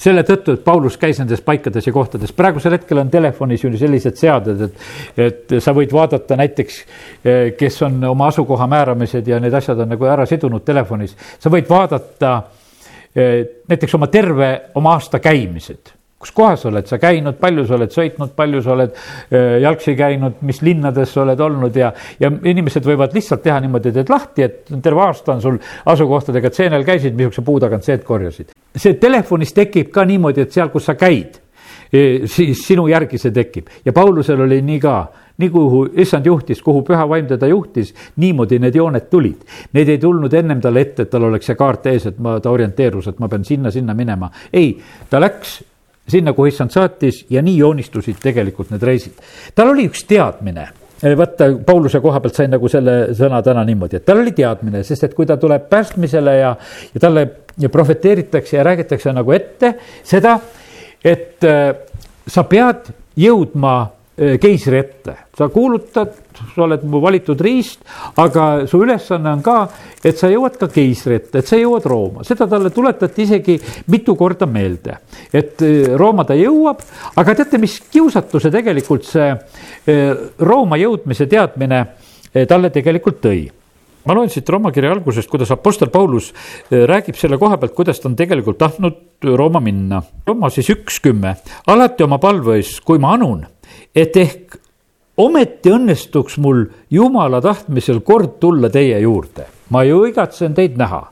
selle 0.01 0.23
tõttu, 0.25 0.55
et 0.57 0.63
Paulus 0.65 0.97
käis 1.01 1.19
nendes 1.21 1.43
paikades 1.45 1.87
ja 1.87 1.93
kohtades, 1.93 2.33
praegusel 2.33 2.75
hetkel 2.77 3.01
on 3.03 3.11
telefonis 3.13 3.63
ju 3.65 3.71
sellised 3.77 4.17
seaded, 4.17 4.65
et, 4.65 4.81
et 5.27 5.55
sa 5.61 5.75
võid 5.77 5.93
vaadata 5.93 6.37
näiteks, 6.39 6.81
eh, 7.23 7.43
kes 7.57 7.81
on 7.87 8.01
oma 8.09 8.31
asukoha 8.33 8.67
määramised 8.71 9.29
ja 9.29 9.39
need 9.43 9.53
asjad 9.57 9.85
on 9.85 9.93
nagu 9.93 10.09
ära 10.09 10.25
sidunud 10.29 10.65
telefonis. 10.65 11.15
sa 11.39 11.53
võid 11.53 11.69
vaadata 11.69 12.35
eh, 13.15 13.63
näiteks 13.69 13.97
oma 13.99 14.09
terve, 14.11 14.53
oma 14.75 14.97
aasta 14.97 15.21
käimised 15.21 16.00
kus 16.21 16.33
kohas 16.35 16.65
oled 16.69 16.87
sa 16.89 16.99
käinud, 17.01 17.37
palju 17.41 17.65
sa 17.67 17.77
oled 17.77 17.93
sõitnud, 17.93 18.33
palju 18.37 18.61
sa 18.63 18.75
oled 18.75 18.97
jalgsi 19.63 19.95
käinud, 19.97 20.41
mis 20.47 20.61
linnades 20.65 21.13
sa 21.15 21.23
oled 21.25 21.39
olnud 21.41 21.77
ja, 21.77 21.91
ja 22.21 22.29
inimesed 22.29 22.85
võivad 22.85 23.15
lihtsalt 23.17 23.43
teha 23.45 23.59
niimoodi, 23.63 23.93
teed 23.95 24.11
lahti, 24.11 24.45
et 24.45 24.73
terve 24.83 25.05
aasta 25.07 25.35
on 25.35 25.41
sul 25.43 25.61
asukohtadega, 25.91 26.51
et 26.51 26.59
seenel 26.61 26.85
käisid, 26.87 27.15
missuguse 27.17 27.45
puu 27.45 27.59
tagant 27.63 27.87
seed 27.87 28.05
korjasid. 28.07 28.53
see 28.77 28.99
telefonis 29.01 29.53
tekib 29.53 29.89
ka 29.91 30.05
niimoodi, 30.05 30.45
et 30.45 30.53
seal, 30.53 30.69
kus 30.73 30.85
sa 30.91 30.95
käid, 30.99 31.41
e, 31.91 32.27
siis 32.29 32.61
sinu 32.67 32.87
järgi 32.91 33.17
see 33.21 33.33
tekib 33.35 33.69
ja 33.85 33.93
Paulusel 33.93 34.45
oli 34.45 34.61
nii 34.61 34.79
ka 34.79 34.95
nii 35.41 35.49
kuhu 35.49 35.85
issand 36.03 36.25
juhtis, 36.25 36.61
kuhu 36.61 36.83
püha 36.85 37.07
vaim 37.09 37.25
teda 37.25 37.47
juhtis, 37.49 37.93
niimoodi 38.21 38.59
need 38.61 38.75
jooned 38.77 39.07
tulid. 39.09 39.41
Need 39.73 39.89
ei 39.89 39.97
tulnud 39.97 40.33
ennem 40.37 40.61
talle 40.61 40.83
ette, 40.85 41.07
et 41.07 41.09
tal 41.09 41.25
oleks 41.31 41.49
see 41.49 41.57
kaart 41.57 41.87
ees, 41.89 42.05
et 42.11 42.19
ma, 42.21 42.37
ta 42.43 42.51
orienteerus, 42.53 43.09
et 43.09 43.19
ma 43.19 43.29
pean 43.31 43.45
sinna-sinna 43.47 43.95
minema. 43.97 44.29
ei, 44.53 44.75
ta 45.09 45.21
läks 45.21 45.61
sinna, 46.07 46.33
kuhu 46.33 46.49
issand 46.49 46.73
saatis 46.73 47.25
ja 47.29 47.41
nii 47.41 47.57
joonistusid 47.57 48.21
tegelikult 48.21 48.71
need 48.71 48.83
reisid. 48.83 49.19
tal 49.55 49.73
oli 49.73 49.87
üks 49.89 50.05
teadmine 50.07 50.67
vaata, 51.17 51.47
Pauluse 51.65 51.99
koha 52.01 52.19
pealt 52.21 52.37
sain 52.37 52.51
nagu 52.53 52.69
selle 52.69 52.95
sõna 53.17 53.41
täna 53.45 53.63
niimoodi, 53.65 53.97
et 53.97 54.05
tal 54.05 54.21
oli 54.21 54.33
teadmine, 54.37 54.83
sest 54.85 55.07
et 55.07 55.15
kui 55.17 55.25
ta 55.25 55.37
tuleb 55.41 55.65
päästmisele 55.69 56.35
ja, 56.37 56.55
ja 56.93 57.01
talle 57.01 57.27
ja 57.59 57.69
profeteeritakse 57.69 58.57
ja 58.57 58.65
räägitakse 58.65 59.13
nagu 59.13 59.33
ette 59.35 59.73
seda, 60.07 60.37
et 61.03 61.43
äh, 61.47 61.73
sa 62.27 62.45
pead 62.49 62.91
jõudma 63.17 63.75
keisri 64.41 64.77
ette, 64.77 65.15
sa 65.37 65.47
kuulutad 65.49 66.13
sa 66.55 66.63
oled 66.65 66.83
mu 66.87 67.01
valitud 67.01 67.39
riist, 67.41 67.81
aga 68.21 68.65
su 68.69 68.81
ülesanne 68.83 69.31
on 69.35 69.43
ka, 69.45 69.55
et 70.03 70.19
sa 70.19 70.29
jõuad 70.31 70.57
ka 70.59 70.69
keisri 70.71 71.17
ette, 71.19 71.41
et 71.41 71.47
sa 71.47 71.59
jõuad 71.59 71.85
Rooma, 71.89 72.25
seda 72.27 72.47
talle 72.49 72.71
tuletati 72.73 73.25
isegi 73.25 73.57
mitu 73.93 74.15
korda 74.19 74.47
meelde. 74.49 74.97
et 75.33 75.61
eh, 75.61 75.95
Rooma 75.97 76.25
ta 76.25 76.37
jõuab, 76.37 76.83
aga 77.15 77.35
teate, 77.35 77.57
mis 77.61 77.79
kiusatuse 77.91 78.51
tegelikult 78.51 79.07
see 79.07 79.31
eh, 79.31 80.13
Rooma 80.39 80.77
jõudmise 80.81 81.27
teadmine 81.29 81.85
talle 82.47 82.69
tegelikult 82.71 83.19
tõi 83.19 83.41
ma 84.05 84.15
loen 84.17 84.29
siit 84.33 84.49
Rooma 84.49 84.71
kirja 84.73 84.93
algusest, 84.95 85.29
kuidas 85.29 85.51
Apostel 85.53 85.91
Paulus 85.93 86.31
räägib 86.71 87.17
selle 87.19 87.37
koha 87.37 87.59
pealt, 87.61 87.75
kuidas 87.77 87.99
ta 88.01 88.09
on 88.09 88.15
tegelikult 88.17 88.57
tahtnud 88.57 89.27
Rooma 89.37 89.61
minna. 89.61 90.01
Rooma 90.25 90.49
siis 90.49 90.71
üks 90.73 90.97
kümme, 91.03 91.35
alati 91.69 92.05
oma 92.07 92.17
palves, 92.21 92.79
kui 92.85 93.01
ma 93.01 93.13
anun, 93.17 93.43
et 93.95 94.17
ehk 94.17 94.57
ometi 95.17 95.71
õnnestuks 95.71 96.37
mul 96.41 96.65
jumala 96.89 97.41
tahtmisel 97.41 98.01
kord 98.05 98.39
tulla 98.39 98.69
teie 98.69 98.99
juurde, 99.03 99.45
ma 99.69 99.83
ju 99.83 100.05
igatsen 100.09 100.55
teid 100.57 100.77
näha. 100.77 101.07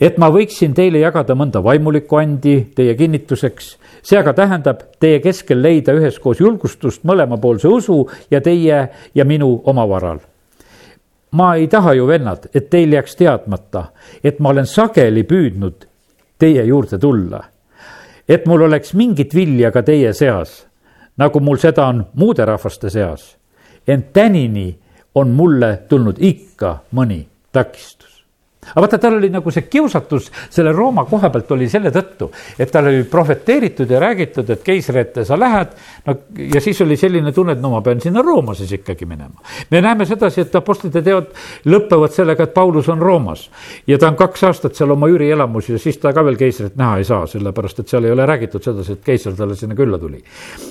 et 0.00 0.18
ma 0.18 0.28
võiksin 0.28 0.74
teile 0.76 0.98
jagada 1.00 1.34
mõnda 1.34 1.62
vaimulikku 1.64 2.16
andi 2.20 2.56
teie 2.76 2.94
kinnituseks, 2.94 3.76
see 4.02 4.18
aga 4.18 4.34
tähendab 4.36 4.82
teie 5.00 5.20
keskel 5.24 5.62
leida 5.62 5.94
üheskoos 5.96 6.40
julgustust 6.40 7.04
mõlemapoolse 7.04 7.68
usu 7.68 8.02
ja 8.30 8.40
teie 8.40 8.88
ja 9.14 9.24
minu 9.24 9.62
omavaral 9.64 10.20
ma 11.36 11.54
ei 11.54 11.66
taha 11.68 11.92
ju, 11.94 12.06
vennad, 12.06 12.48
et 12.54 12.70
teil 12.70 12.92
jääks 12.92 13.16
teadmata, 13.16 13.90
et 14.24 14.38
ma 14.40 14.52
olen 14.54 14.66
sageli 14.66 15.24
püüdnud 15.28 15.86
teie 16.38 16.64
juurde 16.64 16.98
tulla. 16.98 17.42
et 18.28 18.46
mul 18.46 18.62
oleks 18.66 18.94
mingit 18.94 19.34
vilja 19.34 19.70
ka 19.70 19.82
teie 19.82 20.12
seas 20.12 20.66
nagu 21.16 21.40
mul 21.40 21.56
seda 21.56 21.86
on 21.86 22.06
muude 22.14 22.44
rahvaste 22.44 22.90
seas. 22.90 23.36
ent 23.88 24.12
tänini 24.12 24.78
on 25.14 25.28
mulle 25.28 25.76
tulnud 25.88 26.16
ikka 26.18 26.78
mõni 26.92 27.26
takistus 27.52 27.95
aga 28.74 28.84
vaata, 28.84 28.98
tal 28.98 29.18
oli 29.18 29.30
nagu 29.32 29.50
see 29.50 29.66
kiusatus 29.70 30.30
selle 30.50 30.72
Rooma 30.72 31.04
koha 31.08 31.30
pealt 31.30 31.50
oli 31.56 31.68
selle 31.70 31.92
tõttu, 31.94 32.30
et 32.58 32.70
tal 32.72 32.90
oli 32.90 33.04
prohveteeritud 33.10 33.90
ja 33.90 34.00
räägitud, 34.02 34.50
et 34.50 34.62
keisri 34.66 35.00
ette 35.00 35.24
sa 35.24 35.38
lähed. 35.38 35.74
no 36.06 36.16
ja 36.54 36.60
siis 36.60 36.80
oli 36.80 36.96
selline 36.96 37.32
tunne, 37.32 37.56
et 37.56 37.62
no 37.62 37.70
ma 37.70 37.80
pean 37.84 38.00
sinna 38.00 38.22
Rooma 38.22 38.54
siis 38.54 38.72
ikkagi 38.72 39.06
minema. 39.06 39.40
me 39.70 39.80
näeme 39.80 40.06
sedasi, 40.06 40.40
et 40.40 40.54
Apostlite 40.56 41.02
teod 41.02 41.32
lõpevad 41.66 42.14
sellega, 42.14 42.44
et 42.44 42.54
Paulus 42.54 42.88
on 42.88 43.02
Roomas. 43.02 43.50
ja 43.86 43.98
ta 43.98 44.08
on 44.08 44.16
kaks 44.16 44.44
aastat 44.44 44.74
seal 44.74 44.90
oma 44.90 45.08
üürielamus 45.12 45.70
ja 45.70 45.78
siis 45.78 45.98
ta 45.98 46.12
ka 46.12 46.24
veel 46.24 46.36
keisrit 46.40 46.76
näha 46.76 46.98
ei 46.98 47.04
saa, 47.04 47.26
sellepärast 47.26 47.80
et 47.80 47.88
seal 47.88 48.04
ei 48.04 48.14
ole 48.14 48.26
räägitud 48.26 48.62
sedasi, 48.62 48.98
et 48.98 49.04
keiser 49.04 49.36
talle 49.36 49.56
sinna 49.56 49.74
külla 49.74 49.98
tuli. 49.98 50.22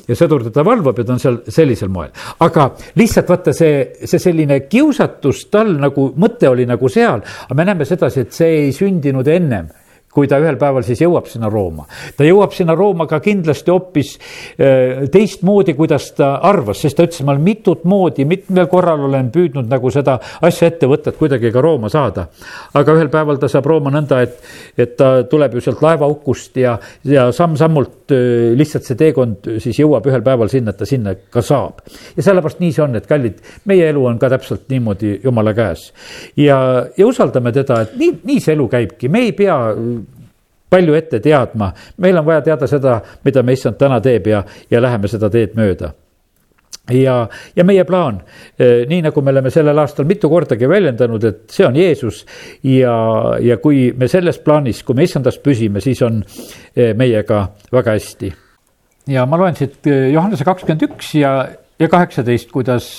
ja 0.08 0.16
sõdur 0.16 0.44
teda 0.50 0.66
valvab 0.66 1.00
ja 1.00 1.06
ta 1.06 1.16
on 1.16 1.20
seal 1.20 1.40
sellisel 1.48 1.90
moel, 1.90 2.12
aga 2.40 2.70
lihtsalt 2.96 3.30
vaata 3.30 3.54
see, 3.54 3.76
see 4.04 4.20
selline 4.22 4.60
kiusatus 4.70 5.46
tal 5.54 5.76
nagu, 5.80 6.10
mõte 6.20 6.50
oli 6.50 6.66
nagu 6.70 6.90
seal, 6.92 7.24
aga 7.48 7.58
me 7.58 7.66
näeme 7.68 7.85
näeme 7.86 7.94
sedasi, 7.94 8.26
et 8.26 8.34
see 8.34 8.62
ei 8.66 8.72
sündinud 8.74 9.28
ennem 9.28 9.74
kui 10.16 10.30
ta 10.32 10.38
ühel 10.40 10.56
päeval 10.56 10.86
siis 10.88 11.02
jõuab 11.04 11.26
sinna 11.28 11.50
Rooma. 11.52 11.84
ta 12.16 12.24
jõuab 12.24 12.54
sinna 12.56 12.72
Rooma 12.72 13.04
ka 13.04 13.18
kindlasti 13.20 13.72
hoopis 13.72 14.14
äh, 14.16 15.10
teistmoodi, 15.12 15.74
kuidas 15.76 16.06
ta 16.16 16.38
arvas, 16.40 16.80
sest 16.80 16.96
ta 16.96 17.04
ütles, 17.04 17.20
ma 17.28 17.34
olen 17.34 17.44
mitut 17.44 17.84
moodi, 17.84 18.24
mitmel 18.24 18.70
korral 18.72 19.04
olen 19.10 19.28
püüdnud 19.34 19.68
nagu 19.68 19.92
seda 19.92 20.16
asja 20.40 20.70
ette 20.72 20.88
võtta, 20.88 21.12
et 21.12 21.20
kuidagi 21.20 21.52
ka 21.52 21.60
Rooma 21.60 21.92
saada. 21.92 22.30
aga 22.74 22.96
ühel 22.96 23.12
päeval 23.12 23.42
ta 23.42 23.52
saab 23.52 23.68
Rooma 23.68 23.92
nõnda, 23.92 24.22
et, 24.24 24.40
et 24.80 24.96
ta 24.96 25.10
tuleb 25.28 25.60
ju 25.60 25.66
sealt 25.68 25.84
laevaukust 25.84 26.64
ja, 26.64 26.78
ja 27.04 27.28
samm-sammult 27.36 28.05
äh, 28.14 28.54
lihtsalt 28.58 28.88
see 28.88 29.00
teekond 29.00 29.50
siis 29.64 29.80
jõuab 29.80 30.06
ühel 30.10 30.24
päeval 30.26 30.52
sinna, 30.52 30.74
et 30.74 30.82
ta 30.82 30.88
sinna 30.90 31.16
ka 31.16 31.42
saab. 31.46 31.82
ja 32.18 32.26
sellepärast 32.26 32.62
nii 32.64 32.76
see 32.76 32.84
on, 32.86 32.96
et 33.00 33.08
kallid, 33.10 33.42
meie 33.66 33.90
elu 33.90 34.06
on 34.06 34.20
ka 34.22 34.30
täpselt 34.34 34.70
niimoodi 34.70 35.20
jumala 35.24 35.54
käes. 35.58 35.92
ja, 36.38 36.60
ja 36.98 37.08
usaldame 37.08 37.52
teda, 37.56 37.82
et 37.86 37.98
nii, 38.00 38.20
nii 38.24 38.40
see 38.44 38.56
elu 38.56 38.70
käibki, 38.72 39.10
me 39.10 39.26
ei 39.28 39.36
pea 39.38 39.60
palju 40.70 40.96
ette 40.98 41.20
teadma, 41.24 41.72
meil 42.04 42.18
on 42.18 42.26
vaja 42.26 42.42
teada 42.50 42.68
seda, 42.68 43.00
mida 43.24 43.44
me 43.44 43.54
issand 43.54 43.78
täna 43.80 44.02
teeb 44.04 44.28
ja, 44.28 44.44
ja 44.72 44.82
läheme 44.82 45.08
seda 45.12 45.30
teed 45.32 45.56
mööda 45.58 45.94
ja, 46.94 47.16
ja 47.56 47.66
meie 47.68 47.84
plaan, 47.88 48.22
eh, 48.60 48.86
nii 48.90 49.02
nagu 49.08 49.22
me 49.22 49.34
oleme 49.34 49.52
sellel 49.54 49.80
aastal 49.82 50.08
mitu 50.10 50.30
kordagi 50.30 50.70
väljendanud, 50.70 51.24
et 51.24 51.56
see 51.56 51.66
on 51.68 51.76
Jeesus 51.80 52.24
ja, 52.64 52.96
ja 53.42 53.58
kui 53.64 53.92
me 53.98 54.10
selles 54.12 54.40
plaanis, 54.44 54.84
kui 54.84 54.98
me 54.98 55.08
issandas 55.08 55.40
püsime, 55.44 55.82
siis 55.84 56.02
on 56.06 56.22
eh, 56.76 56.94
meiega 56.98 57.48
väga 57.74 57.98
hästi. 57.98 58.34
ja 59.14 59.26
ma 59.26 59.40
loen 59.42 59.58
siit 59.58 59.88
eh, 59.88 60.10
Johannese 60.14 60.48
kakskümmend 60.48 60.88
üks 60.90 61.14
ja, 61.20 61.36
ja 61.80 61.90
kaheksateist, 61.92 62.52
kuidas 62.52 62.90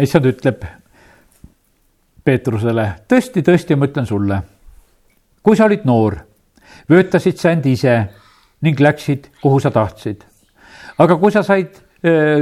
issand 0.00 0.30
ütleb 0.30 0.64
Peetrusele, 2.22 2.84
tõesti, 3.10 3.42
tõesti, 3.42 3.74
ma 3.74 3.88
ütlen 3.90 4.06
sulle 4.06 4.42
kui 5.42 5.58
sa 5.58 5.66
olid 5.66 5.86
noor, 5.88 6.16
vöötasid 6.90 7.40
sa 7.40 7.52
end 7.52 7.66
ise 7.66 7.96
ning 8.62 8.78
läksid, 8.80 9.28
kuhu 9.42 9.60
sa 9.60 9.72
tahtsid. 9.74 10.22
aga 10.98 11.16
kui 11.18 11.32
sa 11.32 11.42
said, 11.42 11.80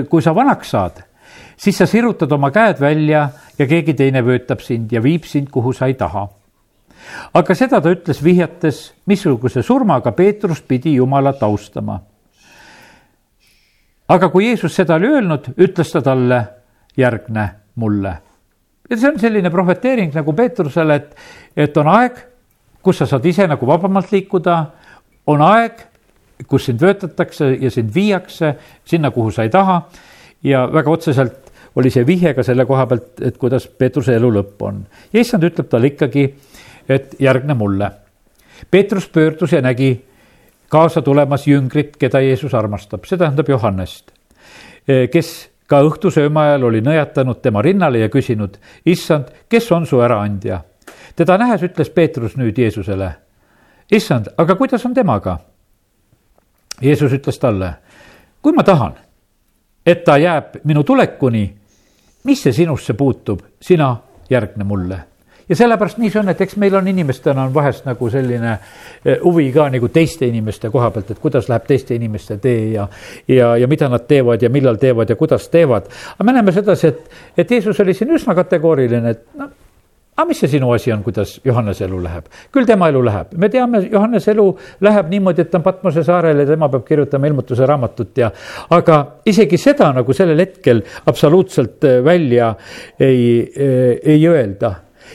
kui 0.08 0.22
sa 0.22 0.34
vanaks 0.34 0.70
saad, 0.72 1.00
siis 1.56 1.78
sa 1.78 1.86
sirutad 1.86 2.32
oma 2.32 2.50
käed 2.50 2.80
välja 2.80 3.26
ja 3.58 3.66
keegi 3.66 3.94
teine 3.94 4.22
vöötab 4.24 4.62
sind 4.64 4.92
ja 4.92 5.02
viib 5.02 5.26
sind, 5.28 5.50
kuhu 5.50 5.72
sa 5.72 5.86
ei 5.86 5.94
taha. 5.94 6.28
aga 7.34 7.54
seda 7.54 7.80
ta 7.80 7.90
ütles 7.90 8.22
vihjates, 8.24 8.94
missuguse 9.06 9.62
surmaga 9.62 10.12
Peetrus 10.12 10.62
pidi 10.62 10.94
Jumalat 10.94 11.42
austama. 11.42 12.00
aga 14.08 14.28
kui 14.28 14.46
Jeesus 14.46 14.74
seda 14.76 14.94
oli 14.94 15.06
öelnud, 15.06 15.52
ütles 15.58 15.92
ta 15.92 16.02
talle, 16.02 16.46
järgne 16.96 17.50
mulle. 17.74 18.16
ja 18.90 18.96
see 18.96 19.12
on 19.12 19.18
selline 19.18 19.50
prohveteering 19.50 20.14
nagu 20.14 20.32
Peetrusele, 20.32 20.94
et, 20.94 21.16
et 21.56 21.76
on 21.76 21.88
aeg 21.88 22.30
kus 22.82 23.00
sa 23.00 23.08
saad 23.08 23.26
ise 23.28 23.46
nagu 23.48 23.66
vabamalt 23.68 24.12
liikuda, 24.12 24.56
on 25.30 25.42
aeg, 25.44 25.84
kus 26.48 26.64
sind 26.68 26.80
vöötatakse 26.80 27.52
ja 27.60 27.70
sind 27.70 27.94
viiakse 27.94 28.54
sinna, 28.84 29.10
kuhu 29.10 29.30
sa 29.30 29.42
ei 29.42 29.50
taha. 29.50 29.82
ja 30.42 30.68
väga 30.72 30.90
otseselt 30.90 31.50
oli 31.76 31.90
see 31.90 32.06
vihje 32.06 32.34
ka 32.34 32.42
selle 32.42 32.64
koha 32.66 32.86
pealt, 32.86 33.20
et 33.20 33.36
kuidas 33.38 33.66
Peetruse 33.68 34.14
elu 34.14 34.30
lõpp 34.32 34.62
on. 34.62 34.86
ja 35.12 35.20
issand 35.20 35.44
ütleb 35.44 35.68
talle 35.68 35.86
ikkagi, 35.86 36.34
et 36.88 37.14
järgne 37.18 37.54
mulle. 37.54 37.90
Peetrus 38.70 39.08
pöördus 39.08 39.52
ja 39.52 39.60
nägi 39.60 40.04
kaasa 40.68 41.02
tulemas 41.02 41.46
jüngrit, 41.46 41.96
keda 41.96 42.20
Jeesus 42.20 42.54
armastab, 42.54 43.04
see 43.04 43.18
tähendab 43.18 43.48
Johannest, 43.48 44.12
kes 44.86 45.50
ka 45.66 45.80
õhtusööma 45.86 46.48
ajal 46.48 46.68
oli 46.70 46.80
nõjatanud 46.80 47.40
tema 47.42 47.62
rinnale 47.62 47.98
ja 47.98 48.08
küsinud, 48.08 48.58
issand, 48.86 49.30
kes 49.48 49.70
on 49.72 49.86
su 49.86 50.00
äraandja 50.02 50.62
teda 51.16 51.36
nähes 51.38 51.62
ütles 51.66 51.90
Peetrus 51.92 52.36
nüüd 52.40 52.58
Jeesusele, 52.58 53.10
issand, 53.92 54.30
aga 54.40 54.56
kuidas 54.56 54.86
on 54.88 54.94
temaga? 54.96 55.38
Jeesus 56.82 57.12
ütles 57.12 57.38
talle, 57.38 57.74
kui 58.42 58.52
ma 58.56 58.64
tahan, 58.64 58.94
et 59.86 60.04
ta 60.04 60.16
jääb 60.18 60.60
minu 60.64 60.84
tulekuni, 60.84 61.44
mis 62.24 62.42
see 62.42 62.52
sinusse 62.52 62.94
puutub, 62.94 63.42
sina 63.60 63.94
järgne 64.30 64.64
mulle 64.64 65.04
ja 65.50 65.56
sellepärast 65.56 65.98
nii 65.98 66.10
see 66.12 66.20
on, 66.20 66.30
et 66.30 66.40
eks 66.44 66.56
meil 66.62 66.74
on 66.78 66.88
inimestena 66.88 67.42
on 67.48 67.54
vahest 67.54 67.86
nagu 67.88 68.10
selline 68.10 68.52
eh, 68.52 69.16
huvi 69.24 69.48
ka 69.52 69.66
nagu 69.74 69.88
teiste 69.90 70.28
inimeste 70.30 70.70
koha 70.70 70.92
pealt, 70.94 71.10
et 71.10 71.22
kuidas 71.22 71.48
läheb 71.50 71.66
teiste 71.66 71.96
inimeste 71.98 72.36
tee 72.42 72.68
ja, 72.76 72.86
ja, 73.28 73.56
ja 73.58 73.68
mida 73.70 73.88
nad 73.90 74.06
teevad 74.08 74.42
ja 74.42 74.50
millal 74.50 74.78
teevad 74.80 75.10
ja 75.10 75.16
kuidas 75.18 75.48
teevad. 75.50 75.90
aga 76.14 76.28
me 76.28 76.36
näeme 76.36 76.54
sedasi, 76.54 76.86
et, 76.86 77.18
et 77.36 77.50
Jeesus 77.50 77.80
oli 77.82 77.94
siin 77.98 78.14
üsna 78.14 78.34
kategooriline, 78.38 79.10
et 79.10 79.26
noh, 79.38 79.50
aga 80.16 80.28
mis 80.28 80.40
see 80.42 80.50
sinu 80.56 80.72
asi 80.74 80.92
on, 80.92 81.02
kuidas 81.06 81.38
Johannese 81.44 81.84
elu 81.86 82.02
läheb? 82.02 82.28
küll 82.52 82.66
tema 82.68 82.90
elu 82.92 83.02
läheb, 83.04 83.32
me 83.40 83.48
teame, 83.52 83.82
Johannese 83.92 84.34
elu 84.34 84.46
läheb 84.84 85.08
niimoodi, 85.12 85.46
et 85.46 85.50
ta 85.50 85.60
on 85.60 85.64
Patmose 85.64 86.04
saarel 86.04 86.42
ja 86.42 86.46
tema 86.48 86.68
peab 86.72 86.84
kirjutama 86.88 87.30
ilmutuse 87.30 87.66
raamatut 87.66 88.18
ja 88.18 88.30
aga 88.76 89.00
isegi 89.30 89.58
seda 89.60 89.92
nagu 89.96 90.14
sellel 90.16 90.44
hetkel 90.44 90.84
absoluutselt 91.06 91.88
äh, 91.88 91.98
välja 92.04 92.54
ei, 93.00 93.24
äh, 93.48 93.96
ei 94.14 94.28
öelda 94.28 94.74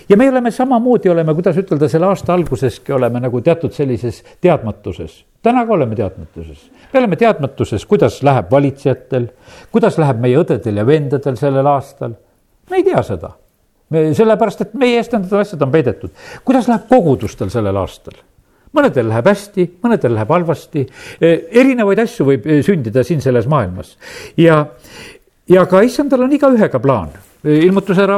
ja 0.10 0.18
me 0.18 0.30
oleme 0.30 0.52
samamoodi, 0.52 1.10
oleme, 1.10 1.34
kuidas 1.34 1.58
ütelda, 1.58 1.90
selle 1.90 2.10
aasta 2.10 2.34
alguseski 2.34 2.94
oleme 2.94 3.22
nagu 3.24 3.42
teatud 3.42 3.74
sellises 3.74 4.24
teadmatuses. 4.42 5.24
täna 5.44 5.66
ka 5.66 5.74
oleme 5.74 5.96
teadmatuses. 5.96 6.70
me 6.94 7.00
oleme 7.00 7.16
teadmatuses, 7.16 7.86
kuidas 7.86 8.24
läheb 8.24 8.52
valitsejatel, 8.52 9.30
kuidas 9.72 9.98
läheb 9.98 10.20
meie 10.20 10.42
õdedel 10.42 10.82
ja 10.82 10.86
vendadel 10.88 11.36
sellel 11.36 11.68
aastal. 11.68 12.16
me 12.70 12.82
ei 12.82 12.84
tea 12.84 13.04
seda 13.04 13.36
me 13.90 14.06
sellepärast, 14.18 14.66
et 14.66 14.78
meie 14.80 15.00
eest 15.00 15.14
need 15.14 15.34
asjad 15.40 15.62
on 15.62 15.74
peidetud. 15.74 16.14
kuidas 16.46 16.70
läheb 16.72 16.88
kogudustel 16.90 17.52
sellel 17.54 17.78
aastal? 17.82 18.18
mõnedel 18.76 19.08
läheb 19.08 19.30
hästi, 19.30 19.68
mõnedel 19.84 20.18
läheb 20.18 20.32
halvasti, 20.36 20.82
e, 21.22 21.30
erinevaid 21.62 22.02
asju 22.04 22.26
võib 22.28 22.48
e, 22.48 22.60
sündida 22.66 23.06
siin 23.08 23.22
selles 23.24 23.48
maailmas 23.48 23.94
ja, 24.38 24.66
ja 25.48 25.64
ka 25.70 25.80
issandal 25.86 26.26
on 26.26 26.34
igaühega 26.36 26.82
plaan 26.84 27.14
e, 27.16 27.56
ilmutuse 27.62 28.08
ra 28.10 28.18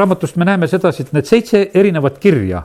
raamatust 0.00 0.38
me 0.40 0.48
näeme 0.48 0.68
sedasi, 0.70 1.04
et 1.04 1.12
need 1.16 1.28
seitse 1.28 1.64
erinevat 1.74 2.16
kirja, 2.22 2.62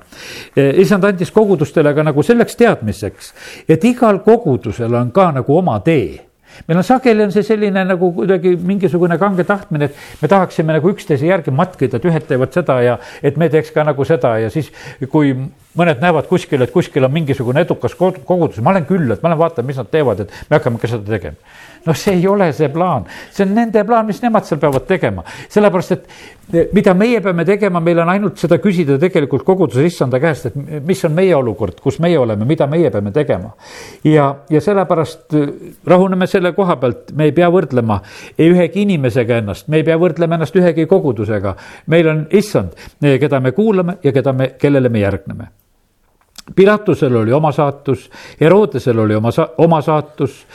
issand 0.55 1.09
andis 1.09 1.33
kogudustele 1.35 1.91
ka 1.93 2.05
nagu 2.05 2.23
selleks 2.23 2.55
teadmiseks, 2.59 3.33
et 3.67 3.89
igal 3.91 4.21
kogudusel 4.23 5.01
on 5.01 5.11
ka 5.11 5.31
nagu 5.35 5.57
oma 5.57 5.81
tee 5.83 6.21
meil 6.67 6.81
on 6.81 6.87
sageli 6.87 7.25
on 7.25 7.33
see 7.33 7.45
selline 7.45 7.85
nagu 7.87 8.11
kuidagi 8.15 8.55
mingisugune 8.57 9.17
kange 9.21 9.45
tahtmine, 9.47 9.89
et 9.89 10.21
me 10.21 10.31
tahaksime 10.31 10.77
nagu 10.77 10.93
üksteise 10.93 11.27
järgi 11.27 11.51
matkida, 11.55 11.97
et 11.97 12.07
ühed 12.09 12.27
teevad 12.29 12.55
seda 12.55 12.79
ja 12.83 12.97
et 13.23 13.37
me 13.37 13.49
teeks 13.53 13.73
ka 13.75 13.85
nagu 13.87 14.05
seda 14.07 14.37
ja 14.43 14.53
siis, 14.53 14.71
kui 15.11 15.33
mõned 15.77 16.01
näevad 16.01 16.29
kuskil, 16.29 16.61
et 16.61 16.73
kuskil 16.73 17.05
on 17.05 17.13
mingisugune 17.13 17.63
edukas 17.65 17.95
kogudus, 17.97 18.61
ma 18.61 18.75
lähen 18.75 18.87
külla, 18.89 19.17
et 19.17 19.23
ma 19.23 19.33
lähen 19.33 19.41
vaatan, 19.41 19.65
mis 19.65 19.79
nad 19.81 19.89
teevad, 19.91 20.25
et 20.25 20.41
me 20.49 20.59
hakkame 20.59 20.81
ka 20.81 20.91
seda 20.91 21.15
tegema 21.17 21.37
noh, 21.87 21.95
see 21.97 22.15
ei 22.17 22.27
ole 22.27 22.51
see 22.55 22.69
plaan, 22.73 23.07
see 23.31 23.45
on 23.45 23.53
nende 23.57 23.83
plaan, 23.87 24.07
mis 24.07 24.21
nemad 24.23 24.47
seal 24.47 24.59
peavad 24.61 24.85
tegema, 24.87 25.23
sellepärast 25.51 25.95
et 25.95 26.05
eh, 26.53 26.67
mida 26.75 26.93
meie 26.97 27.21
peame 27.23 27.45
tegema, 27.47 27.81
meil 27.83 28.03
on 28.03 28.11
ainult 28.13 28.39
seda 28.41 28.59
küsida 28.63 28.97
tegelikult 29.01 29.43
koguduse 29.47 29.85
issanda 29.87 30.19
käest, 30.23 30.51
et 30.51 30.85
mis 30.87 31.03
on 31.07 31.15
meie 31.15 31.35
olukord, 31.35 31.81
kus 31.83 31.99
meie 32.03 32.19
oleme, 32.19 32.47
mida 32.49 32.67
meie 32.71 32.91
peame 32.93 33.11
tegema. 33.15 33.53
ja, 34.07 34.29
ja 34.49 34.61
sellepärast 34.63 35.39
eh, 35.39 35.49
rahuneme 35.87 36.27
selle 36.27 36.53
koha 36.55 36.77
pealt, 36.81 37.11
me 37.17 37.29
ei 37.29 37.35
pea 37.35 37.49
võrdlema 37.53 37.99
ei 38.37 38.51
ühegi 38.53 38.85
inimesega 38.87 39.41
ennast, 39.43 39.67
me 39.67 39.81
ei 39.81 39.87
pea 39.87 39.97
võrdlema 39.99 40.39
ennast 40.39 40.55
ühegi 40.55 40.87
kogudusega. 40.87 41.55
meil 41.87 42.07
on 42.07 42.23
issand, 42.31 42.77
eh, 43.03 43.19
keda 43.19 43.39
me 43.43 43.51
kuulame 43.51 43.99
ja 44.03 44.15
keda 44.15 44.33
me, 44.33 44.53
kellele 44.59 44.89
me 44.89 45.03
järgneme 45.03 45.51
Pilatusel 46.55 47.15
oli 47.15 47.31
oma 47.31 47.51
saatus, 47.51 48.09
Herodesel 48.41 48.99
oli 48.99 49.15
oma 49.15 49.31
sa-, 49.31 49.47
oma 49.57 49.81
saatus, 49.81 50.45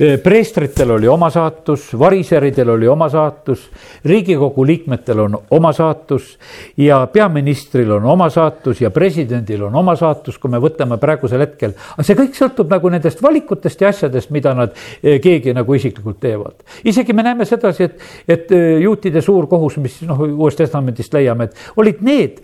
eh, 0.00 0.18
preestritel 0.20 0.90
oli 0.90 1.08
oma 1.08 1.30
saatus, 1.30 1.86
variseridel 1.98 2.68
oli 2.68 2.88
oma 2.88 3.08
saatus, 3.08 3.70
riigikogu 4.04 4.66
liikmetel 4.66 5.22
on 5.24 5.38
oma 5.50 5.72
saatus 5.72 6.38
ja 6.76 7.00
peaministril 7.12 7.90
on 7.96 8.04
oma 8.04 8.28
saatus 8.30 8.80
ja 8.80 8.90
presidendil 8.90 9.62
on 9.70 9.74
oma 9.80 9.94
saatus, 9.96 10.36
kui 10.38 10.52
me 10.52 10.60
võtame 10.60 10.98
praegusel 11.00 11.40
hetkel. 11.40 11.72
aga 11.96 12.04
see 12.04 12.18
kõik 12.20 12.36
sõltub 12.36 12.68
nagu 12.70 12.92
nendest 12.92 13.22
valikutest 13.24 13.80
ja 13.80 13.88
asjadest, 13.88 14.30
mida 14.30 14.52
nad 14.54 14.76
eh, 15.02 15.16
keegi 15.16 15.56
nagu 15.56 15.74
isiklikult 15.74 16.20
teevad. 16.20 16.60
isegi 16.84 17.16
me 17.16 17.24
näeme 17.24 17.48
sedasi, 17.48 17.88
et, 17.88 18.06
et 18.28 18.52
eh, 18.52 18.82
juutide 18.84 19.24
suur 19.24 19.48
kohus, 19.48 19.80
mis 19.80 20.02
noh, 20.04 20.20
Uuest 20.28 20.60
Testamendist 20.60 21.16
leiame, 21.16 21.48
et 21.48 21.80
olid 21.80 22.04
need 22.04 22.40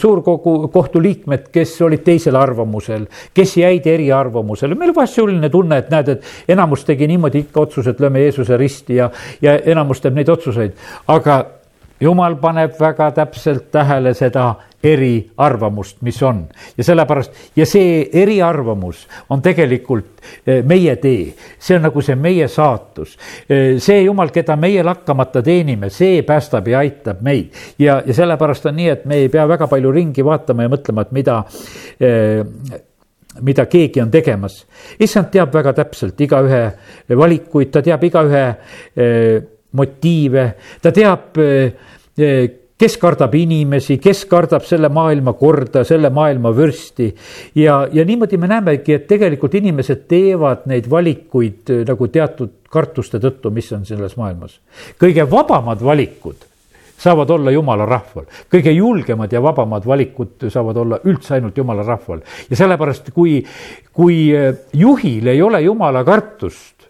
suurkogu 0.00 0.70
kohtu 0.72 1.02
liikmed, 1.02 1.50
kes 1.52 1.76
olid 1.84 2.00
teisel 2.06 2.29
teisel 2.30 2.38
arvamusel, 2.38 3.06
kes 3.34 3.56
jäid 3.56 3.86
eriarvamusele, 3.86 4.74
meil 4.78 4.94
vahest 4.94 5.18
selline 5.18 5.50
tunne, 5.50 5.78
et 5.78 5.90
näed, 5.90 6.08
et 6.08 6.54
enamus 6.54 6.84
tegi 6.84 7.08
niimoodi 7.10 7.46
ikka 7.46 7.60
otsuse, 7.66 7.90
et 7.90 8.00
lööme 8.00 8.22
Jeesuse 8.22 8.56
risti 8.56 8.98
ja, 9.00 9.10
ja 9.42 9.58
enamus 9.58 10.00
teeb 10.00 10.14
neid 10.14 10.28
otsuseid, 10.28 10.76
aga 11.08 11.40
jumal 12.00 12.36
paneb 12.40 12.78
väga 12.80 13.10
täpselt 13.16 13.70
tähele 13.72 14.14
seda 14.14 14.54
eriarvamust, 14.82 16.00
mis 16.00 16.22
on 16.22 16.44
ja 16.76 16.84
sellepärast 16.84 17.56
ja 17.56 17.66
see 17.68 18.08
eriarvamus 18.22 19.02
on 19.30 19.42
tegelikult 19.44 20.20
eh, 20.46 20.62
meie 20.64 20.96
tee, 20.96 21.34
see 21.60 21.76
on 21.76 21.84
nagu 21.84 22.02
see 22.04 22.16
meie 22.16 22.48
saatus. 22.48 23.16
Eh, 23.48 23.76
see 23.82 24.00
jumal, 24.06 24.32
keda 24.32 24.56
meie 24.56 24.84
lakkamata 24.84 25.42
teenime, 25.44 25.90
see 25.92 26.22
päästab 26.26 26.68
ja 26.72 26.80
aitab 26.80 27.20
meid 27.26 27.56
ja, 27.78 28.00
ja 28.06 28.16
sellepärast 28.16 28.70
on 28.70 28.78
nii, 28.80 28.88
et 28.94 29.04
me 29.04 29.20
ei 29.24 29.28
pea 29.32 29.44
väga 29.48 29.68
palju 29.68 29.92
ringi 29.92 30.24
vaatama 30.24 30.64
ja 30.64 30.72
mõtlema, 30.72 31.04
et 31.04 31.12
mida 31.12 31.42
eh, 32.00 32.40
mida 33.40 33.66
keegi 33.70 34.00
on 34.00 34.10
tegemas. 34.10 34.64
issand 35.00 35.28
teab 35.32 35.52
väga 35.54 35.74
täpselt 35.76 36.20
igaühe 36.20 36.62
valikuid, 37.16 37.70
ta 37.70 37.82
teab 37.84 38.02
igaühe 38.04 38.44
motiive, 39.76 40.46
ta 40.82 40.90
teab 40.92 41.38
kes 42.80 42.96
kardab 43.00 43.34
inimesi, 43.36 43.98
kes 44.00 44.24
kardab 44.30 44.64
selle 44.68 44.88
maailma 44.92 45.34
korda, 45.36 45.82
selle 45.84 46.10
maailma 46.14 46.52
vürsti. 46.56 47.10
ja, 47.54 47.82
ja 47.92 48.04
niimoodi 48.04 48.38
me 48.40 48.48
näemegi, 48.48 48.96
et 48.96 49.08
tegelikult 49.10 49.54
inimesed 49.60 50.06
teevad 50.08 50.64
neid 50.70 50.88
valikuid 50.90 51.74
äh, 51.74 51.82
nagu 51.88 52.08
teatud 52.08 52.56
kartuste 52.70 53.20
tõttu, 53.20 53.52
mis 53.52 53.68
on 53.76 53.84
selles 53.84 54.16
maailmas. 54.16 54.60
kõige 55.00 55.26
vabamad 55.30 55.82
valikud 55.84 56.46
saavad 57.00 57.30
olla 57.30 57.52
jumala 57.52 57.86
rahval. 57.88 58.24
kõige 58.52 58.72
julgemad 58.72 59.32
ja 59.32 59.42
vabamad 59.42 59.86
valikud 59.86 60.48
saavad 60.48 60.76
olla 60.76 61.00
üldse 61.04 61.34
ainult 61.36 61.56
jumala 61.56 61.84
rahval. 61.84 62.22
ja 62.50 62.56
sellepärast, 62.56 63.12
kui, 63.12 63.42
kui 63.92 64.30
äh, 64.32 64.54
juhil 64.72 65.26
ei 65.26 65.42
ole 65.42 65.60
jumala 65.66 66.04
kartust, 66.04 66.88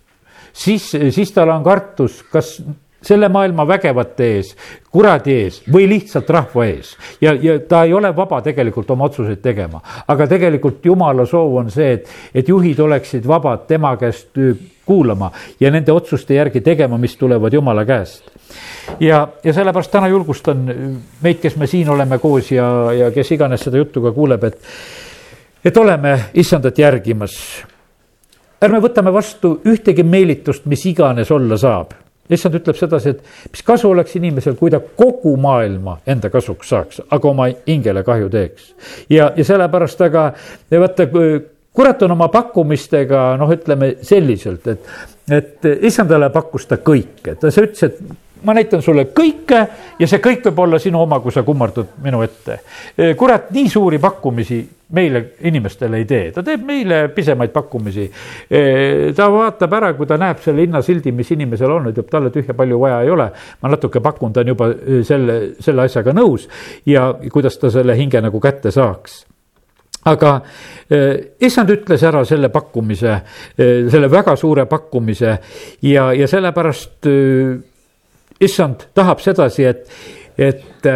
siis, 0.52 0.92
siis 1.10 1.34
tal 1.34 1.50
on 1.50 1.66
kartus, 1.66 2.22
kas 2.30 2.60
selle 3.02 3.28
maailma 3.28 3.66
vägevate 3.68 4.26
ees, 4.36 4.50
kuradi 4.92 5.36
ees 5.44 5.60
või 5.72 5.86
lihtsalt 5.88 6.30
rahva 6.30 6.66
ees. 6.68 6.92
ja, 7.20 7.32
ja 7.32 7.58
ta 7.68 7.84
ei 7.84 7.94
ole 7.94 8.12
vaba 8.16 8.40
tegelikult 8.44 8.90
oma 8.90 9.08
otsuseid 9.08 9.40
tegema, 9.42 9.80
aga 10.08 10.26
tegelikult 10.28 10.84
jumala 10.84 11.26
soov 11.26 11.56
on 11.62 11.70
see, 11.70 11.92
et, 11.96 12.10
et 12.34 12.48
juhid 12.48 12.80
oleksid 12.80 13.26
vabad 13.26 13.66
tema 13.68 13.96
käest 14.00 14.36
kuulama 14.90 15.30
ja 15.60 15.70
nende 15.70 15.92
otsuste 15.92 16.34
järgi 16.34 16.60
tegema, 16.60 16.98
mis 16.98 17.16
tulevad 17.16 17.52
jumala 17.52 17.84
käest. 17.84 18.30
ja, 19.00 19.28
ja 19.44 19.52
sellepärast 19.52 19.90
täna 19.90 20.08
julgustan 20.08 20.66
meid, 21.22 21.40
kes 21.40 21.56
me 21.56 21.66
siin 21.66 21.88
oleme 21.88 22.18
koos 22.18 22.52
ja, 22.52 22.92
ja 22.92 23.10
kes 23.14 23.32
iganes 23.32 23.64
seda 23.64 23.80
juttu 23.80 24.02
ka 24.02 24.12
kuuleb, 24.12 24.44
et, 24.44 24.58
et 25.64 25.76
oleme 25.76 26.18
issandat 26.34 26.78
järgimas. 26.78 27.38
ärme 28.60 28.82
võtame 28.82 29.12
vastu 29.12 29.60
ühtegi 29.64 30.02
meelitust, 30.02 30.66
mis 30.66 30.84
iganes 30.86 31.30
olla 31.30 31.56
saab 31.56 31.96
issand 32.34 32.58
ütleb 32.60 32.78
sedasi, 32.78 33.14
et 33.14 33.52
mis 33.52 33.62
kasu 33.66 33.90
oleks 33.90 34.16
inimesel, 34.20 34.56
kui 34.58 34.72
ta 34.72 34.80
kogu 34.80 35.36
maailma 35.40 35.98
enda 36.10 36.30
kasuks 36.32 36.74
saaks, 36.74 37.02
aga 37.10 37.30
oma 37.30 37.48
hingele 37.66 38.04
kahju 38.06 38.30
teeks. 38.32 38.74
ja, 39.10 39.32
ja 39.36 39.46
sellepärast, 39.46 40.00
aga 40.08 40.30
vaata, 40.70 41.06
kurat 41.72 42.02
on 42.02 42.16
oma 42.16 42.28
pakkumistega 42.32 43.34
noh, 43.40 43.52
ütleme 43.54 43.94
selliselt, 44.06 44.66
et, 44.72 44.90
et 45.30 45.70
issandale 45.90 46.30
pakkus 46.34 46.66
ta 46.70 46.80
kõike, 46.82 47.36
ta 47.38 47.52
ütles, 47.52 47.86
et 47.86 48.00
ma 48.44 48.54
näitan 48.56 48.82
sulle 48.82 49.06
kõike 49.16 49.60
ja 49.98 50.08
see 50.08 50.20
kõik 50.22 50.44
võib 50.48 50.58
olla 50.64 50.78
sinu 50.82 51.00
oma, 51.02 51.20
kui 51.20 51.32
sa 51.32 51.42
kummardud 51.46 51.96
minu 52.04 52.22
ette. 52.22 52.60
kurat 53.16 53.50
nii 53.54 53.68
suuri 53.68 53.98
pakkumisi 53.98 54.60
meile, 54.92 55.24
inimestele 55.46 56.00
ei 56.00 56.04
tee, 56.08 56.30
ta 56.34 56.42
teeb 56.42 56.64
meile 56.66 57.00
pisemaid 57.14 57.52
pakkumisi. 57.54 58.10
ta 59.16 59.30
vaatab 59.32 59.78
ära, 59.78 59.92
kui 59.94 60.06
ta 60.06 60.18
näeb 60.20 60.42
selle 60.44 60.66
hinnasildi, 60.66 61.12
mis 61.12 61.30
inimesel 61.36 61.70
on, 61.70 61.90
ütleb 61.92 62.10
talle 62.10 62.32
tühja 62.34 62.54
palju 62.56 62.80
vaja 62.80 63.02
ei 63.04 63.10
ole. 63.10 63.30
ma 63.62 63.72
natuke 63.72 64.00
pakun, 64.00 64.32
ta 64.32 64.44
on 64.44 64.54
juba 64.54 64.70
selle, 65.06 65.40
selle 65.60 65.86
asjaga 65.86 66.14
nõus 66.16 66.48
ja 66.86 67.12
kuidas 67.32 67.58
ta 67.58 67.70
selle 67.70 67.96
hinge 67.98 68.20
nagu 68.20 68.40
kätte 68.40 68.72
saaks 68.74 69.24
aga 70.08 70.38
issand 71.44 71.70
ütles 71.74 72.02
ära 72.08 72.22
selle 72.24 72.48
pakkumise, 72.48 73.18
selle 73.56 74.08
väga 74.10 74.32
suure 74.40 74.64
pakkumise 74.70 75.34
ja, 75.84 76.06
ja 76.16 76.28
sellepärast 76.30 77.08
issand 78.40 78.88
tahab 78.94 79.20
sedasi, 79.20 79.64
et, 79.64 79.88
et 80.38 80.88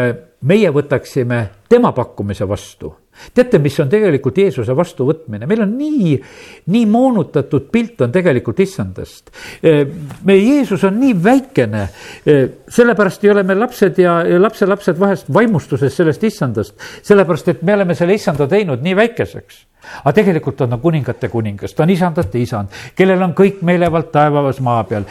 meie 0.44 0.70
võtaksime 0.70 1.40
tema 1.68 1.92
pakkumise 1.92 2.48
vastu 2.48 2.92
teate, 3.34 3.58
mis 3.62 3.76
on 3.82 3.90
tegelikult 3.92 4.38
Jeesuse 4.38 4.76
vastuvõtmine, 4.76 5.48
meil 5.50 5.64
on 5.64 5.74
nii, 5.78 6.14
nii 6.74 6.86
moonutatud 6.90 7.68
pilt 7.72 8.04
on 8.06 8.14
tegelikult 8.14 8.60
issandast. 8.64 9.30
meie 9.62 10.40
Jeesus 10.40 10.84
on 10.84 10.98
nii 11.00 11.14
väikene, 11.24 11.84
sellepärast 12.68 13.24
ei 13.24 13.34
ole 13.34 13.42
me 13.42 13.58
lapsed 13.58 13.98
ja, 14.02 14.20
ja 14.28 14.40
lapselapsed 14.42 14.98
vahest 15.00 15.30
vaimustuses 15.32 15.96
sellest 15.96 16.24
issandast, 16.24 16.74
sellepärast 17.02 17.54
et 17.54 17.62
me 17.62 17.74
oleme 17.74 17.94
selle 17.98 18.16
issanda 18.18 18.48
teinud 18.50 18.82
nii 18.84 18.96
väikeseks 18.96 19.62
aga 20.02 20.12
tegelikult 20.16 20.60
on 20.64 20.74
ta 20.74 20.78
kuningate 20.80 21.28
kuningas, 21.32 21.74
ta 21.74 21.84
on 21.84 21.92
isandate 21.94 22.40
isand, 22.42 22.72
kellel 22.96 23.22
on 23.26 23.34
kõik 23.36 23.62
meelevald 23.66 24.10
taevas 24.14 24.60
maa 24.64 24.84
peal, 24.88 25.06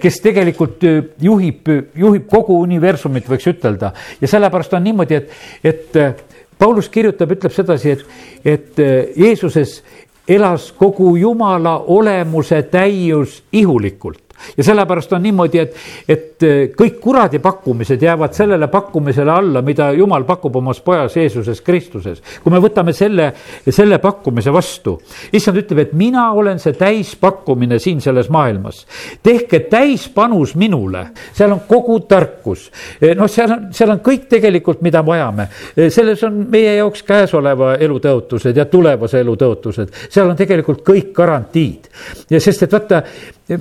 kes 0.00 0.20
tegelikult 0.24 0.84
juhib, 1.22 1.72
juhib 2.04 2.28
kogu 2.30 2.58
universumit, 2.64 3.28
võiks 3.30 3.48
ütelda. 3.52 3.92
ja 4.20 4.30
sellepärast 4.30 4.76
on 4.78 4.86
niimoodi, 4.88 5.20
et, 5.20 5.34
et 5.64 6.33
Paulus 6.58 6.88
kirjutab, 6.88 7.32
ütleb 7.34 7.52
sedasi, 7.52 7.90
et, 7.90 8.04
et 8.44 8.82
äh, 8.82 9.12
Jeesuses 9.16 9.82
elas 10.28 10.70
kogu 10.72 11.16
Jumala 11.16 11.78
olemuse 11.78 12.62
täius 12.62 13.42
ihulikult. 13.52 14.22
Ja 14.56 14.64
sellepärast 14.64 15.12
on 15.12 15.22
niimoodi, 15.22 15.58
et, 15.58 15.76
et 16.08 16.33
kõik 16.76 16.98
kuradi 17.02 17.38
pakkumised 17.42 18.02
jäävad 18.02 18.34
sellele 18.34 18.68
pakkumisele 18.72 19.30
alla, 19.30 19.62
mida 19.62 19.90
jumal 19.92 20.24
pakub 20.24 20.56
omas 20.56 20.80
pojas 20.80 21.16
Jeesuses 21.16 21.60
Kristuses. 21.60 22.22
kui 22.42 22.52
me 22.52 22.60
võtame 22.62 22.92
selle, 22.92 23.32
selle 23.68 23.98
pakkumise 23.98 24.52
vastu, 24.52 24.96
issand 25.32 25.58
ütleb, 25.62 25.78
et 25.78 25.92
mina 25.92 26.30
olen 26.32 26.58
see 26.58 26.72
täispakkumine 26.78 27.78
siin 27.78 28.00
selles 28.00 28.30
maailmas. 28.30 28.86
tehke 29.22 29.60
täispanus 29.70 30.54
minule, 30.54 31.06
seal 31.32 31.52
on 31.52 31.62
kogu 31.68 32.00
tarkus, 32.08 32.70
eh, 33.00 33.14
noh, 33.16 33.28
seal 33.28 33.52
on, 33.52 33.68
seal 33.72 33.90
on 33.90 34.00
kõik 34.00 34.28
tegelikult, 34.28 34.82
mida 34.82 35.04
vajame. 35.06 35.48
Eh, 35.76 35.90
selles 35.90 36.22
on 36.22 36.46
meie 36.50 36.76
jaoks 36.76 37.02
käesoleva 37.02 37.74
elu 37.74 37.98
tõotused 37.98 38.56
ja 38.56 38.64
tulevase 38.64 39.20
elu 39.20 39.36
tõotused, 39.36 39.94
seal 40.08 40.30
on 40.30 40.36
tegelikult 40.36 40.82
kõik 40.82 41.12
garantiid. 41.12 41.88
ja 42.30 42.40
sest, 42.40 42.62
et 42.62 42.72
vaata, 42.72 43.02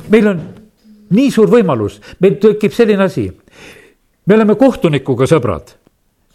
meil 0.10 0.28
on 0.28 0.42
nii 1.10 1.32
suur 1.32 1.52
võimalus, 1.52 2.00
meil 2.20 2.40
tekib 2.42 2.74
selline 2.74 3.04
asi. 3.04 3.32
me 4.26 4.36
oleme 4.36 4.56
kohtunikuga 4.56 5.28
sõbrad, 5.28 5.76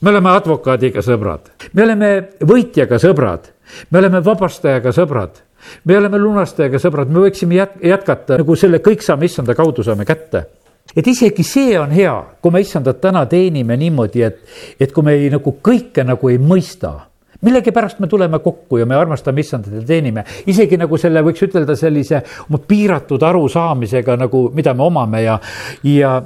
me 0.01 0.11
oleme 0.11 0.31
advokaadiga 0.31 1.03
sõbrad, 1.03 1.51
me 1.73 1.83
oleme 1.83 2.11
võitjaga 2.41 2.99
sõbrad, 2.99 3.53
me 3.91 3.99
oleme 3.99 4.21
vabastajaga 4.25 4.93
sõbrad. 4.93 5.45
Me 5.85 5.97
oleme 5.99 6.19
lunastajaga 6.23 6.79
sõbrad, 6.79 7.11
me 7.11 7.25
võiksime 7.25 7.57
jät-, 7.59 7.81
jätkata, 7.83 8.37
nagu 8.39 8.55
selle 8.57 8.79
kõik 8.79 9.03
saame 9.03 9.27
issanda 9.27 9.57
kaudu 9.59 9.83
saame 9.83 10.07
kätte. 10.07 10.45
et 10.97 11.07
isegi 11.07 11.43
see 11.43 11.79
on 11.79 11.91
hea, 11.91 12.15
kui 12.41 12.51
me 12.55 12.61
issandat 12.61 13.01
täna 13.01 13.27
teenime 13.27 13.77
niimoodi, 13.77 14.23
et, 14.23 14.39
et 14.81 14.93
kui 14.93 15.03
me 15.05 15.13
ei, 15.19 15.29
nagu 15.31 15.57
kõike 15.63 16.05
nagu 16.07 16.31
ei 16.31 16.39
mõista 16.39 17.08
millegipärast 17.41 17.99
me 17.99 18.07
tuleme 18.07 18.39
kokku 18.39 18.79
ja 18.79 18.87
me 18.87 18.97
armastame 18.97 19.41
issandat 19.41 19.75
ja 19.75 19.83
teenime, 19.87 20.25
isegi 20.47 20.79
nagu 20.81 20.99
selle 20.99 21.23
võiks 21.23 21.45
ütelda 21.47 21.77
sellise 21.79 22.23
oma 22.49 22.59
piiratud 22.67 23.23
arusaamisega 23.23 24.17
nagu, 24.19 24.49
mida 24.55 24.75
me 24.75 24.83
omame 24.87 25.23
ja, 25.23 25.39
ja, 25.87 26.17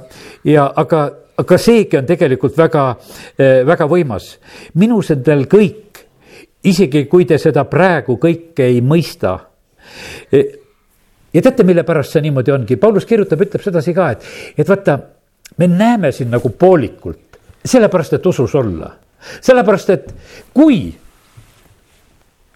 ja 0.49 0.65
aga, 0.75 1.03
aga 1.37 1.59
seegi 1.61 1.99
on 2.01 2.09
tegelikult 2.09 2.57
väga, 2.57 2.87
eh, 3.37 3.61
väga 3.67 3.87
võimas. 3.89 4.37
minus 4.73 5.11
on 5.13 5.23
teil 5.23 5.45
kõik, 5.51 6.01
isegi 6.63 7.05
kui 7.11 7.25
te 7.29 7.37
seda 7.37 7.65
praegu 7.69 8.17
kõike 8.17 8.65
ei 8.65 8.81
mõista 8.81 9.37
eh, 10.31 10.57
ja 11.33 11.41
teate, 11.41 11.63
mille 11.63 11.83
pärast 11.85 12.17
see 12.17 12.25
niimoodi 12.25 12.55
ongi, 12.55 12.79
Paulus 12.81 13.05
kirjutab, 13.05 13.45
ütleb 13.45 13.61
sedasi 13.61 13.93
ka, 13.93 14.09
et, 14.15 14.25
et 14.57 14.69
vaata, 14.69 14.97
me 15.57 15.69
näeme 15.69 16.11
siin 16.11 16.33
nagu 16.33 16.49
poolikult, 16.49 17.37
sellepärast 17.65 18.17
et 18.17 18.25
usus 18.25 18.55
olla. 18.57 18.89
Sellepärast, 19.41 19.89
et 19.93 20.09
kui 20.53 20.89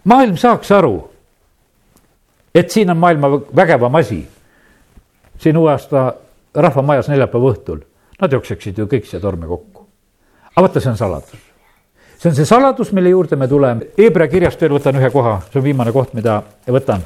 maailm 0.08 0.36
saaks 0.36 0.70
aru, 0.72 1.10
et 2.54 2.70
siin 2.70 2.90
on 2.90 2.96
maailma 2.96 3.30
vägevam 3.56 3.94
asi. 3.94 4.28
siin 5.38 5.56
uue 5.56 5.70
aasta 5.70 6.14
rahvamajas 6.54 7.08
neljapäeva 7.08 7.52
õhtul, 7.52 7.82
nad 8.20 8.32
jookseksid 8.32 8.78
ju 8.78 8.86
kõik 8.90 9.06
siia 9.06 9.20
tormi 9.20 9.46
kokku. 9.46 9.86
aga 10.54 10.64
vaata, 10.64 10.80
see 10.80 10.90
on 10.90 10.96
saladus. 10.96 11.44
see 12.18 12.30
on 12.30 12.36
see 12.36 12.48
saladus, 12.48 12.92
mille 12.92 13.08
juurde 13.08 13.36
me 13.36 13.48
tuleme. 13.48 13.92
Hebra 13.98 14.28
kirjast 14.28 14.60
veel 14.60 14.74
võtan 14.78 14.96
ühe 14.96 15.10
koha, 15.10 15.40
see 15.52 15.60
on 15.60 15.64
viimane 15.64 15.92
koht, 15.92 16.14
mida 16.14 16.42
võtan. 16.66 17.04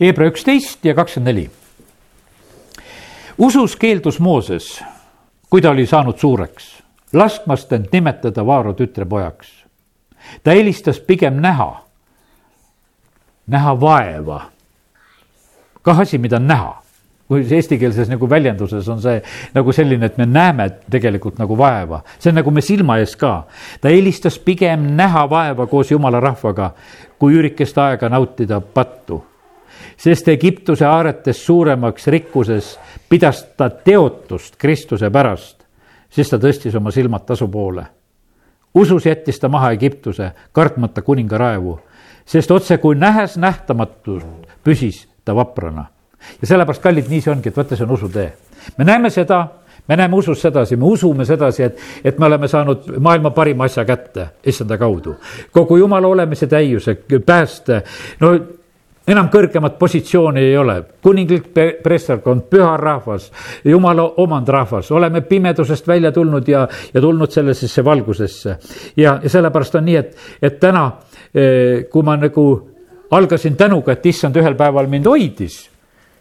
Hebra 0.00 0.30
üksteist 0.30 0.84
ja 0.84 0.94
kakskümmend 0.94 1.34
neli. 1.34 1.50
usus 3.38 3.76
keeldus 3.76 4.20
Mooses, 4.20 4.80
kui 5.50 5.60
ta 5.60 5.70
oli 5.70 5.86
saanud 5.86 6.18
suureks, 6.18 6.82
laskmast 7.12 7.72
end 7.72 7.90
nimetada 7.92 8.46
Vaaro 8.46 8.72
tütrepojaks. 8.72 9.48
ta 10.42 10.52
eelistas 10.52 11.00
pigem 11.00 11.42
näha 11.42 11.83
näha 13.46 13.80
vaeva. 13.80 14.50
kah 15.82 16.00
asi, 16.00 16.18
mida 16.18 16.38
näha 16.38 16.84
kui 17.28 17.44
eestikeelses 17.56 18.10
nagu 18.12 18.28
väljenduses 18.30 18.88
on 18.92 19.00
see 19.02 19.20
nagu 19.54 19.72
selline, 19.72 20.06
et 20.06 20.18
me 20.20 20.26
näeme 20.28 20.68
tegelikult 20.92 21.38
nagu 21.40 21.56
vaeva, 21.58 22.02
see 22.18 22.30
on 22.30 22.38
nagu 22.40 22.52
me 22.52 22.62
silma 22.64 22.98
ees 23.00 23.16
ka. 23.16 23.46
ta 23.80 23.88
eelistas 23.88 24.38
pigem 24.38 24.90
näha 24.96 25.24
vaeva 25.30 25.66
koos 25.66 25.90
jumala 25.90 26.20
rahvaga, 26.20 26.72
kui 27.18 27.34
üürikest 27.38 27.78
aega 27.80 28.08
nautida 28.08 28.60
pattu. 28.60 29.24
sest 29.96 30.28
Egiptuse 30.28 30.84
aaretes 30.86 31.46
suuremaks 31.46 32.06
rikkuses 32.06 32.78
pidas 33.08 33.44
ta 33.56 33.70
teotust 33.70 34.56
Kristuse 34.56 35.10
pärast, 35.10 35.64
siis 36.10 36.30
ta 36.30 36.36
tõstis 36.36 36.76
oma 36.76 36.90
silmad 36.90 37.24
tasu 37.26 37.48
poole. 37.48 37.86
usus 38.74 39.06
jättis 39.06 39.40
ta 39.40 39.48
maha 39.48 39.72
Egiptuse, 39.72 40.32
kartmata 40.52 41.02
kuninga 41.02 41.38
raevu 41.38 41.80
sest 42.26 42.50
otse 42.50 42.78
kui 42.78 42.94
nähes 42.94 43.36
nähtamatult 43.36 44.48
püsis 44.64 45.06
ta 45.24 45.34
vaprana. 45.34 45.84
ja 46.40 46.46
sellepärast, 46.46 46.82
kallid, 46.82 47.08
nii 47.08 47.20
see 47.20 47.32
ongi, 47.32 47.48
et 47.48 47.56
vaata, 47.56 47.76
see 47.76 47.84
on 47.84 47.90
usutee. 47.90 48.32
me 48.78 48.84
näeme 48.84 49.10
seda, 49.10 49.46
me 49.88 49.96
näeme 49.96 50.16
usus 50.16 50.40
sedasi, 50.40 50.76
me 50.76 50.84
usume 50.84 51.24
sedasi, 51.24 51.62
et, 51.62 51.78
et 52.04 52.18
me 52.18 52.26
oleme 52.26 52.48
saanud 52.48 52.88
maailma 53.00 53.30
parima 53.30 53.64
asja 53.64 53.84
kätte, 53.84 54.28
issanda 54.46 54.78
kaudu. 54.78 55.16
kogu 55.52 55.76
jumala 55.76 56.08
olemise 56.08 56.46
täiuse, 56.46 56.96
pääste, 57.26 57.82
no 58.20 58.38
enam 59.08 59.28
kõrgemat 59.28 59.76
positsiooni 59.78 60.40
ei 60.40 60.56
ole, 60.56 60.78
kuninglik 61.04 61.50
preesterkond, 61.82 62.46
püha 62.50 62.76
rahvas, 62.80 63.30
jumala 63.64 64.06
omandrahvas, 64.24 64.90
oleme 64.92 65.20
pimedusest 65.20 65.88
välja 65.88 66.12
tulnud 66.12 66.48
ja, 66.48 66.66
ja 66.94 67.00
tulnud 67.00 67.30
sellisesse 67.30 67.84
valgusesse. 67.84 68.56
ja, 68.96 69.18
ja 69.22 69.30
sellepärast 69.30 69.74
on 69.74 69.84
nii, 69.84 69.96
et, 69.96 70.16
et 70.42 70.60
täna 70.60 70.90
kui 71.90 72.02
ma 72.06 72.14
nagu 72.16 72.44
algasin 73.10 73.56
tänuga, 73.56 73.94
et 73.94 74.06
issand 74.06 74.36
ühel 74.38 74.56
päeval 74.58 74.88
mind 74.90 75.08
hoidis, 75.10 75.58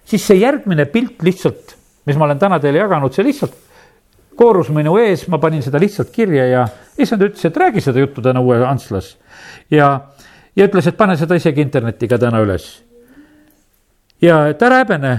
siis 0.06 0.26
see 0.28 0.40
järgmine 0.42 0.86
pilt 0.92 1.22
lihtsalt, 1.26 1.76
mis 2.06 2.18
ma 2.20 2.28
olen 2.28 2.40
täna 2.42 2.60
teile 2.62 2.82
jaganud, 2.82 3.14
see 3.14 3.26
lihtsalt 3.26 3.56
koorus 4.38 4.72
minu 4.74 4.96
ees, 5.02 5.28
ma 5.30 5.38
panin 5.42 5.62
seda 5.64 5.80
lihtsalt 5.82 6.10
kirja 6.14 6.48
ja 6.50 6.64
issand 6.98 7.26
ütles, 7.28 7.46
et 7.46 7.58
räägi 7.58 7.84
seda 7.86 8.02
juttu 8.02 8.22
täna 8.26 8.42
uue 8.42 8.58
Antslas. 8.66 9.18
ja, 9.72 10.10
ja 10.56 10.66
ütles, 10.68 10.88
et 10.90 10.98
pane 10.98 11.18
seda 11.18 11.38
isegi 11.38 11.62
internetti 11.62 12.10
ka 12.10 12.18
täna 12.18 12.42
üles. 12.42 12.84
ja 14.22 14.48
et 14.50 14.62
ära 14.62 14.82
häbene 14.82 15.14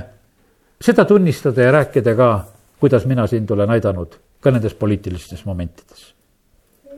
seda 0.83 1.05
tunnistada 1.05 1.63
ja 1.63 1.73
rääkida 1.79 2.17
ka, 2.19 2.33
kuidas 2.81 3.07
mina 3.07 3.27
sind 3.27 3.51
olen 3.51 3.71
aidanud 3.71 4.19
ka 4.41 4.51
nendes 4.51 4.75
poliitilistes 4.75 5.45
momentides. 5.45 6.15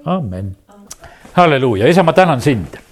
amen. 0.05 0.57
halleluuja, 1.32 1.88
isa, 1.88 2.03
ma 2.03 2.12
tänan 2.12 2.40
sind 2.40 2.86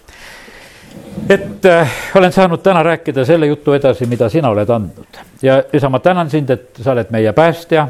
et 1.28 1.64
äh, 1.64 1.92
olen 2.14 2.32
saanud 2.32 2.62
täna 2.62 2.82
rääkida 2.82 3.24
selle 3.24 3.46
jutu 3.46 3.72
edasi, 3.72 4.06
mida 4.06 4.28
sina 4.28 4.48
oled 4.50 4.70
andnud. 4.70 5.20
Ja 5.42 5.62
isa, 5.72 5.88
ma 5.88 5.98
tänan 5.98 6.30
sind, 6.30 6.50
et 6.50 6.80
sa 6.82 6.92
oled 6.92 7.10
meie 7.10 7.32
päästja 7.32 7.88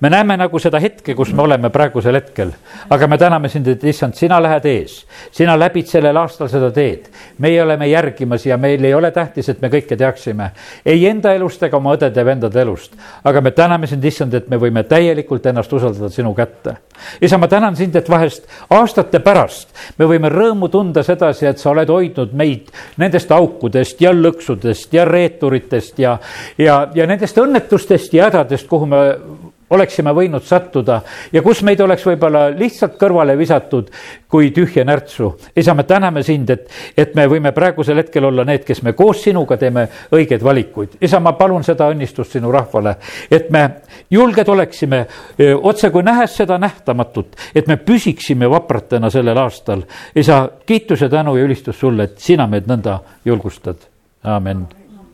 me 0.00 0.10
näeme 0.10 0.36
nagu 0.36 0.58
seda 0.62 0.78
hetke, 0.80 1.14
kus 1.14 1.32
me 1.34 1.42
oleme 1.42 1.70
praegusel 1.74 2.14
hetkel, 2.14 2.52
aga 2.90 3.06
me 3.10 3.18
täname 3.18 3.48
sind, 3.50 3.66
et 3.68 3.84
issand, 3.90 4.14
sina 4.14 4.38
lähed 4.42 4.66
ees, 4.70 5.00
sina 5.34 5.56
läbid 5.58 5.88
sellel 5.90 6.16
aastal 6.16 6.50
seda 6.50 6.70
teed. 6.74 7.08
meie 7.38 7.62
oleme 7.62 7.88
järgimas 7.88 8.46
ja 8.46 8.56
meil 8.56 8.84
ei 8.84 8.94
ole 8.94 9.10
tähtis, 9.10 9.48
et 9.48 9.60
me 9.62 9.68
kõike 9.68 9.96
teaksime, 9.96 10.50
ei 10.86 11.06
enda 11.06 11.32
elust 11.34 11.62
ega 11.62 11.76
oma 11.76 11.94
õdede-vendade 11.96 12.60
elust, 12.60 12.94
aga 13.24 13.40
me 13.40 13.50
täname 13.50 13.86
sind, 13.86 14.04
issand, 14.04 14.34
et 14.34 14.48
me 14.48 14.56
võime 14.56 14.84
täielikult 14.84 15.46
ennast 15.46 15.72
usaldada 15.72 16.08
sinu 16.08 16.34
kätte. 16.34 16.76
isa, 17.20 17.38
ma 17.38 17.48
tänan 17.48 17.76
sind, 17.76 17.96
et 17.96 18.08
vahest 18.10 18.46
aastate 18.70 19.20
pärast 19.20 19.74
me 19.98 20.06
võime 20.06 20.28
rõõmu 20.28 20.68
tunda 20.70 21.02
sedasi, 21.02 21.46
et 21.46 21.58
sa 21.58 21.70
oled 21.70 21.88
hoidnud 21.88 22.32
meid 22.32 22.70
nendest 22.96 23.30
aukudest 23.32 24.00
ja 24.00 24.12
lõksudest 24.12 24.92
ja 24.92 25.04
reeturitest 25.04 25.98
ja, 25.98 26.18
ja, 26.58 26.80
ja 26.94 27.06
nendest 27.06 27.38
õnnetustest 27.38 28.14
ja 28.14 28.28
hädadest, 28.28 28.68
kuhu 28.68 28.86
me 28.86 28.98
oleksime 29.70 30.12
võinud 30.14 30.44
sattuda 30.44 31.00
ja 31.32 31.42
kus 31.42 31.62
meid 31.66 31.80
oleks 31.80 32.04
võib-olla 32.06 32.48
lihtsalt 32.54 32.96
kõrvale 33.00 33.36
visatud 33.38 33.90
kui 34.28 34.50
tühja 34.54 34.84
närtsu. 34.84 35.32
isa, 35.56 35.74
me 35.74 35.84
täname 35.84 36.22
sind, 36.22 36.50
et, 36.50 36.70
et 36.96 37.14
me 37.14 37.26
võime 37.28 37.52
praegusel 37.52 38.00
hetkel 38.02 38.24
olla 38.24 38.44
need, 38.44 38.64
kes 38.64 38.82
me 38.82 38.92
koos 38.92 39.22
sinuga 39.22 39.56
teeme 39.56 39.88
õigeid 40.12 40.44
valikuid. 40.44 40.96
isa, 41.00 41.20
ma 41.20 41.32
palun 41.32 41.64
seda 41.64 41.90
õnnistust 41.92 42.38
sinu 42.38 42.52
rahvale, 42.52 42.96
et 43.30 43.50
me 43.50 43.64
julged 44.10 44.48
oleksime 44.48 45.04
otse 45.62 45.90
kui 45.90 46.02
nähes 46.02 46.36
seda 46.36 46.58
nähtamatut, 46.58 47.36
et 47.54 47.66
me 47.66 47.76
püsiksime 47.76 48.50
vapratena 48.50 49.10
sellel 49.10 49.38
aastal. 49.38 49.84
isa, 50.14 50.48
kiitus 50.66 51.00
ja 51.00 51.08
tänu 51.08 51.36
ja 51.36 51.44
ülistus 51.44 51.80
sulle, 51.80 52.08
et 52.08 52.18
sina 52.18 52.46
meid 52.46 52.66
nõnda 52.68 53.00
julgustad. 53.24 53.88
amin 54.22 54.77